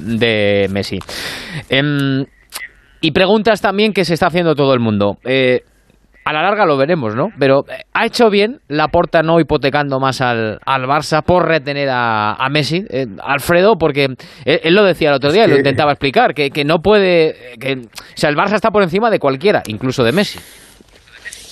Messi. 0.69 0.99
Em, 1.69 2.25
y 3.01 3.11
preguntas 3.11 3.61
también 3.61 3.93
que 3.93 4.05
se 4.05 4.13
está 4.13 4.27
haciendo 4.27 4.55
todo 4.55 4.73
el 4.73 4.79
mundo. 4.79 5.17
Eh, 5.25 5.61
a 6.25 6.31
la 6.31 6.41
larga 6.41 6.65
lo 6.65 6.77
veremos, 6.77 7.15
¿no? 7.15 7.29
Pero 7.37 7.65
eh, 7.67 7.83
¿ha 7.93 8.05
hecho 8.05 8.29
bien 8.29 8.61
la 8.69 8.87
porta 8.87 9.21
no 9.23 9.41
hipotecando 9.41 9.99
más 9.99 10.21
al, 10.21 10.59
al 10.65 10.83
Barça 10.83 11.21
por 11.21 11.45
retener 11.45 11.89
a, 11.89 12.33
a 12.33 12.49
Messi? 12.49 12.85
Eh, 12.89 13.07
Alfredo, 13.21 13.75
porque 13.77 14.05
él, 14.05 14.17
él 14.45 14.73
lo 14.73 14.83
decía 14.85 15.09
el 15.09 15.15
otro 15.15 15.33
día, 15.33 15.47
lo 15.47 15.57
intentaba 15.57 15.91
explicar, 15.91 16.33
que, 16.33 16.49
que 16.49 16.63
no 16.63 16.79
puede... 16.79 17.57
Que, 17.59 17.73
o 17.73 17.89
sea, 18.15 18.29
el 18.29 18.37
Barça 18.37 18.55
está 18.55 18.71
por 18.71 18.83
encima 18.83 19.09
de 19.09 19.19
cualquiera, 19.19 19.63
incluso 19.67 20.03
de 20.03 20.13
Messi. 20.13 20.39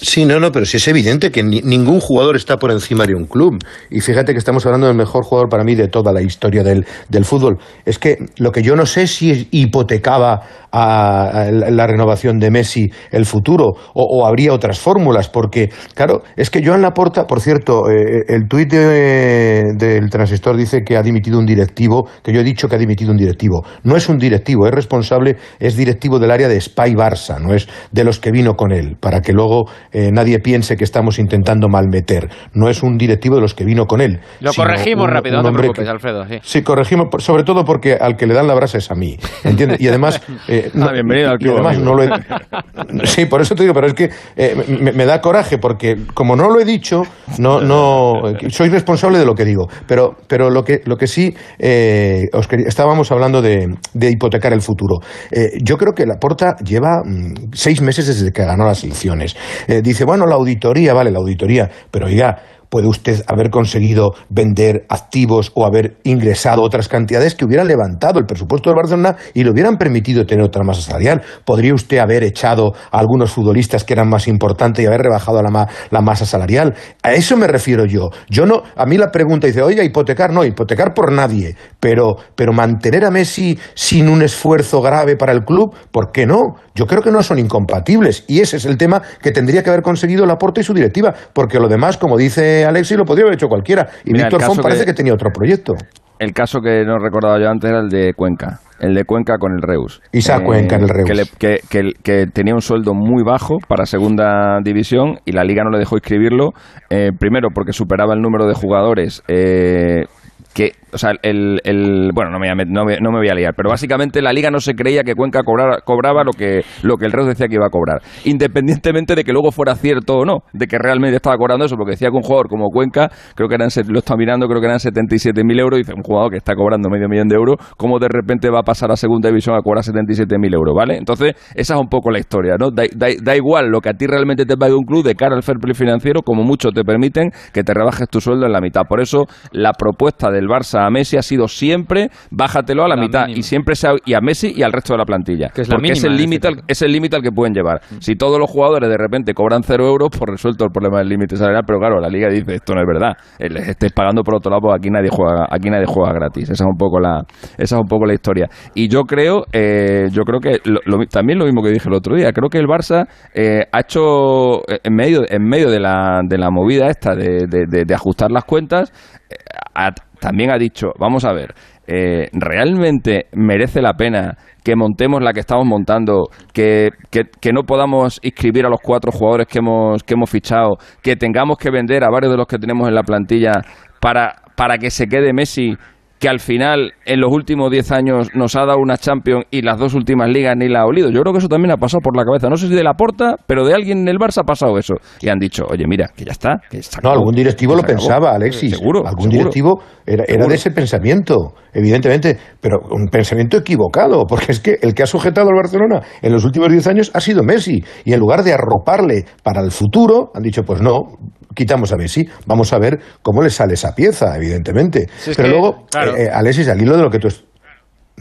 Sí, 0.04 0.26
no, 0.26 0.40
no, 0.40 0.52
pero 0.52 0.66
sí 0.66 0.78
es 0.78 0.88
evidente 0.88 1.30
que 1.30 1.44
ni- 1.44 1.62
ningún 1.62 2.00
jugador 2.00 2.36
está 2.36 2.58
por 2.58 2.72
encima 2.72 3.06
de 3.06 3.14
un 3.14 3.26
club. 3.26 3.60
Y 3.92 4.00
fíjate 4.02 4.32
que 4.34 4.40
estamos 4.40 4.66
hablando 4.66 4.88
del 4.88 4.96
mejor 4.96 5.24
jugador 5.24 5.48
para 5.48 5.64
mí 5.64 5.76
de 5.76 5.90
toda 5.90 6.12
la 6.12 6.24
historia 6.24 6.64
del, 6.64 6.88
del 7.08 7.24
fútbol. 7.24 7.60
Es 7.86 8.00
que 8.00 8.18
lo 8.38 8.52
que 8.52 8.64
yo 8.64 8.76
no 8.76 8.88
sé 8.88 9.06
si 9.06 9.48
hipotecaba 9.52 10.42
a, 10.72 11.50
la 11.52 11.86
renovación 11.86 12.40
de 12.40 12.50
Messi 12.50 12.90
el 13.12 13.26
futuro 13.26 13.74
o, 13.94 14.26
habría 14.26 14.54
otras 14.54 14.80
fórmulas, 14.80 15.30
porque, 15.30 15.70
claro, 15.94 16.24
es 16.36 16.50
que 16.50 16.66
Joan 16.66 16.82
Laporta, 16.82 17.28
por 17.28 17.40
cierto, 17.40 17.88
eh, 17.92 18.24
el 18.28 18.48
tuit 18.48 18.72
de- 18.72 19.74
del 19.78 20.10
transistor 20.10 20.58
dice 20.58 20.82
que 20.84 20.98
ha 20.98 21.04
dimitido 21.04 21.38
un 21.38 21.46
directivo, 21.46 22.08
que 22.24 22.34
yo 22.34 22.40
he 22.40 22.44
dicho 22.44 22.68
que 22.68 22.76
ha 22.76 22.80
dimitido 22.80 23.12
un 23.12 23.18
directivo. 23.18 23.64
No 23.84 23.96
es 23.96 24.10
un 24.10 24.18
directivo, 24.18 24.66
es 24.66 24.74
responsable, 24.74 25.36
es 25.60 25.76
directivo 25.76 26.18
del 26.18 26.32
área 26.32 26.48
de 26.48 26.60
Spy 26.60 26.96
Barça, 26.96 27.40
no 27.40 27.54
es 27.54 27.68
de 27.92 28.04
los 28.04 28.20
que 28.20 28.32
vino 28.32 28.56
con 28.56 28.72
él, 28.72 28.98
para 29.00 29.22
que 29.22 29.34
luego 29.34 29.66
eh, 29.92 30.10
nadie 30.12 30.40
piense 30.40 30.76
que 30.78 30.84
estamos 30.84 31.20
intentando 31.20 31.68
malmeter. 31.70 32.30
No 32.54 32.70
es 32.70 32.84
un 32.84 32.98
directivo 32.98 33.36
de 33.36 33.42
los 33.42 33.54
que 33.54 33.64
vino 33.66 33.86
con 33.86 34.02
él. 34.02 34.20
Lo 34.40 34.54
corregimos 34.54 35.06
un- 35.06 35.12
rápido, 35.12 35.38
un 35.40 35.44
no 35.44 35.52
te 35.52 35.58
preocupes, 35.58 35.84
que- 35.86 35.90
Alfredo. 35.92 36.26
Sí. 36.28 36.40
Sí, 36.44 36.62
corregimos, 36.62 37.08
sobre 37.24 37.44
todo 37.44 37.64
porque 37.66 37.94
al 37.94 38.16
que 38.16 38.26
le 38.28 38.34
dan 38.34 38.48
la 38.48 38.54
brasa 38.56 38.78
es 38.78 38.90
a 38.92 38.96
mí, 38.96 39.18
¿entiendes? 39.44 39.80
Y 39.82 39.88
además... 39.88 40.22
eh, 40.48 40.70
no- 40.76 40.88
Ah, 40.88 40.92
bienvenido 40.94 41.30
al 41.30 41.36
y 41.36 41.40
club, 41.44 41.54
además 41.56 41.76
amigo. 41.78 41.92
no 41.92 41.98
lo 41.98 42.04
he- 42.04 43.06
Sí, 43.08 43.26
por 43.26 43.42
eso 43.42 43.56
te 43.56 43.64
digo, 43.64 43.74
pero 43.74 43.88
es 43.88 43.94
que 43.94 44.10
eh, 44.36 44.56
me, 44.82 44.92
me 44.92 45.06
da 45.06 45.22
coraje 45.22 45.58
porque 45.58 45.96
como 46.14 46.36
no 46.36 46.50
lo 46.50 46.60
he 46.60 46.66
dicho, 46.66 47.04
no, 47.38 47.62
no, 47.62 48.14
soy 48.50 48.70
responsable 48.70 49.18
de 49.20 49.26
lo 49.26 49.34
que 49.36 49.46
digo. 49.46 49.68
Pero, 49.88 50.16
pero 50.28 50.50
lo 50.50 50.64
que, 50.64 50.82
lo 50.86 50.98
que 50.98 51.08
sí, 51.08 51.34
eh, 51.60 52.28
os 52.34 52.48
quería- 52.48 52.68
estábamos 52.68 53.12
hablando 53.12 53.42
de, 53.42 53.68
de 53.94 54.10
hipotecar 54.12 54.54
el 54.54 54.62
futuro. 54.62 55.00
Eh, 55.32 55.58
yo 55.64 55.78
creo 55.78 55.94
que 55.94 56.06
Laporta 56.06 56.56
lleva 56.64 57.02
mm, 57.04 57.52
seis 57.54 57.82
meses 57.82 58.08
desde 58.08 58.32
que 58.32 58.44
ganó 58.46 58.66
las 58.66 58.84
elecciones. 58.84 59.36
Eh, 59.68 59.81
dice, 59.82 60.06
bueno, 60.06 60.26
la 60.26 60.36
auditoría, 60.36 60.94
vale, 60.94 61.12
la 61.12 61.20
auditoría, 61.20 61.70
pero 61.90 62.08
oiga, 62.08 62.38
puede 62.70 62.88
usted 62.88 63.22
haber 63.28 63.50
conseguido 63.50 64.14
vender 64.30 64.86
activos 64.88 65.52
o 65.56 65.66
haber 65.66 65.98
ingresado 66.06 66.62
otras 66.62 66.88
cantidades 66.88 67.36
que 67.36 67.44
hubieran 67.44 67.68
levantado 67.68 68.18
el 68.18 68.26
presupuesto 68.26 68.70
del 68.70 68.78
Barcelona 68.78 69.18
y 69.34 69.44
le 69.44 69.52
hubieran 69.52 69.76
permitido 69.78 70.26
tener 70.26 70.46
otra 70.46 70.64
masa 70.64 70.80
salarial. 70.82 71.22
Podría 71.44 71.74
usted 71.74 71.98
haber 71.98 72.24
echado 72.24 72.74
a 72.90 72.98
algunos 72.98 73.30
futbolistas 73.34 73.84
que 73.84 73.92
eran 73.92 74.08
más 74.08 74.26
importantes 74.30 74.82
y 74.82 74.88
haber 74.88 75.02
rebajado 75.02 75.44
la, 75.44 75.50
ma- 75.52 75.68
la 75.90 76.00
masa 76.00 76.26
salarial. 76.26 76.74
A 77.04 77.12
eso 77.12 77.36
me 77.36 77.46
refiero 77.48 77.84
yo. 77.84 78.10
Yo 78.30 78.46
no, 78.46 78.64
a 78.74 78.86
mí 78.86 78.98
la 78.98 79.12
pregunta 79.12 79.48
dice, 79.48 79.62
oiga, 79.62 79.84
hipotecar, 79.84 80.32
no, 80.32 80.46
hipotecar 80.46 80.94
por 80.94 81.12
nadie, 81.12 81.58
pero, 81.82 82.16
pero 82.36 82.54
mantener 82.54 83.04
a 83.04 83.12
Messi 83.12 83.60
sin 83.74 84.08
un 84.08 84.22
esfuerzo 84.22 84.82
grave 84.82 85.18
para 85.18 85.34
el 85.34 85.42
club, 85.44 85.76
¿por 85.92 86.14
qué 86.14 86.26
no? 86.26 86.56
Yo 86.76 86.86
creo 86.86 87.02
que 87.02 87.12
no 87.12 87.22
son 87.22 87.40
incompatibles 87.40 88.24
y 88.30 88.40
ese 88.40 88.56
es 88.56 88.66
el 88.66 88.78
tema 88.78 89.02
que 89.22 89.32
tendría 89.32 89.62
que 89.64 89.70
haber 89.72 89.82
conseguido 89.82 90.26
Laporta 90.26 90.62
y 90.62 90.64
su 90.64 90.74
directiva, 90.74 91.14
porque 91.34 91.60
lo 91.60 91.68
demás, 91.68 91.98
como 91.98 92.16
dice 92.18 92.64
Alexis, 92.66 92.98
lo 92.98 93.04
podría 93.04 93.24
haber 93.26 93.34
hecho 93.36 93.48
cualquiera. 93.48 93.90
Y 94.06 94.14
Mira, 94.14 94.26
Víctor 94.30 94.44
Font 94.44 94.62
parece 94.62 94.82
que- 94.82 94.92
que 94.92 94.94
tenía 94.94 95.14
otro 95.14 95.30
proyecto. 95.34 95.74
El 96.20 96.34
caso 96.34 96.62
que 96.62 96.84
no 96.86 97.00
recordaba 97.00 97.40
yo 97.40 97.50
antes 97.50 97.68
era 97.68 97.80
el 97.80 97.90
de 97.90 98.14
Cuenca. 98.14 98.60
El 98.80 98.94
de 98.94 99.06
Cuenca 99.06 99.38
con 99.40 99.54
el 99.54 99.62
Reus. 99.64 100.02
Eh, 100.14 100.20
Isaac 100.20 100.44
Cuenca 100.44 100.76
en 100.76 100.84
el 100.84 100.90
Reus. 100.90 101.08
Que, 101.10 101.16
le- 101.16 101.26
que- 101.40 101.60
que- 101.68 101.94
que 102.04 102.26
tenía 102.32 102.54
un 102.54 102.62
sueldo 102.62 102.94
muy 102.94 103.24
bajo 103.24 103.58
para 103.68 103.88
segunda 103.88 104.60
división 104.64 105.18
y 105.26 105.32
la 105.32 105.44
liga 105.44 105.64
no 105.64 105.72
le 105.72 105.80
dejó 105.80 105.96
inscribirlo. 105.96 106.52
eh, 106.92 107.10
primero 107.18 107.50
porque 107.56 107.74
superaba 107.74 108.14
el 108.14 108.22
número 108.22 108.46
de 108.46 108.54
jugadores. 108.54 109.24
eh, 109.28 110.06
que, 110.54 110.74
o 110.94 110.98
sea, 110.98 111.12
el, 111.22 111.60
el- 111.64 112.12
bueno, 112.14 112.32
no 112.32 112.40
me, 112.40 112.48
voy 112.48 112.62
a 112.62 112.66
met- 112.66 112.70
no, 112.70 112.86
me, 112.86 112.98
no 113.00 113.12
me 113.12 113.20
voy 113.20 113.30
a 113.30 113.36
liar, 113.36 113.54
pero 113.56 113.70
básicamente 113.70 114.22
la 114.22 114.34
liga 114.34 114.50
no 114.52 114.60
se 114.60 114.74
creía 114.74 115.04
que 115.04 115.16
Cuenca 115.16 115.42
cobrara- 115.44 115.80
cobraba 115.84 116.24
lo 116.24 116.32
que, 116.32 116.62
lo 116.84 116.98
que 116.98 117.06
el 117.06 117.12
Reus 117.12 117.28
decía 117.28 117.48
que 117.48 117.56
iba 117.56 117.66
a 117.68 117.70
cobrar, 117.70 118.02
independientemente 118.26 119.16
de 119.16 119.24
que 119.24 119.32
luego 119.34 119.52
fuera 119.52 119.76
cierto 119.76 120.18
o 120.18 120.26
no, 120.26 120.40
de 120.54 120.68
que 120.68 120.78
realmente 120.78 121.16
estaba 121.18 121.38
cobrando 121.38 121.66
eso, 121.66 121.76
porque 121.78 121.92
decía 121.92 122.10
que 122.10 122.16
un 122.18 122.24
jugador 122.24 122.48
como 122.50 122.70
Cuenca, 122.70 123.10
creo 123.36 123.48
que 123.48 123.56
eran, 123.56 123.70
lo 123.88 124.00
está 124.00 124.16
mirando, 124.16 124.48
creo 124.48 124.60
que 124.60 124.68
eran 124.68 124.80
77.000 124.80 125.60
euros, 125.60 125.80
y 125.80 125.84
dice, 125.84 125.94
un 125.96 126.04
jugador 126.04 126.32
que 126.32 126.38
está 126.38 126.56
cobrando 126.56 126.90
medio 126.90 127.08
millón 127.08 127.28
de 127.28 127.36
euros, 127.36 127.56
¿cómo 127.78 128.00
de 128.00 128.08
repente 128.10 128.50
va 128.50 128.60
a 128.60 128.64
pasar 128.64 128.92
a 128.92 128.96
segunda 128.96 129.30
división 129.30 129.56
a 129.56 129.62
cobrar 129.62 129.84
77.000 129.84 130.54
euros, 130.54 130.76
¿vale? 130.76 130.98
Entonces, 130.98 131.34
esa 131.56 131.76
es 131.76 131.80
un 131.80 131.88
poco 131.88 132.12
la 132.12 132.20
historia, 132.20 132.56
¿no? 132.60 132.72
Da, 132.72 132.84
da- 132.96 133.08
da 133.22 133.36
igual 133.36 133.68
lo 133.70 133.80
que 133.82 133.90
a 133.90 133.94
ti 133.94 134.08
realmente 134.08 134.46
te 134.46 134.58
pague 134.58 134.74
un 134.74 134.84
club 134.86 135.04
de 135.04 135.16
cara 135.16 135.36
al 135.36 135.44
fair 135.44 135.58
play 135.60 135.74
financiero, 135.76 136.22
como 136.24 136.44
mucho 136.44 136.70
te 136.72 136.84
permiten 136.84 137.30
que 137.54 137.64
te 137.64 137.74
rebajes 137.74 138.08
tu 138.10 138.20
sueldo 138.22 138.46
en 138.46 138.52
la 138.54 138.62
mitad. 138.62 138.82
Por 138.88 139.02
eso, 139.02 139.26
la 139.52 139.74
propuesta 139.74 140.30
del 140.32 140.48
Barça 140.48 140.81
a 140.86 140.90
Messi 140.90 141.18
ha 141.18 141.22
sido 141.22 141.48
siempre, 141.48 142.10
bájatelo 142.32 142.84
a 142.84 142.88
la, 142.88 142.96
La 142.96 143.02
mitad, 143.02 143.22
mínima. 143.22 143.40
y 143.40 143.44
siempre 143.44 143.76
sea, 143.76 143.94
y 144.06 144.14
a 144.14 144.22
Messi 144.22 144.54
y 144.56 144.64
al 144.64 144.72
resto 144.72 144.94
de 144.94 144.98
la 145.00 145.06
plantilla. 145.06 145.50
Que 145.50 145.62
es 145.62 145.70
la 145.70 145.76
porque 145.76 145.92
es 145.94 146.04
el 146.04 146.12
este 146.12 146.22
límite 146.22 146.48
al, 146.48 146.62
es 146.68 146.82
el 146.82 146.92
límite 146.92 147.16
al 147.16 147.22
que 147.22 147.32
pueden 147.32 147.54
llevar. 147.54 147.82
Si 148.00 148.16
todos 148.16 148.40
los 148.40 148.50
jugadores 148.50 148.90
de 148.90 148.98
repente 148.98 149.34
cobran 149.34 149.64
cero 149.64 149.88
euros, 149.88 150.10
pues 150.12 150.30
resuelto 150.30 150.66
el 150.66 150.72
problema 150.72 151.00
del 151.00 151.10
límite 151.10 151.36
salarial, 151.36 151.64
pero 151.66 151.80
claro, 151.80 152.00
la 152.00 152.10
liga 152.10 152.30
dice 152.30 152.56
esto 152.56 152.74
no 152.74 152.82
es 152.82 152.88
verdad. 152.88 153.14
Les 153.40 153.68
estáis 153.68 153.92
pagando 153.94 154.24
por 154.24 154.36
otro 154.36 154.50
lado, 154.52 154.62
porque 154.62 154.78
aquí 154.78 154.90
nadie 154.90 155.10
juega, 155.12 155.46
aquí 155.50 155.70
nadie 155.70 155.86
juega 155.88 156.14
gratis. 156.14 156.44
Esa 156.50 156.64
es 156.64 156.68
un 156.70 156.78
poco 156.78 157.00
la, 157.00 157.22
esa 157.58 157.76
es 157.76 157.82
un 157.82 157.88
poco 157.88 158.06
la 158.06 158.14
historia. 158.14 158.48
Y 158.76 158.88
yo 158.88 159.02
creo, 159.04 159.44
eh, 159.54 160.08
yo 160.12 160.24
creo 160.24 160.40
que 160.40 160.60
lo- 160.70 160.80
lo- 160.86 161.06
también 161.08 161.40
lo 161.40 161.46
mismo 161.46 161.62
que 161.62 161.70
dije 161.72 161.88
el 161.90 161.96
otro 161.96 162.16
día, 162.16 162.32
creo 162.32 162.50
que 162.50 162.58
el 162.58 162.68
Barça 162.68 163.08
eh, 163.34 163.66
ha 163.72 163.80
hecho 163.80 164.60
eh, 164.68 164.80
en 164.84 164.94
medio, 164.96 165.22
en 165.30 165.44
medio 165.44 165.70
de 165.70 165.80
la, 165.80 166.22
de 166.28 166.38
la 166.38 166.50
movida 166.52 166.88
esta 166.88 167.16
de, 167.16 167.46
de- 167.48 167.66
de- 167.68 167.84
de 167.86 167.94
ajustar 167.94 168.32
las 168.32 168.44
cuentas, 168.46 168.92
eh, 169.30 169.36
ha- 169.76 169.94
también 170.22 170.52
ha 170.52 170.58
dicho, 170.58 170.92
vamos 171.00 171.26
a 171.26 171.34
ver, 171.34 171.56
eh, 171.88 172.30
¿realmente 172.32 173.26
merece 173.34 173.82
la 173.82 173.96
pena 173.96 174.38
que 174.64 174.76
montemos 174.76 175.20
la 175.22 175.34
que 175.34 175.40
estamos 175.40 175.66
montando, 175.66 176.28
que, 176.54 176.92
que, 177.10 177.24
que 177.42 177.52
no 177.52 177.64
podamos 177.64 178.20
inscribir 178.22 178.68
a 178.68 178.70
los 178.70 178.80
cuatro 178.82 179.12
jugadores 179.12 179.48
que 179.48 179.60
hemos, 179.60 180.04
que 180.04 180.14
hemos 180.14 180.30
fichado, 180.30 180.78
que 181.02 181.16
tengamos 181.16 181.58
que 181.58 181.72
vender 181.72 182.04
a 182.04 182.12
varios 182.12 182.32
de 182.32 182.38
los 182.38 182.46
que 182.46 182.60
tenemos 182.60 182.88
en 182.88 182.94
la 182.94 183.02
plantilla 183.02 183.54
para, 184.00 184.44
para 184.56 184.78
que 184.78 184.92
se 184.92 185.08
quede 185.08 185.34
Messi 185.34 185.76
que 186.22 186.30
al 186.30 186.40
final 186.40 186.94
en 187.04 187.20
los 187.20 187.34
últimos 187.34 187.72
10 187.72 187.92
años 187.92 188.28
nos 188.36 188.56
ha 188.56 188.60
dado 188.60 188.78
una 188.78 188.96
Champions 188.96 189.46
y 189.50 189.64
las 189.64 189.80
dos 189.80 189.96
últimas 189.96 190.30
ligas 190.30 190.56
ni 190.56 190.70
la 190.70 190.82
ha 190.82 190.86
olido. 190.86 191.10
Yo 191.10 191.20
creo 191.22 191.34
que 191.34 191.40
eso 191.40 191.48
también 191.48 191.72
ha 191.72 191.78
pasado 191.78 192.00
por 192.00 192.16
la 192.16 192.24
cabeza. 192.24 192.48
No 192.48 192.58
sé 192.58 192.68
si 192.68 192.76
de 192.76 192.84
la 192.84 192.94
porta, 192.94 193.38
pero 193.48 193.66
de 193.66 193.74
alguien 193.74 194.02
en 194.02 194.08
el 194.08 194.20
Barça 194.20 194.42
ha 194.42 194.44
pasado 194.44 194.78
eso. 194.78 194.94
Y 195.20 195.30
han 195.30 195.40
dicho, 195.40 195.66
oye, 195.68 195.84
mira, 195.88 196.12
que 196.16 196.24
ya 196.24 196.32
está. 196.32 196.62
Que 196.70 196.80
no, 197.02 197.10
algún 197.10 197.34
directivo 197.34 197.76
lo 197.76 197.82
pensaba, 197.82 198.36
Alexis. 198.36 198.78
Seguro. 198.78 199.02
Algún 199.08 199.30
directivo 199.30 199.82
era, 200.06 200.24
era 200.28 200.46
de 200.46 200.54
ese 200.54 200.70
pensamiento, 200.70 201.56
evidentemente, 201.74 202.38
pero 202.62 202.78
un 202.92 203.08
pensamiento 203.08 203.58
equivocado, 203.58 204.26
porque 204.30 204.52
es 204.52 204.60
que 204.60 204.78
el 204.80 204.94
que 204.94 205.02
ha 205.02 205.08
sujetado 205.08 205.50
al 205.50 205.56
Barcelona 205.56 206.02
en 206.22 206.32
los 206.32 206.46
últimos 206.46 206.70
10 206.70 206.86
años 206.86 207.12
ha 207.16 207.20
sido 207.20 207.42
Messi. 207.42 207.84
Y 208.06 208.14
en 208.14 208.20
lugar 208.20 208.44
de 208.44 208.54
arroparle 208.54 209.26
para 209.42 209.62
el 209.62 209.72
futuro, 209.72 210.30
han 210.36 210.44
dicho, 210.44 210.62
pues 210.62 210.84
no, 210.84 211.18
quitamos 211.56 211.92
a 211.94 211.98
Messi, 211.98 212.28
vamos 212.46 212.74
a 212.74 212.80
ver 212.80 213.00
cómo 213.22 213.42
le 213.42 213.50
sale 213.50 213.74
esa 213.74 213.94
pieza, 213.94 214.36
evidentemente. 214.36 215.08
Pero 215.36 215.50
luego, 215.50 215.86
eh, 215.96 216.24
eh, 216.24 216.30
Alexis, 216.32 216.68
al 216.68 216.82
hilo 216.82 216.96
de 216.96 217.04
lo 217.04 217.10
que 217.10 217.20
tú... 217.20 217.30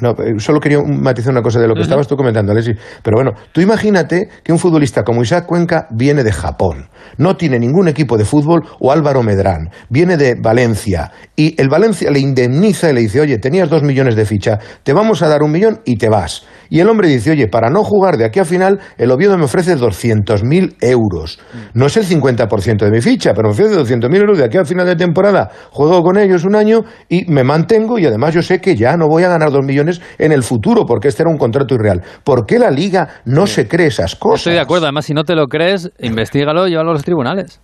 No, 0.00 0.10
eh, 0.10 0.34
solo 0.38 0.60
quería 0.60 0.78
matizar 0.82 1.32
una 1.32 1.42
cosa 1.42 1.60
de 1.60 1.68
lo 1.68 1.74
que 1.74 1.82
estabas 1.82 2.06
tú 2.06 2.16
comentando, 2.16 2.52
Alexis. 2.52 2.76
Pero 3.02 3.16
bueno, 3.16 3.32
tú 3.52 3.60
imagínate 3.60 4.28
que 4.42 4.52
un 4.52 4.58
futbolista 4.58 5.02
como 5.02 5.22
Isaac 5.22 5.46
Cuenca 5.46 5.86
viene 5.90 6.24
de 6.24 6.32
Japón, 6.32 6.88
no 7.18 7.36
tiene 7.36 7.58
ningún 7.58 7.88
equipo 7.88 8.16
de 8.16 8.24
fútbol, 8.24 8.62
o 8.80 8.92
Álvaro 8.92 9.22
Medrán, 9.22 9.70
viene 9.88 10.16
de 10.16 10.36
Valencia, 10.40 11.12
y 11.36 11.60
el 11.60 11.68
Valencia 11.68 12.10
le 12.10 12.20
indemniza 12.20 12.90
y 12.90 12.94
le 12.94 13.00
dice, 13.00 13.20
oye, 13.20 13.38
tenías 13.38 13.68
dos 13.68 13.82
millones 13.82 14.16
de 14.16 14.24
ficha, 14.24 14.58
te 14.82 14.92
vamos 14.92 15.22
a 15.22 15.28
dar 15.28 15.42
un 15.42 15.52
millón 15.52 15.80
y 15.84 15.96
te 15.96 16.08
vas. 16.08 16.46
Y 16.70 16.78
el 16.78 16.88
hombre 16.88 17.08
dice, 17.08 17.32
oye, 17.32 17.48
para 17.48 17.68
no 17.68 17.82
jugar 17.82 18.16
de 18.16 18.24
aquí 18.24 18.38
a 18.38 18.44
final, 18.44 18.78
el 18.96 19.10
Oviedo 19.10 19.36
me 19.36 19.44
ofrece 19.44 19.76
200.000 19.76 20.76
euros. 20.80 21.40
No 21.74 21.86
es 21.86 21.96
el 21.96 22.06
50% 22.06 22.78
de 22.78 22.90
mi 22.90 23.00
ficha, 23.00 23.34
pero 23.34 23.48
me 23.48 23.54
ofrece 23.54 23.74
200.000 23.74 24.16
euros 24.16 24.38
de 24.38 24.44
aquí 24.44 24.56
a 24.56 24.64
final 24.64 24.86
de 24.86 24.94
temporada. 24.94 25.50
Juego 25.70 26.02
con 26.04 26.16
ellos 26.16 26.44
un 26.44 26.54
año 26.54 26.84
y 27.08 27.24
me 27.30 27.42
mantengo 27.42 27.98
y 27.98 28.06
además 28.06 28.34
yo 28.34 28.42
sé 28.42 28.60
que 28.60 28.76
ya 28.76 28.96
no 28.96 29.08
voy 29.08 29.24
a 29.24 29.28
ganar 29.28 29.50
dos 29.50 29.64
millones 29.64 29.89
en 30.18 30.32
el 30.32 30.42
futuro 30.42 30.86
porque 30.86 31.08
este 31.08 31.22
era 31.22 31.30
un 31.30 31.38
contrato 31.38 31.74
irreal. 31.74 32.02
¿Por 32.24 32.46
qué 32.46 32.58
la 32.58 32.70
liga 32.70 33.22
no 33.24 33.46
se 33.46 33.66
cree 33.66 33.88
esas 33.88 34.14
cosas? 34.16 34.40
Estoy 34.40 34.54
de 34.54 34.60
acuerdo. 34.60 34.86
Además, 34.86 35.06
si 35.06 35.14
no 35.14 35.24
te 35.24 35.34
lo 35.34 35.48
crees, 35.48 35.90
investigalo 36.00 36.66
y 36.66 36.70
llévalo 36.70 36.90
a 36.90 36.94
los 36.94 37.04
tribunales. 37.04 37.60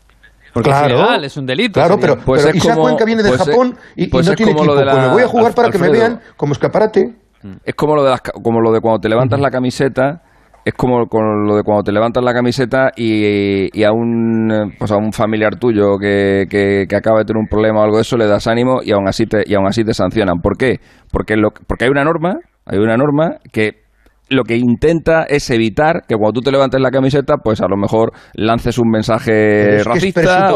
Porque 0.53 0.71
es 0.71 0.83
ilegal, 0.87 1.23
es 1.23 1.37
un 1.37 1.45
delito. 1.45 1.75
Claro, 1.75 1.99
pero, 2.01 2.19
pues 2.19 2.49
Isaac 2.55 2.79
Cuenca 2.79 3.05
viene 3.05 3.23
de 3.23 3.29
pues 3.29 3.43
Japón 3.43 3.77
y, 3.95 4.07
pues 4.07 4.27
no 4.27 4.35
tiene 4.35 4.53
equipo. 4.53 4.75
Pues 4.75 4.87
me 4.87 5.09
voy 5.09 5.23
a 5.23 5.29
jugar 5.29 5.55
para 5.55 5.71
que 5.71 5.79
me 5.79 5.91
vean 5.91 6.21
como 6.37 6.55
escaparate. 6.55 7.15
Es 7.63 7.75
como 7.75 7.95
lo 7.95 8.03
de, 8.03 8.19
como 8.43 8.61
lo 8.61 8.73
de 8.73 8.81
cuando 8.81 8.99
te 9.01 9.09
levantas 9.09 9.39
la 9.39 9.51
camiseta 9.51 10.23
es 10.67 10.75
como 10.75 11.07
con 11.07 11.47
lo 11.47 11.55
de 11.55 11.63
cuando 11.63 11.85
te 11.85 11.93
levantas 11.93 12.25
la 12.25 12.35
camiseta 12.35 12.91
y, 12.97 13.85
a 13.85 13.93
un 13.93 14.73
pues 14.77 14.91
a 14.91 14.97
un 14.97 15.13
familiar 15.13 15.55
tuyo 15.61 15.97
que, 15.97 16.47
que, 16.51 16.97
acaba 16.97 17.21
de 17.21 17.25
tener 17.25 17.41
un 17.41 17.47
problema 17.47 17.81
o 17.81 17.85
algo 17.85 17.99
de 17.99 18.03
eso 18.03 18.17
le 18.17 18.27
das 18.27 18.49
ánimo 18.49 18.81
y 18.83 18.91
aún 18.91 19.07
así 19.07 19.27
te 19.27 19.45
y 19.47 19.55
aún 19.55 19.69
así 19.69 19.85
te 19.85 19.95
sancionan. 19.95 20.41
¿Por 20.41 20.59
qué? 20.59 20.81
Porque 21.13 21.37
porque 21.69 21.85
hay 21.85 21.91
una 21.91 22.03
norma, 22.03 22.41
hay 22.65 22.79
una 22.81 22.97
norma 22.97 23.37
que 23.53 23.86
lo 24.29 24.43
que 24.45 24.57
intenta 24.57 25.25
es 25.25 25.51
evitar 25.51 26.03
que 26.07 26.17
cuando 26.17 26.41
tú 26.41 26.41
te 26.41 26.51
levantes 26.51 26.81
la 26.81 26.91
camiseta, 26.91 27.37
pues 27.39 27.61
a 27.61 27.69
lo 27.69 27.77
mejor 27.77 28.13
lances 28.35 28.79
un 28.79 28.91
mensaje 28.91 29.83
racista. 29.85 30.53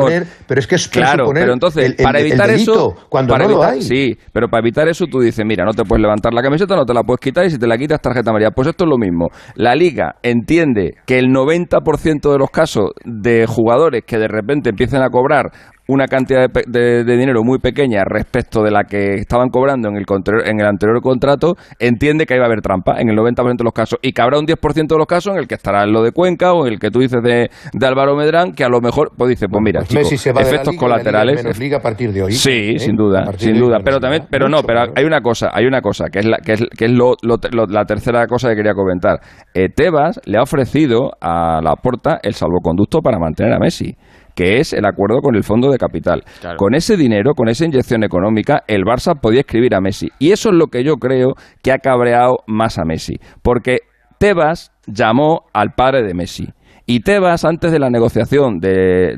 Pero 0.46 0.60
es 0.60 0.66
que 0.66 0.74
es 0.74 0.88
claro, 0.88 1.30
pero 1.32 1.52
entonces 1.52 1.94
para 2.02 2.20
evitar 2.20 2.50
eso, 2.50 2.94
cuando 3.08 3.36
no 3.36 3.48
lo 3.48 3.62
hay. 3.62 3.82
Sí, 3.82 4.16
pero 4.32 4.48
para 4.48 4.60
evitar 4.60 4.88
eso 4.88 5.06
tú 5.06 5.20
dices, 5.20 5.44
mira, 5.46 5.64
no 5.64 5.72
te 5.72 5.84
puedes 5.84 6.02
levantar 6.02 6.34
la 6.34 6.42
camiseta, 6.42 6.74
no 6.74 6.84
te 6.84 6.94
la 6.94 7.02
puedes 7.02 7.20
quitar 7.20 7.44
y 7.46 7.50
si 7.50 7.58
te 7.58 7.66
la 7.66 7.78
quitas 7.78 8.00
tarjeta 8.00 8.30
amarilla. 8.30 8.50
Pues 8.50 8.68
esto 8.68 8.84
es 8.84 8.90
lo 8.90 8.98
mismo. 8.98 9.28
La 9.54 9.74
liga 9.74 10.16
entiende 10.22 10.94
que 11.06 11.18
el 11.18 11.26
90% 11.26 12.32
de 12.32 12.38
los 12.38 12.50
casos 12.50 12.90
de 13.04 13.46
jugadores 13.46 14.02
que 14.06 14.18
de 14.18 14.28
repente 14.28 14.70
empiecen 14.70 15.02
a 15.02 15.10
cobrar 15.10 15.50
una 15.90 16.06
cantidad 16.06 16.48
de, 16.48 17.04
dinero 17.04 17.42
muy 17.42 17.58
pequeña 17.58 18.04
respecto 18.04 18.62
de 18.62 18.70
la 18.70 18.84
que 18.84 19.14
estaban 19.14 19.48
cobrando 19.48 19.88
en 19.88 19.96
el, 19.96 20.04
en 20.44 20.60
el 20.60 20.66
anterior 20.66 21.00
contrato, 21.02 21.56
entiende 21.78 22.26
que 22.26 22.34
ahí 22.34 22.38
va 22.38 22.46
a 22.46 22.48
haber 22.48 22.62
trampa 22.62 23.00
en 23.00 23.08
el 23.08 23.16
90% 23.16 23.56
de 23.56 23.64
los 23.64 23.72
casos 23.72 23.98
y 24.02 24.12
que 24.12 24.22
habrá 24.22 24.38
un 24.38 24.46
10% 24.46 24.86
de 24.86 24.96
los 24.96 25.06
casos 25.06 25.32
en 25.32 25.40
el 25.40 25.48
que 25.48 25.56
estará 25.56 25.84
lo 25.86 26.02
de 26.02 26.12
Cuenca 26.12 26.52
o 26.52 26.66
en 26.66 26.74
el 26.74 26.78
que 26.78 26.90
tú 26.90 27.00
dices 27.00 27.22
de, 27.22 27.50
Álvaro 27.84 28.14
Medrán, 28.14 28.52
que 28.52 28.62
a 28.62 28.68
lo 28.68 28.80
mejor, 28.80 29.10
pues 29.16 29.30
dice, 29.30 29.48
pues 29.48 29.60
mira, 29.62 29.80
pues 29.90 30.26
efectos 30.26 30.76
colaterales. 30.76 31.58
liga 31.58 31.78
a 31.78 31.80
partir 31.80 32.12
de 32.12 32.22
hoy. 32.22 32.32
Sí, 32.32 32.74
¿eh? 32.76 32.78
sin 32.78 32.96
duda, 32.96 33.32
sin 33.36 33.58
duda. 33.58 33.78
Pero 33.84 33.98
también, 33.98 34.26
pero 34.30 34.48
no, 34.48 34.62
pero 34.62 34.84
hay 34.94 35.04
una 35.04 35.20
cosa, 35.20 35.50
hay 35.52 35.66
una 35.66 35.80
cosa 35.80 36.06
que 36.12 36.20
es 36.20 36.26
la, 36.26 36.38
que 36.38 36.52
es, 36.52 36.64
que 36.76 36.84
es 36.84 36.92
lo, 36.92 37.16
la 37.22 37.84
tercera 37.84 38.26
cosa 38.26 38.48
que 38.50 38.56
quería 38.56 38.74
comentar. 38.74 39.20
Eh, 39.54 39.68
Tebas 39.68 40.20
le 40.24 40.38
ha 40.38 40.42
ofrecido 40.42 41.10
a 41.20 41.60
la 41.62 41.74
Porta 41.74 42.20
el 42.22 42.34
salvoconducto 42.34 43.00
para 43.00 43.18
mantener 43.18 43.52
a 43.52 43.58
Messi 43.58 43.96
que 44.34 44.58
es 44.58 44.72
el 44.72 44.84
acuerdo 44.84 45.20
con 45.20 45.34
el 45.36 45.44
fondo 45.44 45.70
de 45.70 45.78
capital. 45.78 46.22
Con 46.56 46.74
ese 46.74 46.96
dinero, 46.96 47.34
con 47.34 47.48
esa 47.48 47.64
inyección 47.64 48.04
económica, 48.04 48.62
el 48.66 48.82
Barça 48.82 49.18
podía 49.20 49.40
escribir 49.40 49.74
a 49.74 49.80
Messi. 49.80 50.08
Y 50.18 50.32
eso 50.32 50.50
es 50.50 50.54
lo 50.54 50.66
que 50.66 50.84
yo 50.84 50.94
creo 50.96 51.34
que 51.62 51.72
ha 51.72 51.78
cabreado 51.78 52.38
más 52.46 52.78
a 52.78 52.84
Messi. 52.84 53.16
Porque 53.42 53.78
Tebas 54.18 54.72
llamó 54.86 55.46
al 55.52 55.70
padre 55.72 56.02
de 56.02 56.14
Messi. 56.14 56.48
Y 56.86 57.00
Tebas, 57.00 57.44
antes 57.44 57.70
de 57.70 57.78
la 57.78 57.88
negociación 57.88 58.58
de, 58.58 59.14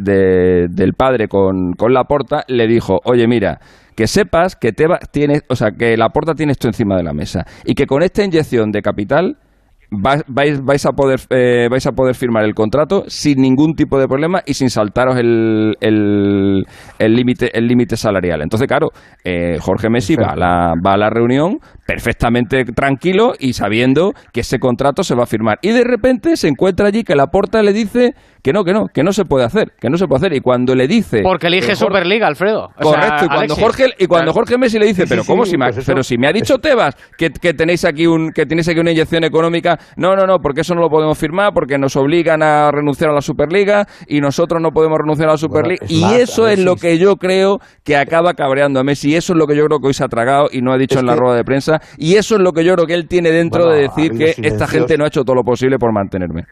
del 0.70 0.92
padre 0.92 1.26
con, 1.28 1.72
con 1.72 1.94
Laporta, 1.94 2.44
le 2.46 2.66
dijo, 2.66 3.00
oye, 3.04 3.26
mira, 3.26 3.60
que 3.96 4.06
sepas 4.06 4.56
que 4.56 4.72
Tebas 4.72 5.10
tiene, 5.10 5.40
o 5.48 5.56
sea, 5.56 5.70
que 5.70 5.96
Laporta 5.96 6.34
tiene 6.34 6.52
esto 6.52 6.68
encima 6.68 6.96
de 6.96 7.02
la 7.02 7.14
mesa. 7.14 7.44
Y 7.64 7.74
que 7.74 7.86
con 7.86 8.02
esta 8.02 8.24
inyección 8.24 8.72
de 8.72 8.82
capital 8.82 9.38
vais, 9.92 10.64
vais, 10.64 10.86
a 10.86 10.92
poder, 10.92 11.20
eh, 11.30 11.68
vais 11.70 11.86
a 11.86 11.92
poder 11.92 12.14
firmar 12.14 12.44
el 12.44 12.54
contrato 12.54 13.04
sin 13.08 13.40
ningún 13.40 13.74
tipo 13.74 13.98
de 13.98 14.08
problema 14.08 14.42
y 14.46 14.54
sin 14.54 14.70
saltaros 14.70 15.16
el 15.18 15.76
límite 16.98 17.50
el 17.52 17.66
límite 17.66 17.96
salarial. 17.96 18.42
Entonces, 18.42 18.66
claro, 18.66 18.88
eh, 19.24 19.58
Jorge 19.60 19.88
Messi 19.88 20.16
va 20.16 20.32
a, 20.32 20.36
la, 20.36 20.74
va 20.84 20.94
a 20.94 20.96
la 20.96 21.10
reunión 21.10 21.58
perfectamente 21.86 22.64
tranquilo 22.64 23.32
y 23.38 23.52
sabiendo 23.52 24.12
que 24.32 24.40
ese 24.40 24.58
contrato 24.58 25.02
se 25.02 25.14
va 25.14 25.24
a 25.24 25.26
firmar. 25.26 25.58
Y 25.62 25.70
de 25.70 25.84
repente 25.84 26.36
se 26.36 26.48
encuentra 26.48 26.86
allí 26.86 27.04
que 27.04 27.14
la 27.14 27.26
porta 27.26 27.62
le 27.62 27.72
dice 27.72 28.14
que 28.42 28.52
no, 28.52 28.64
que 28.64 28.72
no, 28.72 28.88
que 28.92 29.04
no 29.04 29.12
se 29.12 29.24
puede 29.24 29.44
hacer, 29.44 29.72
que 29.80 29.88
no 29.88 29.96
se 29.96 30.06
puede 30.06 30.18
hacer. 30.26 30.36
Y 30.36 30.40
cuando 30.40 30.74
le 30.74 30.88
dice... 30.88 31.20
Porque 31.22 31.46
elige 31.46 31.76
Superliga, 31.76 32.26
Alfredo. 32.26 32.70
correcto, 32.80 33.26
y 33.26 33.28
cuando, 33.28 33.54
Jorge, 33.54 33.84
y 33.98 34.06
cuando 34.06 34.32
Jorge 34.32 34.58
Messi 34.58 34.78
le 34.78 34.86
dice, 34.86 35.04
pero 35.08 35.24
¿cómo 35.24 35.44
si 35.44 35.56
me, 35.56 35.70
pues 35.72 35.86
pero 35.86 36.02
si 36.02 36.18
me 36.18 36.26
ha 36.26 36.32
dicho 36.32 36.58
Tebas 36.58 36.96
que, 37.16 37.30
que, 37.30 37.54
tenéis 37.54 37.84
aquí 37.84 38.06
un, 38.06 38.32
que 38.32 38.44
tenéis 38.44 38.68
aquí 38.68 38.80
una 38.80 38.90
inyección 38.90 39.22
económica, 39.22 39.78
no, 39.96 40.16
no, 40.16 40.26
no, 40.26 40.38
porque 40.38 40.62
eso 40.62 40.74
no 40.74 40.80
lo 40.80 40.88
podemos 40.88 41.16
firmar, 41.16 41.52
porque 41.54 41.78
nos 41.78 41.94
obligan 41.96 42.42
a 42.42 42.70
renunciar 42.72 43.10
a 43.10 43.14
la 43.14 43.20
Superliga 43.20 43.86
y 44.08 44.20
nosotros 44.20 44.60
no 44.60 44.70
podemos 44.70 44.98
renunciar 44.98 45.28
a 45.28 45.32
la 45.32 45.38
Superliga. 45.38 45.86
y 45.88 46.02
eso 46.14 46.48
es 46.48 46.58
lo 46.58 46.74
que 46.74 46.98
yo 46.98 47.16
creo 47.16 47.58
que 47.84 47.96
acaba 47.96 48.34
cabreando 48.34 48.80
a 48.80 48.84
Messi. 48.84 49.12
Y 49.12 49.16
eso 49.16 49.34
es 49.34 49.38
lo 49.38 49.46
que 49.46 49.56
yo 49.56 49.66
creo 49.66 49.78
que 49.78 49.88
hoy 49.88 49.94
se 49.94 50.04
ha 50.04 50.08
tragado 50.08 50.48
y 50.50 50.62
no 50.62 50.72
ha 50.72 50.78
dicho 50.78 50.98
en 50.98 51.06
la 51.06 51.14
rueda 51.14 51.36
de 51.36 51.44
prensa. 51.44 51.80
Y 51.96 52.16
eso 52.16 52.36
es 52.36 52.40
lo 52.40 52.52
que 52.52 52.64
yo 52.64 52.74
creo 52.74 52.86
que 52.86 52.94
él 52.94 53.06
tiene 53.08 53.30
dentro 53.30 53.68
de 53.68 53.82
decir 53.82 54.12
que 54.12 54.34
esta 54.42 54.66
gente 54.66 54.96
no 54.96 55.04
ha 55.04 55.08
hecho 55.08 55.22
todo 55.22 55.36
lo 55.36 55.44
posible 55.44 55.78
por 55.78 55.92
mantenerme 55.92 56.44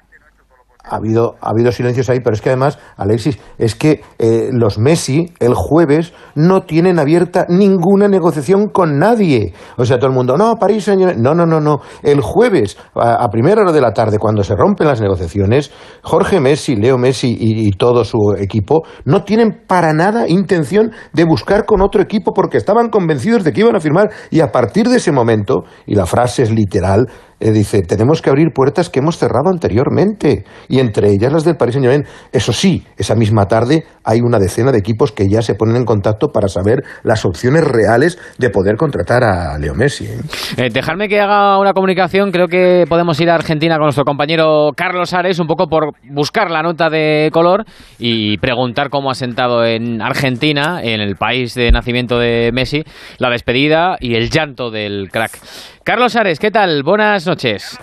ha 0.90 0.96
habido, 0.96 1.36
ha 1.40 1.50
habido 1.50 1.70
silencios 1.72 2.10
ahí, 2.10 2.20
pero 2.20 2.34
es 2.34 2.42
que 2.42 2.50
además, 2.50 2.78
Alexis, 2.96 3.38
es 3.58 3.74
que 3.74 4.02
eh, 4.18 4.50
los 4.52 4.78
Messi 4.78 5.32
el 5.38 5.54
jueves 5.54 6.12
no 6.34 6.62
tienen 6.62 6.98
abierta 6.98 7.46
ninguna 7.48 8.08
negociación 8.08 8.68
con 8.68 8.98
nadie. 8.98 9.54
O 9.76 9.84
sea, 9.84 9.98
todo 9.98 10.08
el 10.08 10.16
mundo, 10.16 10.36
no, 10.36 10.56
París, 10.56 10.84
señor. 10.84 11.16
No, 11.16 11.34
no, 11.34 11.46
no, 11.46 11.60
no. 11.60 11.80
El 12.02 12.20
jueves, 12.20 12.76
a, 12.94 13.28
primera 13.28 13.62
hora 13.62 13.72
de 13.72 13.80
la 13.80 13.92
tarde, 13.92 14.18
cuando 14.18 14.42
se 14.42 14.56
rompen 14.56 14.88
las 14.88 15.00
negociaciones, 15.00 15.70
Jorge 16.02 16.40
Messi, 16.40 16.74
Leo 16.74 16.98
Messi 16.98 17.36
y, 17.38 17.70
todo 17.80 18.04
su 18.04 18.34
equipo 18.36 18.82
no 19.04 19.22
tienen 19.22 19.62
para 19.66 19.92
nada 19.94 20.28
intención 20.28 20.90
de 21.12 21.24
buscar 21.24 21.64
con 21.64 21.80
otro 21.80 22.02
equipo 22.02 22.32
porque 22.34 22.58
estaban 22.58 22.90
convencidos 22.90 23.44
de 23.44 23.52
que 23.52 23.60
iban 23.60 23.76
a 23.76 23.80
firmar 23.80 24.10
y 24.30 24.40
a 24.40 24.50
partir 24.50 24.88
de 24.88 24.96
ese 24.96 25.12
momento, 25.12 25.62
y 25.86 25.94
la 25.94 26.04
frase 26.04 26.42
es 26.42 26.50
literal, 26.50 27.06
eh, 27.40 27.52
dice, 27.52 27.82
tenemos 27.82 28.22
que 28.22 28.30
abrir 28.30 28.52
puertas 28.54 28.90
que 28.90 29.00
hemos 29.00 29.16
cerrado 29.18 29.48
anteriormente, 29.50 30.44
y 30.68 30.78
entre 30.78 31.10
ellas 31.10 31.32
las 31.32 31.44
del 31.44 31.56
Paris 31.56 31.74
Saint-Germain. 31.74 32.06
Eso 32.32 32.52
sí, 32.52 32.84
esa 32.96 33.14
misma 33.14 33.46
tarde 33.46 33.84
hay 34.04 34.20
una 34.20 34.38
decena 34.38 34.72
de 34.72 34.78
equipos 34.78 35.12
que 35.12 35.28
ya 35.28 35.42
se 35.42 35.54
ponen 35.54 35.76
en 35.76 35.84
contacto 35.84 36.28
para 36.28 36.48
saber 36.48 36.84
las 37.02 37.24
opciones 37.24 37.64
reales 37.64 38.18
de 38.38 38.50
poder 38.50 38.76
contratar 38.76 39.24
a 39.24 39.58
Leo 39.58 39.74
Messi. 39.74 40.04
¿eh? 40.04 40.18
Eh, 40.56 40.68
dejadme 40.70 41.08
que 41.08 41.20
haga 41.20 41.58
una 41.58 41.72
comunicación, 41.72 42.30
creo 42.30 42.46
que 42.46 42.84
podemos 42.88 43.18
ir 43.20 43.30
a 43.30 43.34
Argentina 43.34 43.76
con 43.76 43.84
nuestro 43.84 44.04
compañero 44.04 44.70
Carlos 44.76 45.12
Ares, 45.14 45.38
un 45.38 45.46
poco 45.46 45.66
por 45.66 45.92
buscar 46.10 46.50
la 46.50 46.62
nota 46.62 46.90
de 46.90 47.30
color 47.32 47.64
y 47.98 48.36
preguntar 48.38 48.90
cómo 48.90 49.10
ha 49.10 49.14
sentado 49.14 49.64
en 49.64 50.02
Argentina, 50.02 50.80
en 50.82 51.00
el 51.00 51.16
país 51.16 51.54
de 51.54 51.70
nacimiento 51.70 52.18
de 52.18 52.50
Messi, 52.52 52.82
la 53.18 53.30
despedida 53.30 53.96
y 54.00 54.14
el 54.14 54.30
llanto 54.30 54.70
del 54.70 55.08
crack. 55.10 55.38
Carlos 55.84 56.14
Ares, 56.14 56.38
¿qué 56.38 56.50
tal? 56.50 56.82
Buenas 56.82 57.26
noches. 57.26 57.78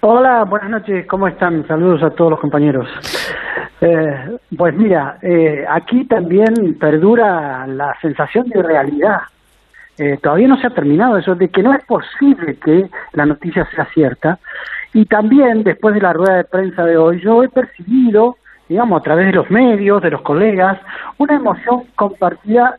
Hola, 0.00 0.44
buenas 0.44 0.70
noches, 0.70 1.06
¿cómo 1.06 1.28
están? 1.28 1.66
Saludos 1.66 2.02
a 2.02 2.10
todos 2.10 2.30
los 2.30 2.40
compañeros. 2.40 2.88
Eh, 3.82 4.38
pues 4.56 4.74
mira, 4.74 5.18
eh, 5.20 5.64
aquí 5.68 6.06
también 6.06 6.78
perdura 6.80 7.66
la 7.66 7.94
sensación 8.00 8.48
de 8.48 8.62
realidad. 8.62 9.20
Eh, 9.98 10.18
todavía 10.22 10.48
no 10.48 10.58
se 10.58 10.68
ha 10.68 10.70
terminado 10.70 11.18
eso, 11.18 11.34
de 11.34 11.50
que 11.50 11.62
no 11.62 11.74
es 11.74 11.84
posible 11.84 12.56
que 12.56 12.88
la 13.12 13.26
noticia 13.26 13.68
sea 13.74 13.84
cierta. 13.92 14.38
Y 14.94 15.04
también, 15.04 15.64
después 15.64 15.94
de 15.94 16.00
la 16.00 16.14
rueda 16.14 16.36
de 16.36 16.44
prensa 16.44 16.84
de 16.84 16.96
hoy, 16.96 17.20
yo 17.20 17.42
he 17.42 17.48
percibido, 17.50 18.38
digamos, 18.68 19.00
a 19.00 19.04
través 19.04 19.26
de 19.26 19.32
los 19.32 19.50
medios, 19.50 20.00
de 20.02 20.10
los 20.10 20.22
colegas, 20.22 20.78
una 21.18 21.36
emoción 21.36 21.84
compartida 21.94 22.78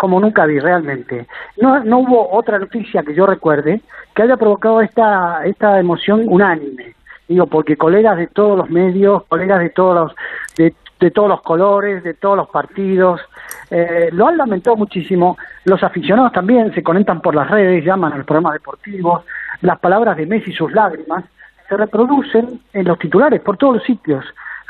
como 0.00 0.18
nunca 0.18 0.46
vi 0.46 0.58
realmente. 0.58 1.26
No, 1.60 1.84
no 1.84 1.98
hubo 1.98 2.32
otra 2.32 2.58
noticia 2.58 3.02
que 3.02 3.14
yo 3.14 3.26
recuerde 3.26 3.82
que 4.14 4.22
haya 4.22 4.38
provocado 4.38 4.80
esta, 4.80 5.44
esta 5.44 5.78
emoción 5.78 6.22
unánime. 6.26 6.94
Digo, 7.28 7.46
porque 7.46 7.76
colegas 7.76 8.16
de 8.16 8.26
todos 8.28 8.56
los 8.56 8.70
medios, 8.70 9.24
colegas 9.24 9.60
de 9.60 9.68
todos 9.68 9.94
los, 9.94 10.16
de, 10.56 10.74
de 11.00 11.10
todos 11.10 11.28
los 11.28 11.42
colores, 11.42 12.02
de 12.02 12.14
todos 12.14 12.34
los 12.34 12.48
partidos, 12.48 13.20
eh, 13.70 14.08
lo 14.12 14.26
han 14.26 14.38
lamentado 14.38 14.74
muchísimo. 14.74 15.36
Los 15.66 15.82
aficionados 15.82 16.32
también 16.32 16.72
se 16.72 16.82
conectan 16.82 17.20
por 17.20 17.34
las 17.34 17.50
redes, 17.50 17.84
llaman 17.84 18.14
a 18.14 18.16
los 18.16 18.24
programas 18.24 18.54
deportivos. 18.54 19.24
Las 19.60 19.78
palabras 19.80 20.16
de 20.16 20.24
Messi 20.24 20.50
y 20.50 20.54
sus 20.54 20.72
lágrimas 20.72 21.24
se 21.68 21.76
reproducen 21.76 22.58
en 22.72 22.86
los 22.86 22.98
titulares 22.98 23.42
por 23.42 23.58
todos 23.58 23.74
los 23.74 23.84
sitios. 23.84 24.24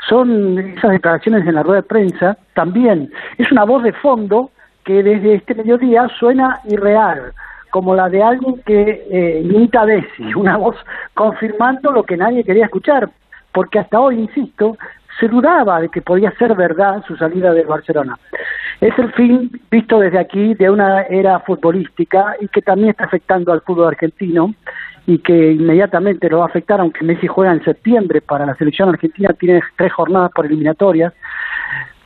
Son 0.09 0.59
esas 0.59 0.91
declaraciones 0.91 1.47
en 1.47 1.55
la 1.55 1.63
rueda 1.63 1.83
de 1.83 1.87
prensa 1.87 2.37
también. 2.53 3.09
Es 3.37 3.49
una 3.49 3.63
voz 3.63 3.81
de 3.83 3.93
fondo 3.93 4.51
que 4.91 5.03
desde 5.03 5.35
este 5.35 5.55
mediodía 5.55 6.09
suena 6.19 6.59
irreal, 6.65 7.31
como 7.69 7.95
la 7.95 8.09
de 8.09 8.21
alguien 8.21 8.61
que 8.65 9.07
eh, 9.09 9.41
imita 9.41 9.81
a 9.81 9.85
Bessi, 9.85 10.33
una 10.35 10.57
voz 10.57 10.75
confirmando 11.13 11.93
lo 11.93 12.03
que 12.03 12.17
nadie 12.17 12.43
quería 12.43 12.65
escuchar, 12.65 13.09
porque 13.53 13.79
hasta 13.79 14.01
hoy, 14.01 14.19
insisto, 14.19 14.77
se 15.17 15.29
dudaba 15.29 15.79
de 15.79 15.87
que 15.87 16.01
podía 16.01 16.31
ser 16.31 16.55
verdad 16.55 17.03
su 17.07 17.15
salida 17.15 17.53
del 17.53 17.67
Barcelona. 17.67 18.17
Es 18.81 18.97
el 18.99 19.13
fin, 19.13 19.49
visto 19.69 19.97
desde 19.97 20.19
aquí, 20.19 20.55
de 20.55 20.69
una 20.69 21.03
era 21.03 21.39
futbolística 21.39 22.35
y 22.41 22.49
que 22.49 22.61
también 22.61 22.89
está 22.89 23.05
afectando 23.05 23.53
al 23.53 23.61
fútbol 23.61 23.87
argentino 23.87 24.53
y 25.07 25.19
que 25.19 25.51
inmediatamente 25.53 26.29
lo 26.29 26.39
va 26.39 26.45
a 26.45 26.47
afectar, 26.47 26.79
aunque 26.79 27.03
Messi 27.03 27.27
juega 27.27 27.53
en 27.53 27.63
septiembre 27.63 28.21
para 28.21 28.45
la 28.45 28.55
selección 28.55 28.89
argentina, 28.89 29.33
tiene 29.33 29.61
tres 29.77 29.91
jornadas 29.93 30.31
por 30.33 30.45
eliminatorias. 30.45 31.13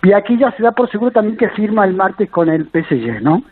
Y 0.04 0.14
aquí 0.14 0.38
ya 0.38 0.52
se 0.52 0.62
da 0.62 0.72
por 0.72 0.90
seguro 0.92 1.12
también 1.12 1.36
que 1.36 1.50
firma 1.50 1.84
el 1.84 1.96
martes 1.96 2.30
con 2.30 2.48
el 2.48 2.66
PSG, 2.66 3.22
¿no? 3.22 3.44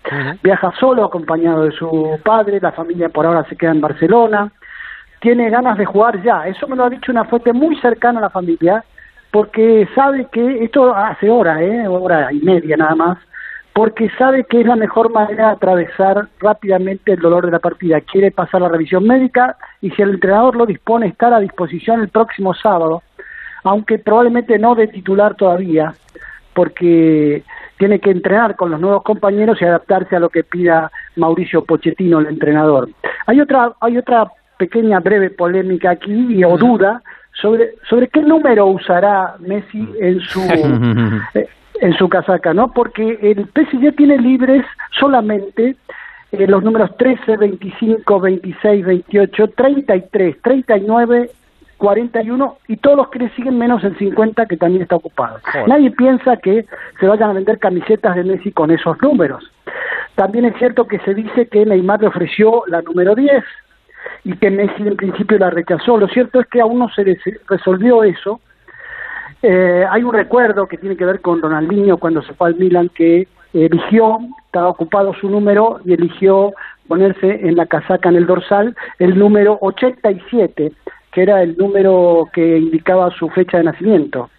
Viaja 0.44 0.72
solo, 0.80 1.04
acompañado 1.04 1.64
de 1.64 1.72
su 1.72 2.20
padre, 2.24 2.60
la 2.62 2.72
familia 2.72 3.10
por 3.10 3.26
ahora 3.26 3.44
se 3.50 3.56
queda 3.56 3.72
en 3.72 3.82
Barcelona, 3.82 4.52
tiene 5.20 5.50
ganas 5.50 5.78
de 5.78 5.86
jugar 5.86 6.22
ya, 6.22 6.48
eso 6.48 6.68
me 6.68 6.76
lo 6.76 6.86
ha 6.86 6.90
dicho 6.90 7.12
una 7.12 7.24
fuente 7.26 7.54
muy 7.54 7.76
cercana 7.78 8.20
a 8.20 8.24
la 8.24 8.30
familia, 8.30 8.84
porque 9.32 9.88
sabe 9.96 10.28
que, 10.32 10.64
esto 10.64 10.94
hace 10.94 11.28
hora, 11.30 11.64
¿eh? 11.64 11.88
hora 11.88 12.32
y 12.32 12.40
media 12.42 12.78
nada 12.78 12.94
más, 12.94 13.18
porque 13.74 14.10
sabe 14.18 14.44
que 14.44 14.62
es 14.62 14.68
la 14.68 14.76
mejor 14.76 15.12
manera 15.12 15.48
de 15.48 15.54
atravesar 15.54 16.28
rápidamente 16.40 17.14
el 17.14 17.20
dolor 17.20 17.46
de 17.46 17.52
la 17.52 17.60
partida. 17.60 18.02
Quiere 18.02 18.30
pasar 18.30 18.62
la 18.62 18.70
revisión 18.70 19.06
médica 19.06 19.58
y 19.82 19.90
si 19.92 20.02
el 20.02 20.12
entrenador 20.12 20.56
lo 20.56 20.68
dispone, 20.68 21.08
estar 21.08 21.34
a 21.34 21.40
disposición 21.40 22.02
el 22.02 22.10
próximo 22.10 22.54
sábado, 22.54 23.02
aunque 23.64 23.98
probablemente 23.98 24.60
no 24.60 24.76
de 24.76 24.88
titular 24.88 25.34
todavía, 25.36 25.96
porque 26.54 27.44
tiene 27.78 28.00
que 28.00 28.12
entrenar 28.12 28.56
con 28.56 28.70
los 28.70 28.80
nuevos 28.80 29.02
compañeros 29.02 29.60
y 29.60 29.66
adaptarse 29.66 30.16
a 30.16 30.20
lo 30.20 30.30
que 30.30 30.44
pida 30.44 30.92
Mauricio 31.16 31.66
Pochettino, 31.66 32.20
el 32.20 32.28
entrenador. 32.28 32.90
Hay 33.26 33.42
otra, 33.42 33.74
hay 33.82 33.98
otra 33.98 34.28
pequeña 34.58 35.00
breve 35.00 35.32
polémica 35.32 35.90
aquí 35.90 36.44
o 36.44 36.58
duda 36.58 37.02
sobre 37.42 37.74
sobre 37.90 38.08
qué 38.08 38.22
número 38.22 38.68
usará 38.68 39.36
Messi 39.40 39.90
en 40.00 40.20
su 40.20 40.40
eh, 41.34 41.48
en 41.84 41.94
su 41.98 42.08
casaca, 42.08 42.54
¿no? 42.54 42.72
Porque 42.72 43.20
el 43.22 43.46
PSG 43.46 43.94
tiene 43.98 44.18
libres 44.18 44.66
solamente 44.98 45.76
eh, 46.32 46.48
los 46.48 46.64
números 46.64 46.96
13, 46.98 47.36
25, 47.36 48.20
26, 48.22 48.86
28, 48.86 49.48
33, 49.50 50.42
39 50.42 51.30
41 51.78 52.58
y 52.70 52.78
todos 52.78 52.96
los 52.96 53.10
que 53.10 53.20
le 53.20 53.30
siguen 53.32 53.58
menos 53.58 53.84
el 53.84 53.98
50 53.98 54.46
que 54.46 54.56
también 54.56 54.84
está 54.84 54.96
ocupado. 54.96 55.40
Nadie 55.68 55.92
piensa 55.92 56.38
que 56.38 56.66
se 56.98 57.08
vayan 57.08 57.32
a 57.32 57.34
vender 57.34 57.60
camisetas 57.60 58.16
de 58.16 58.24
Messi 58.24 58.54
con 58.54 58.72
esos 58.72 59.02
números. 59.02 59.44
También 60.16 60.46
es 60.46 60.56
cierto 60.58 60.88
que 60.88 61.00
se 61.00 61.14
dice 61.14 61.48
que 61.48 61.66
Neymar 61.66 62.00
le 62.00 62.08
ofreció 62.08 62.64
la 62.68 62.82
número 62.82 63.16
10 63.16 63.44
y 64.24 64.38
que 64.38 64.50
Messi 64.50 64.88
en 64.88 64.96
principio 64.96 65.38
la 65.38 65.50
rechazó. 65.50 65.98
Lo 65.98 66.08
cierto 66.08 66.40
es 66.40 66.48
que 66.48 66.62
aún 66.62 66.80
no 66.80 66.88
se 66.88 67.18
resolvió 67.50 68.06
eso. 68.06 68.40
Eh, 69.42 69.86
hay 69.90 70.04
un 70.04 70.14
recuerdo 70.14 70.68
que 70.68 70.78
tiene 70.78 70.96
que 70.96 71.06
ver 71.06 71.22
con 71.22 71.42
Ronaldinho 71.42 71.98
cuando 71.98 72.22
se 72.22 72.34
fue 72.34 72.48
al 72.50 72.56
Milan 72.56 72.90
que 72.90 73.28
eligió, 73.54 74.20
estaba 74.46 74.70
ocupado 74.70 75.14
su 75.14 75.30
número 75.30 75.80
y 75.86 75.94
eligió 75.94 76.54
ponerse 76.88 77.48
en 77.48 77.56
la 77.56 77.66
casaca 77.66 78.10
en 78.10 78.16
el 78.16 78.26
dorsal 78.26 78.76
el 79.00 79.18
número 79.18 79.58
87 79.62 80.72
que 81.14 81.22
era 81.22 81.44
el 81.44 81.56
número 81.58 82.28
que 82.34 82.58
indicaba 82.58 83.12
su 83.12 83.30
fecha 83.30 83.58
de 83.58 83.66
nacimiento. 83.66 84.32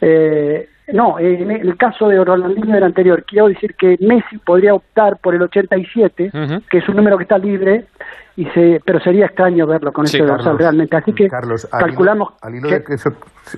Eh, 0.00 0.68
no, 0.92 1.18
en 1.18 1.50
el 1.50 1.76
caso 1.76 2.08
de 2.08 2.24
Ronaldinho 2.24 2.76
era 2.76 2.86
anterior. 2.86 3.24
Quiero 3.26 3.48
decir 3.48 3.74
que 3.78 3.96
Messi 4.00 4.38
podría 4.44 4.74
optar 4.74 5.18
por 5.22 5.34
el 5.34 5.42
87, 5.42 6.30
que 6.70 6.78
es 6.78 6.88
un 6.88 6.96
número 6.96 7.16
que 7.16 7.24
está 7.24 7.38
libre, 7.38 7.86
y 8.36 8.44
se, 8.46 8.78
pero 8.84 9.00
sería 9.00 9.26
extraño 9.26 9.66
verlo 9.66 9.92
con 9.92 10.04
ese 10.04 10.22
dorsal 10.22 10.58
realmente. 10.58 10.96
Así 10.96 11.12
que 11.12 11.28
calculamos. 11.28 12.34
Al 12.42 12.54
hilo, 12.54 12.68
de 12.68 12.82
que 12.82 12.94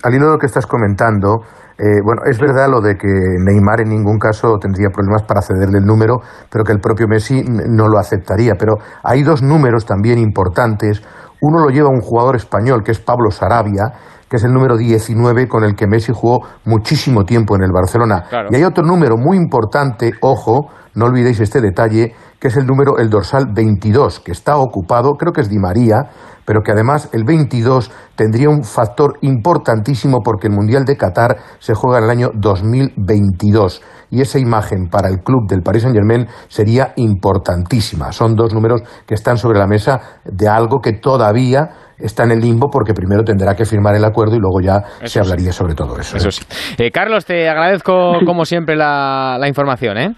al 0.02 0.14
hilo 0.14 0.26
de 0.26 0.32
lo 0.32 0.38
que 0.38 0.46
estás 0.46 0.66
comentando, 0.66 1.42
eh, 1.78 2.00
bueno, 2.04 2.22
es 2.26 2.38
verdad 2.38 2.68
lo 2.70 2.80
de 2.80 2.96
que 2.96 3.08
Neymar 3.08 3.80
en 3.80 3.90
ningún 3.90 4.18
caso 4.18 4.58
tendría 4.58 4.88
problemas 4.88 5.22
para 5.22 5.40
cederle 5.42 5.78
el 5.78 5.84
número, 5.84 6.20
pero 6.50 6.64
que 6.64 6.72
el 6.72 6.80
propio 6.80 7.06
Messi 7.06 7.42
no 7.44 7.88
lo 7.88 7.98
aceptaría. 7.98 8.54
Pero 8.58 8.74
hay 9.04 9.22
dos 9.22 9.42
números 9.42 9.86
también 9.86 10.18
importantes 10.18 11.02
uno 11.42 11.58
lo 11.58 11.70
lleva 11.70 11.88
un 11.88 12.00
jugador 12.00 12.36
español, 12.36 12.82
que 12.84 12.92
es 12.92 13.00
Pablo 13.00 13.30
Sarabia, 13.30 13.92
que 14.32 14.38
es 14.38 14.44
el 14.44 14.52
número 14.54 14.78
19 14.78 15.46
con 15.46 15.62
el 15.62 15.74
que 15.74 15.86
Messi 15.86 16.10
jugó 16.14 16.40
muchísimo 16.64 17.22
tiempo 17.26 17.54
en 17.54 17.64
el 17.64 17.70
Barcelona. 17.70 18.24
Y 18.48 18.56
hay 18.56 18.64
otro 18.64 18.82
número 18.82 19.18
muy 19.18 19.36
importante, 19.36 20.12
ojo, 20.22 20.70
no 20.94 21.04
olvidéis 21.04 21.38
este 21.40 21.60
detalle, 21.60 22.14
que 22.40 22.48
es 22.48 22.56
el 22.56 22.64
número, 22.64 22.96
el 22.96 23.10
dorsal 23.10 23.48
22, 23.54 24.20
que 24.20 24.32
está 24.32 24.56
ocupado, 24.56 25.18
creo 25.18 25.34
que 25.34 25.42
es 25.42 25.50
Di 25.50 25.58
María, 25.58 26.08
pero 26.46 26.62
que 26.62 26.72
además 26.72 27.10
el 27.12 27.24
22 27.24 27.90
tendría 28.16 28.48
un 28.48 28.64
factor 28.64 29.18
importantísimo 29.20 30.20
porque 30.24 30.46
el 30.46 30.54
Mundial 30.54 30.86
de 30.86 30.96
Qatar 30.96 31.36
se 31.58 31.74
juega 31.74 31.98
en 31.98 32.04
el 32.04 32.10
año 32.10 32.30
2022 32.32 33.82
y 34.10 34.22
esa 34.22 34.38
imagen 34.38 34.88
para 34.90 35.08
el 35.08 35.20
club 35.22 35.46
del 35.46 35.62
Paris 35.62 35.82
Saint-Germain 35.82 36.26
sería 36.48 36.94
importantísima. 36.96 38.12
Son 38.12 38.34
dos 38.34 38.54
números 38.54 38.82
que 39.06 39.14
están 39.14 39.36
sobre 39.36 39.58
la 39.58 39.66
mesa 39.66 40.00
de 40.24 40.48
algo 40.48 40.80
que 40.80 40.92
todavía 40.94 41.81
está 41.98 42.24
en 42.24 42.32
el 42.32 42.40
limbo 42.40 42.68
porque 42.70 42.92
primero 42.92 43.22
tendrá 43.22 43.54
que 43.54 43.64
firmar 43.64 43.94
el 43.94 44.04
acuerdo 44.04 44.36
y 44.36 44.38
luego 44.38 44.60
ya 44.60 44.82
se 45.06 45.20
hablaría 45.20 45.52
sobre 45.52 45.74
todo 45.74 45.98
eso. 45.98 46.16
eso 46.16 46.30
sí. 46.30 46.44
Eh, 46.78 46.90
Carlos, 46.90 47.24
te 47.24 47.48
agradezco 47.48 48.18
como 48.26 48.44
siempre 48.44 48.76
la, 48.76 49.38
información. 49.46 49.98
¿eh? 49.98 50.14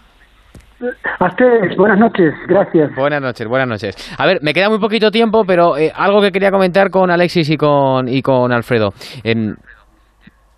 A 1.20 1.27
ustedes, 1.27 1.77
buenas 1.77 1.99
noches, 1.99 2.35
gracias. 2.47 2.95
Buenas 2.95 3.22
noches, 3.22 3.47
buenas 3.49 3.68
noches. 3.68 4.14
A 4.18 4.27
ver, 4.27 4.41
me 4.43 4.53
queda 4.53 4.68
muy 4.68 4.79
poquito 4.79 5.11
tiempo, 5.11 5.45
pero 5.47 5.79
eh, 5.79 5.93
algo 5.95 6.20
que 6.20 6.31
quería 6.31 6.51
comentar 6.51 6.91
con 6.91 7.11
Alexis 7.11 7.49
y 7.51 7.57
con, 7.57 8.09
y 8.09 8.22
con 8.22 8.53
Alfredo. 8.53 8.91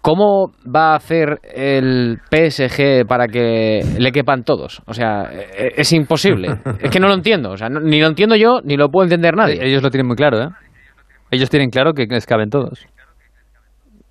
¿Cómo 0.06 0.52
va 0.64 0.92
a 0.92 0.96
hacer 0.96 1.40
el 1.42 2.18
PSG 2.30 3.04
para 3.08 3.26
que 3.26 3.80
le 3.98 4.12
quepan 4.12 4.44
todos? 4.44 4.80
O 4.86 4.94
sea, 4.94 5.24
es 5.56 5.92
imposible. 5.92 6.60
Es 6.80 6.92
que 6.92 7.00
no 7.00 7.08
lo 7.08 7.14
entiendo. 7.14 7.50
O 7.50 7.56
sea, 7.56 7.68
ni 7.68 8.00
lo 8.00 8.06
entiendo 8.06 8.36
yo, 8.36 8.60
ni 8.62 8.76
lo 8.76 8.88
puedo 8.88 9.02
entender 9.02 9.34
nadie. 9.34 9.58
Ellos 9.60 9.82
lo 9.82 9.90
tienen 9.90 10.06
muy 10.06 10.14
claro, 10.14 10.40
¿eh? 10.40 10.48
Ellos 11.36 11.50
tienen 11.50 11.70
claro 11.70 11.92
que 11.92 12.06
les 12.06 12.26
caben 12.26 12.48
todos. 12.48 12.86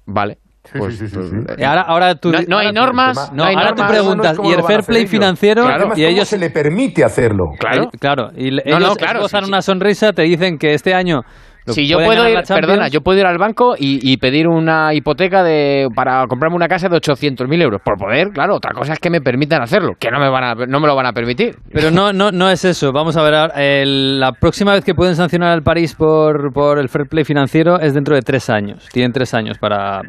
Vale. 0.05 0.37
Pues, 0.77 0.97
pues, 0.99 1.31
ahora, 1.63 1.81
ahora 1.81 2.15
tú, 2.15 2.31
no, 2.47 2.57
hay 2.57 2.71
normas. 2.71 3.31
No, 3.33 3.43
ahora 3.43 3.73
tú 3.75 3.83
preguntas, 3.87 4.37
¿y 4.43 4.51
el 4.51 4.63
fair 4.63 4.81
play 4.81 5.05
financiero? 5.05 5.67
y 5.95 6.05
ellos 6.05 6.27
se 6.27 6.37
le 6.37 6.49
permite 6.49 7.03
hacerlo. 7.03 7.45
Claro, 7.59 7.89
claro. 7.99 8.29
Y 8.35 8.47
ellos 8.47 8.97
claro, 8.97 9.25
una 9.47 9.61
sonrisa, 9.61 10.11
te 10.11 10.23
dicen 10.23 10.57
que 10.57 10.73
este 10.73 10.93
año 10.93 11.21
si 11.67 11.87
yo 11.87 11.97
puedo 11.97 12.27
ir, 12.29 12.39
perdona, 12.47 12.87
yo 12.87 13.01
puedo 13.01 13.19
ir 13.19 13.25
al 13.25 13.37
banco 13.37 13.75
y, 13.77 14.15
pedir 14.17 14.47
una 14.47 14.93
hipoteca 14.93 15.43
de 15.43 15.87
para 15.93 16.25
comprarme 16.27 16.55
una 16.55 16.67
casa 16.67 16.89
de 16.89 16.97
800.000 16.97 17.61
euros. 17.61 17.81
Por 17.81 17.97
poder, 17.97 18.29
claro, 18.29 18.55
otra 18.55 18.73
cosa 18.73 18.93
es 18.93 18.99
que 18.99 19.09
me 19.09 19.21
permitan 19.21 19.61
hacerlo, 19.61 19.93
que 19.99 20.09
no 20.09 20.19
me, 20.19 20.29
van 20.29 20.43
a, 20.43 20.55
no 20.65 20.79
me 20.79 20.87
lo 20.87 20.95
van 20.95 21.05
a 21.05 21.13
permitir. 21.13 21.57
Pero 21.71 21.91
no, 21.91 22.13
no, 22.13 22.31
no 22.31 22.49
es 22.49 22.65
eso. 22.65 22.91
Vamos 22.91 23.17
a 23.17 23.23
ver, 23.23 23.87
la 23.87 24.31
próxima 24.33 24.73
vez 24.73 24.83
que 24.83 24.95
pueden 24.95 25.15
sancionar 25.15 25.51
al 25.51 25.63
París 25.63 25.95
por, 25.95 26.53
por 26.53 26.79
el 26.79 26.89
fair 26.89 27.07
play 27.07 27.23
financiero 27.23 27.79
es 27.79 27.93
dentro 27.93 28.15
de 28.15 28.21
tres 28.21 28.49
años. 28.49 28.87
Tienen 28.91 29.11
tres 29.11 29.33
años 29.33 29.57
para, 29.57 30.01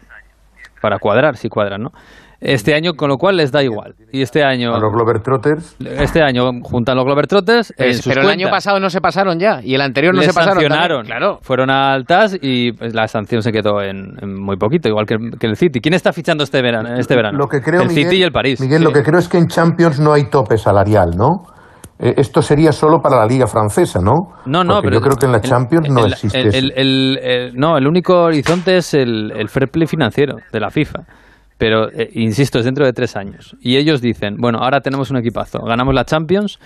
para 0.81 0.99
cuadrar, 0.99 1.37
si 1.37 1.49
cuadran, 1.49 1.83
¿no? 1.83 1.93
Este 2.47 2.75
año, 2.75 2.95
con 2.95 3.09
lo 3.09 3.17
cual 3.17 3.37
les 3.37 3.51
da 3.51 3.63
igual. 3.63 3.95
Y 4.13 4.23
este 4.23 4.45
año. 4.45 4.73
A 4.73 4.79
los 4.79 4.93
Globetrotters. 4.93 5.77
Este 5.81 6.23
año 6.23 6.45
juntan 6.63 6.97
los 6.97 7.05
Globetrotters. 7.05 7.75
pero 7.77 8.23
el 8.23 8.31
año 8.31 8.49
pasado 8.51 8.79
no 8.79 8.89
se 8.89 9.01
pasaron 9.01 9.39
ya. 9.39 9.61
Y 9.63 9.75
el 9.75 9.81
anterior 9.81 10.15
no 10.15 10.23
se 10.23 10.29
pasaron. 10.29 10.61
Sancionaron. 10.61 11.07
Claro. 11.07 11.39
Fueron 11.43 11.71
altas 11.71 12.39
y 12.41 12.73
pues, 12.73 12.95
la 12.95 13.09
sanción 13.09 13.43
se 13.43 13.51
quedó 13.51 13.83
en, 13.83 14.15
muy 14.41 14.57
poquito, 14.57 14.89
igual 14.89 15.07
que, 15.07 15.17
el 15.47 15.57
City. 15.57 15.81
¿Quién 15.81 15.95
está 15.95 16.13
fichando 16.13 16.45
este 16.45 16.63
verano? 16.63 16.95
Este 16.97 17.17
verano? 17.17 17.37
Lo 17.37 17.49
que 17.49 17.61
creo, 17.61 17.83
el 17.83 17.91
City 17.91 18.17
y 18.17 18.23
el 18.23 18.33
París. 18.33 18.61
Miguel, 18.61 18.83
lo 18.83 18.93
que 18.93 19.03
creo 19.03 19.19
es 19.19 19.29
que 19.29 19.39
en 19.39 19.49
Champions 19.49 19.99
no 19.99 20.13
hay 20.13 20.31
tope 20.31 20.57
salarial, 20.57 21.11
¿no? 21.17 21.43
Eh, 21.99 22.15
esto 22.19 22.43
sería 22.43 22.73
solo 22.73 23.01
para 23.01 23.17
la 23.17 23.27
liga 23.27 23.47
francesa, 23.47 24.01
¿no? 24.01 24.13
No, 24.45 24.63
no, 24.63 24.83
pero 24.83 24.97
yo 24.97 25.01
creo 25.01 25.17
que 25.17 25.27
en 25.27 25.33
la 25.33 25.41
Champions 25.41 25.89
no 25.89 26.07
existe 26.07 26.51
el, 26.59 27.53
no, 27.55 27.79
el 27.79 27.87
único 27.87 28.25
horizonte 28.25 28.77
es 28.77 28.93
el, 28.93 29.33
el 29.35 29.49
fair 29.49 29.69
play 29.69 29.87
financiero 29.87 30.37
de 30.53 30.61
la 30.61 30.71
FIFA. 30.71 31.01
Pero, 31.59 31.89
eh, 31.91 32.11
insisto, 32.15 32.59
es 32.59 32.65
dentro 32.65 32.85
de 32.85 32.93
tres 32.93 33.17
años. 33.17 33.57
Y 33.61 33.77
ellos 33.77 34.01
dicen, 34.03 34.37
bueno, 34.39 34.59
ahora 34.59 34.81
tenemos 34.81 35.11
un 35.11 35.17
equipazo, 35.17 35.61
ganamos 35.61 35.95
la 35.95 36.05
Champions, 36.05 36.59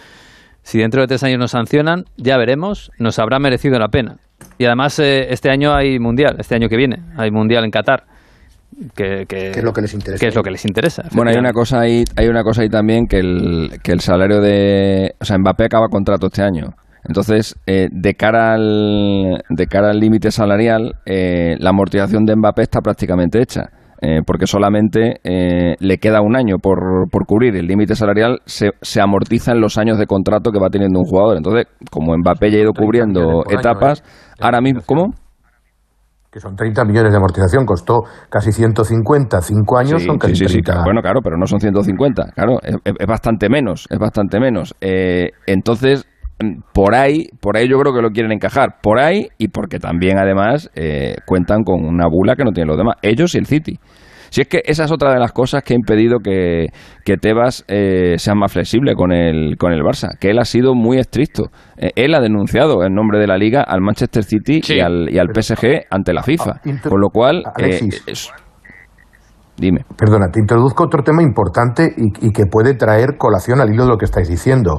si 0.62 0.78
dentro 0.78 1.00
de 1.00 1.06
tres 1.06 1.22
años 1.22 1.38
nos 1.38 1.52
sancionan, 1.52 2.04
ya 2.16 2.36
veremos, 2.36 2.90
nos 2.98 3.18
habrá 3.18 3.38
merecido 3.38 3.78
la 3.78 3.88
pena. 3.88 4.16
Y 4.58 4.64
además, 4.64 4.98
eh, 4.98 5.26
este 5.30 5.50
año 5.50 5.74
hay 5.74 5.98
Mundial, 5.98 6.36
este 6.38 6.54
año 6.54 6.68
que 6.68 6.76
viene, 6.76 7.02
hay 7.16 7.30
Mundial 7.30 7.64
en 7.64 7.70
Qatar. 7.70 8.04
Que, 8.94 9.26
que- 9.28 9.50
Que 9.52 9.58
es 9.58 9.64
lo 9.64 9.72
que 9.72 9.82
les 9.82 9.92
interesa. 9.94 10.20
que 10.20 10.26
es 10.28 10.34
lo 10.34 10.42
que 10.42 10.50
les 10.50 10.64
interesa. 10.64 11.02
Bueno, 11.12 11.30
hay 11.30 11.36
una 11.36 11.52
cosa 11.52 11.80
ahí, 11.80 12.04
hay 12.16 12.28
una 12.28 12.42
cosa 12.42 12.62
ahí 12.62 12.68
también 12.68 13.06
que 13.06 13.18
el, 13.18 13.78
que 13.82 13.92
el 13.92 14.00
salario 14.00 14.40
de, 14.40 15.14
o 15.20 15.24
sea, 15.24 15.36
Mbappé 15.38 15.64
acaba 15.64 15.88
contrato 15.88 16.26
este 16.28 16.42
año. 16.42 16.74
Entonces, 17.06 17.56
eh, 17.66 17.88
de 17.90 18.14
cara 18.14 18.54
al 18.54 19.42
de 19.48 19.66
cara 19.66 19.90
al 19.90 19.98
límite 19.98 20.30
salarial, 20.30 20.94
eh, 21.06 21.56
la 21.58 21.70
amortización 21.70 22.24
de 22.24 22.36
Mbappé 22.36 22.62
está 22.62 22.80
prácticamente 22.80 23.40
hecha. 23.42 23.70
Eh, 24.02 24.20
porque 24.26 24.46
solamente 24.46 25.20
eh, 25.24 25.76
le 25.78 25.98
queda 25.98 26.20
un 26.22 26.36
año 26.36 26.56
por, 26.58 26.78
por 27.10 27.26
cubrir. 27.26 27.54
El 27.56 27.66
límite 27.66 27.94
salarial 27.94 28.38
se, 28.46 28.70
se 28.80 29.00
amortiza 29.00 29.52
en 29.52 29.60
los 29.60 29.76
años 29.78 29.98
de 29.98 30.06
contrato 30.06 30.50
que 30.52 30.58
va 30.58 30.68
teniendo 30.70 30.98
un 31.00 31.04
jugador. 31.04 31.36
Entonces, 31.36 31.66
como 31.90 32.16
Mbappé 32.16 32.50
ya 32.50 32.58
ha 32.58 32.60
ido 32.62 32.72
30 32.72 32.80
cubriendo 32.82 33.20
año, 33.20 33.42
etapas, 33.58 34.00
¿eh? 34.00 34.40
ahora 34.40 34.60
mismo, 34.60 34.80
¿cómo? 34.86 35.12
Que 36.32 36.38
son 36.38 36.54
30 36.54 36.84
millones 36.84 37.10
de 37.10 37.16
amortización, 37.16 37.66
costó 37.66 38.02
casi 38.28 38.52
150, 38.52 39.40
5 39.40 39.78
años 39.78 40.00
Sí, 40.00 40.06
son 40.06 40.16
casi 40.16 40.34
sí, 40.34 40.38
sí, 40.44 40.46
sí, 40.46 40.52
30. 40.62 40.72
claro. 40.72 40.84
Bueno, 40.84 41.00
claro, 41.02 41.20
pero 41.24 41.36
no 41.36 41.46
son 41.46 41.58
150. 41.58 42.30
Claro, 42.36 42.58
es, 42.62 42.76
es- 42.84 43.06
bastante 43.06 43.48
menos, 43.48 43.86
es 43.90 43.98
bastante 43.98 44.38
menos. 44.38 44.72
Eh, 44.80 45.30
entonces, 45.46 46.06
por 46.72 46.94
ahí, 46.94 47.28
por 47.40 47.56
ahí 47.56 47.68
yo 47.68 47.78
creo 47.78 47.92
que 47.94 48.02
lo 48.02 48.10
quieren 48.10 48.32
encajar. 48.32 48.76
Por 48.82 48.98
ahí 48.98 49.28
y 49.38 49.48
porque 49.48 49.78
también, 49.78 50.18
además, 50.18 50.70
eh, 50.74 51.16
cuentan 51.26 51.62
con 51.64 51.84
una 51.84 52.06
bula 52.08 52.34
que 52.36 52.44
no 52.44 52.52
tienen 52.52 52.68
los 52.68 52.78
demás. 52.78 52.96
Ellos 53.02 53.34
y 53.34 53.38
el 53.38 53.46
City. 53.46 53.78
Si 54.30 54.40
es 54.42 54.46
que 54.46 54.62
esa 54.64 54.84
es 54.84 54.92
otra 54.92 55.12
de 55.12 55.18
las 55.18 55.32
cosas 55.32 55.64
que 55.64 55.74
ha 55.74 55.76
impedido 55.76 56.18
que, 56.20 56.66
que 57.04 57.16
Tebas 57.16 57.64
eh, 57.66 58.14
sea 58.16 58.36
más 58.36 58.52
flexible 58.52 58.94
con 58.94 59.10
el, 59.10 59.56
con 59.58 59.72
el 59.72 59.80
Barça, 59.82 60.16
que 60.20 60.30
él 60.30 60.38
ha 60.38 60.44
sido 60.44 60.74
muy 60.76 60.98
estricto. 60.98 61.46
Eh, 61.76 61.90
él 61.96 62.14
ha 62.14 62.20
denunciado 62.20 62.84
en 62.84 62.94
nombre 62.94 63.18
de 63.18 63.26
la 63.26 63.36
Liga 63.36 63.62
al 63.62 63.80
Manchester 63.80 64.22
City 64.22 64.60
Sí. 64.62 64.76
y 64.76 64.80
al, 64.80 65.08
y 65.12 65.18
al 65.18 65.30
PSG 65.34 65.86
ante 65.90 66.12
la 66.12 66.22
FIFA. 66.22 66.60
Ah, 66.64 66.88
Con 66.88 67.00
lo 67.00 67.08
cual, 67.08 67.42
eh, 67.58 67.80
es- 68.06 68.30
dime. 69.58 69.80
Perdona, 69.96 70.28
te 70.32 70.38
introduzco 70.40 70.84
otro 70.84 71.02
tema 71.02 71.22
importante 71.24 71.92
y, 71.96 72.28
y 72.28 72.30
que 72.32 72.44
puede 72.46 72.74
traer 72.74 73.16
colación 73.18 73.60
al 73.60 73.72
hilo 73.74 73.82
de 73.82 73.90
lo 73.90 73.96
que 73.98 74.04
estáis 74.04 74.28
diciendo. 74.28 74.78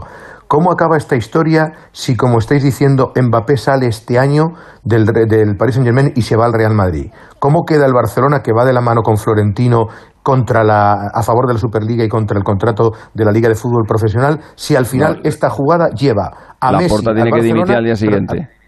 ¿Cómo 0.52 0.70
acaba 0.70 0.98
esta 0.98 1.16
historia 1.16 1.72
si, 1.94 2.18
como 2.18 2.38
estáis 2.38 2.62
diciendo, 2.62 3.14
Mbappé 3.16 3.56
sale 3.56 3.88
este 3.88 4.20
año 4.20 4.48
del, 4.84 5.06
del 5.06 5.56
Paris 5.56 5.76
Saint-Germain 5.76 6.12
y 6.14 6.24
se 6.24 6.36
va 6.36 6.44
al 6.46 6.52
Real 6.52 6.74
Madrid? 6.76 7.10
¿Cómo 7.40 7.64
queda 7.66 7.86
el 7.86 7.94
Barcelona 7.94 8.42
que 8.44 8.52
va 8.52 8.66
de 8.66 8.74
la 8.74 8.82
mano 8.82 9.02
con 9.02 9.16
Florentino 9.16 9.86
contra 10.22 10.66
la, 10.66 11.08
a 11.14 11.24
favor 11.24 11.48
de 11.48 11.54
la 11.54 11.60
Superliga 11.62 12.04
y 12.04 12.10
contra 12.10 12.38
el 12.38 12.44
contrato 12.44 12.92
de 13.14 13.24
la 13.24 13.32
Liga 13.32 13.48
de 13.48 13.56
Fútbol 13.56 13.86
Profesional 13.88 14.42
si 14.56 14.76
al 14.76 14.86
final 14.86 15.22
No, 15.24 15.30
esta 15.30 15.50
jugada 15.50 15.88
lleva 15.92 16.30
a 16.60 16.72
la 16.74 16.80
Messi 16.80 16.90
Porta 16.90 17.12
al 17.12 17.16
tiene 17.16 17.30
que 17.32 17.38
Barcelona, 17.38 17.54
dimitir 17.56 17.76
al 17.78 17.84
día 17.86 17.94
pero- 17.98 18.12
siguiente. 18.28 18.61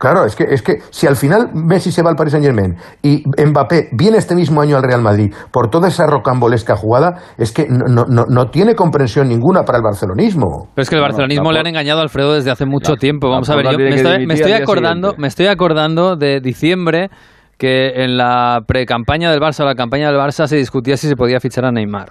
Claro, 0.00 0.24
es 0.24 0.34
que, 0.34 0.44
es 0.44 0.62
que 0.62 0.78
si 0.88 1.06
al 1.06 1.14
final 1.14 1.50
Messi 1.52 1.92
se 1.92 2.00
va 2.02 2.08
al 2.08 2.16
Paris 2.16 2.32
Saint 2.32 2.46
Germain 2.46 2.74
y 3.02 3.22
Mbappé 3.38 3.90
viene 3.92 4.16
este 4.16 4.34
mismo 4.34 4.62
año 4.62 4.78
al 4.78 4.82
Real 4.82 5.02
Madrid 5.02 5.30
por 5.52 5.68
toda 5.68 5.88
esa 5.88 6.06
rocambolesca 6.06 6.74
jugada, 6.74 7.18
es 7.36 7.52
que 7.52 7.66
no, 7.68 7.84
no, 7.86 8.06
no, 8.08 8.24
no 8.26 8.48
tiene 8.48 8.74
comprensión 8.74 9.28
ninguna 9.28 9.64
para 9.66 9.76
el 9.76 9.84
barcelonismo. 9.84 10.70
Pero 10.74 10.82
es 10.82 10.88
que 10.88 10.96
el 10.96 11.02
barcelonismo 11.02 11.52
le 11.52 11.58
han 11.58 11.66
engañado 11.66 12.00
a 12.00 12.02
Alfredo 12.02 12.32
desde 12.32 12.50
hace 12.50 12.64
mucho 12.64 12.92
la- 12.92 12.96
tiempo. 12.96 13.28
Vamos 13.28 13.50
a 13.50 13.56
ver, 13.56 13.66
yo 13.72 13.78
me 13.78 13.94
estoy, 13.94 14.26
me 14.26 14.34
acordando, 14.54 15.08
siguiente. 15.08 15.20
me 15.20 15.28
estoy 15.28 15.46
acordando 15.48 16.16
de 16.16 16.40
diciembre 16.40 17.10
que 17.58 18.02
en 18.02 18.16
la 18.16 18.60
pre-campaña 18.66 19.30
del 19.30 19.40
Barça 19.40 19.60
o 19.60 19.66
la 19.66 19.74
campaña 19.74 20.10
del 20.10 20.18
Barça 20.18 20.46
se 20.46 20.56
discutía 20.56 20.96
si 20.96 21.08
se 21.08 21.14
podía 21.14 21.40
fichar 21.40 21.66
a 21.66 21.72
Neymar. 21.72 22.08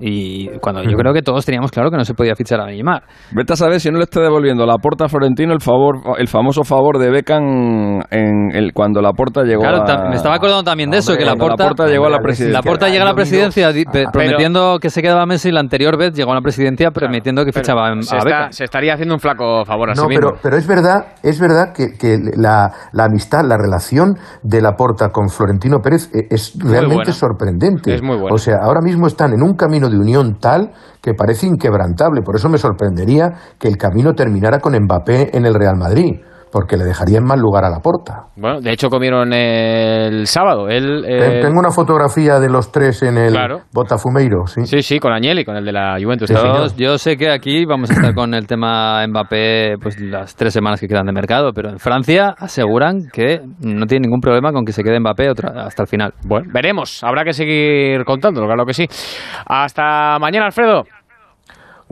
Y 0.00 0.48
cuando 0.60 0.82
yo 0.82 0.96
creo 0.96 1.12
que 1.12 1.22
todos 1.22 1.44
teníamos 1.44 1.70
claro 1.70 1.90
que 1.90 1.96
no 1.96 2.04
se 2.04 2.14
podía 2.14 2.34
fichar 2.34 2.60
a 2.60 2.66
Neymar. 2.66 3.02
Vete 3.32 3.52
a 3.52 3.56
saber 3.56 3.80
si 3.80 3.90
no 3.90 3.98
le 3.98 4.04
está 4.04 4.20
devolviendo 4.20 4.64
la 4.66 4.76
porta 4.78 5.04
a 5.04 5.08
Florentino 5.08 5.52
el 5.52 5.60
favor, 5.60 5.96
el 6.18 6.26
famoso 6.28 6.64
favor 6.64 6.98
de 6.98 7.10
Beckham 7.10 8.00
en 8.10 8.50
el, 8.54 8.72
cuando 8.72 9.00
la 9.02 9.12
porta 9.12 9.42
llegó 9.42 9.62
Claro, 9.62 9.82
a... 9.86 10.08
me 10.08 10.16
estaba 10.16 10.36
acordando 10.36 10.62
también 10.64 10.90
de 10.90 10.98
eso, 10.98 11.12
Hombre, 11.12 11.24
que 11.24 11.30
la 11.30 11.36
porta, 11.36 11.64
Laporta 11.64 11.86
llegó 11.86 12.06
a 12.06 12.10
la 12.10 12.18
presidencia. 12.20 12.58
la 12.58 12.62
porta 12.62 12.88
llega 12.88 13.02
a 13.02 13.06
la 13.06 13.14
presidencia 13.14 13.68
Ah, 13.70 14.10
prometiendo 14.12 14.78
que 14.80 14.90
se 14.90 15.02
quedaba 15.02 15.26
Messi 15.26 15.50
la 15.50 15.60
anterior 15.60 15.98
vez 15.98 16.12
llegó 16.14 16.32
a 16.32 16.34
la 16.34 16.40
presidencia 16.40 16.90
prometiendo 16.90 17.44
que 17.44 17.52
fichaba 17.52 17.88
a, 17.88 18.02
se, 18.02 18.14
a 18.14 18.18
está- 18.18 18.24
Beckham. 18.28 18.52
se 18.52 18.64
estaría 18.64 18.94
haciendo 18.94 19.14
un 19.14 19.20
flaco 19.20 19.64
favor 19.64 19.90
a 19.90 19.94
sí 19.94 20.00
No, 20.00 20.08
mismo. 20.08 20.28
pero, 20.30 20.40
pero 20.42 20.56
es 20.56 20.66
verdad, 20.66 21.06
es 21.22 21.40
verdad 21.40 21.72
que, 21.74 21.96
que 21.98 22.16
la, 22.36 22.70
la 22.92 23.04
amistad, 23.04 23.40
la 23.44 23.56
relación 23.56 24.14
de 24.42 24.62
Laporta 24.62 25.08
con 25.10 25.28
Florentino 25.28 25.78
Pérez 25.82 26.10
eh, 26.14 26.26
es 26.30 26.54
realmente 26.58 26.94
buena. 26.94 27.12
sorprendente. 27.12 27.94
Es 27.94 28.02
muy 28.02 28.16
buena. 28.16 28.34
O 28.34 28.38
sea, 28.38 28.56
ahora 28.62 28.80
mismo 28.82 29.06
están 29.06 29.32
en 29.32 29.42
un 29.42 29.54
camino 29.54 29.88
de 29.90 29.98
unión 29.98 30.38
tal 30.40 30.72
que 31.00 31.14
parece 31.14 31.46
inquebrantable. 31.46 32.22
Por 32.22 32.36
eso 32.36 32.48
me 32.48 32.58
sorprendería 32.58 33.32
que 33.58 33.68
el 33.68 33.76
camino 33.76 34.14
terminara 34.14 34.58
con 34.58 34.74
Mbappé 34.74 35.36
en 35.36 35.46
el 35.46 35.54
Real 35.54 35.76
Madrid, 35.76 36.20
porque 36.52 36.76
le 36.76 36.84
dejaría 36.84 37.18
en 37.18 37.24
mal 37.24 37.38
lugar 37.40 37.64
a 37.64 37.70
Laporta. 37.70 38.26
Bueno, 38.36 38.60
de 38.60 38.72
hecho 38.72 38.88
comieron 38.88 39.32
el 39.32 40.26
sábado. 40.26 40.68
Eh, 40.68 41.40
Tengo 41.42 41.58
una 41.60 41.70
fotografía 41.70 42.38
de 42.38 42.48
los 42.48 42.70
tres 42.72 43.02
en 43.02 43.16
el 43.18 43.32
Claro. 43.32 43.60
Botafumeiro, 43.72 44.46
¿sí? 44.46 44.66
Sí, 44.66 44.82
sí, 44.82 44.98
con 44.98 45.12
Agnelli, 45.12 45.44
con 45.44 45.56
el 45.56 45.64
de 45.64 45.72
la 45.72 45.96
Juventus. 46.02 46.28
Sí, 46.28 46.34
Yo- 46.76 46.98
sé 46.98 47.16
que 47.16 47.30
aquí 47.30 47.64
vamos 47.64 47.90
a 47.90 47.94
estar 47.94 48.14
con 48.14 48.34
el 48.34 48.46
tema 48.46 49.06
Mbappé 49.06 49.76
pues 49.80 50.00
las 50.00 50.34
tres 50.36 50.52
semanas 50.52 50.80
que 50.80 50.88
quedan 50.88 51.06
de 51.06 51.12
mercado, 51.12 51.52
pero 51.54 51.70
en 51.70 51.78
Francia 51.78 52.34
aseguran 52.38 53.08
que 53.12 53.40
no 53.60 53.86
tiene 53.86 54.06
ningún 54.06 54.20
problema 54.20 54.52
con 54.52 54.64
que 54.64 54.72
se 54.72 54.82
quede 54.82 55.00
Mbappé 55.00 55.30
otra, 55.30 55.64
hasta 55.64 55.82
el 55.84 55.88
final. 55.88 56.12
Bueno, 56.26 56.48
veremos. 56.52 57.02
Habrá 57.04 57.24
que 57.24 57.32
seguir 57.32 58.04
contándolo, 58.04 58.46
claro 58.46 58.64
que 58.66 58.74
sí. 58.74 58.86
Hasta 59.46 60.18
mañana, 60.18 60.46
Alfredo. 60.46 60.84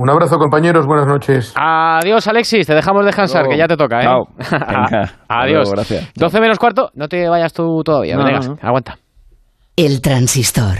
Un 0.00 0.08
abrazo, 0.08 0.38
compañeros. 0.38 0.86
Buenas 0.86 1.08
noches. 1.08 1.52
Adiós, 1.56 2.28
Alexis. 2.28 2.64
Te 2.68 2.72
dejamos 2.74 3.04
descansar, 3.04 3.42
luego. 3.42 3.50
que 3.52 3.58
ya 3.58 3.66
te 3.66 3.76
toca, 3.76 3.98
¿eh? 3.98 4.02
Chao. 4.04 4.24
Venga, 4.38 5.02
hasta 5.02 5.16
Adiós. 5.28 5.54
luego, 5.54 5.70
gracias. 5.72 6.12
12 6.14 6.40
menos 6.40 6.58
cuarto. 6.60 6.90
No 6.94 7.08
te 7.08 7.28
vayas 7.28 7.52
tú 7.52 7.82
todavía. 7.84 8.14
No, 8.16 8.24
Venga, 8.24 8.38
no, 8.38 8.48
no. 8.54 8.58
aguanta. 8.62 8.96
El 9.74 10.00
transistor. 10.00 10.78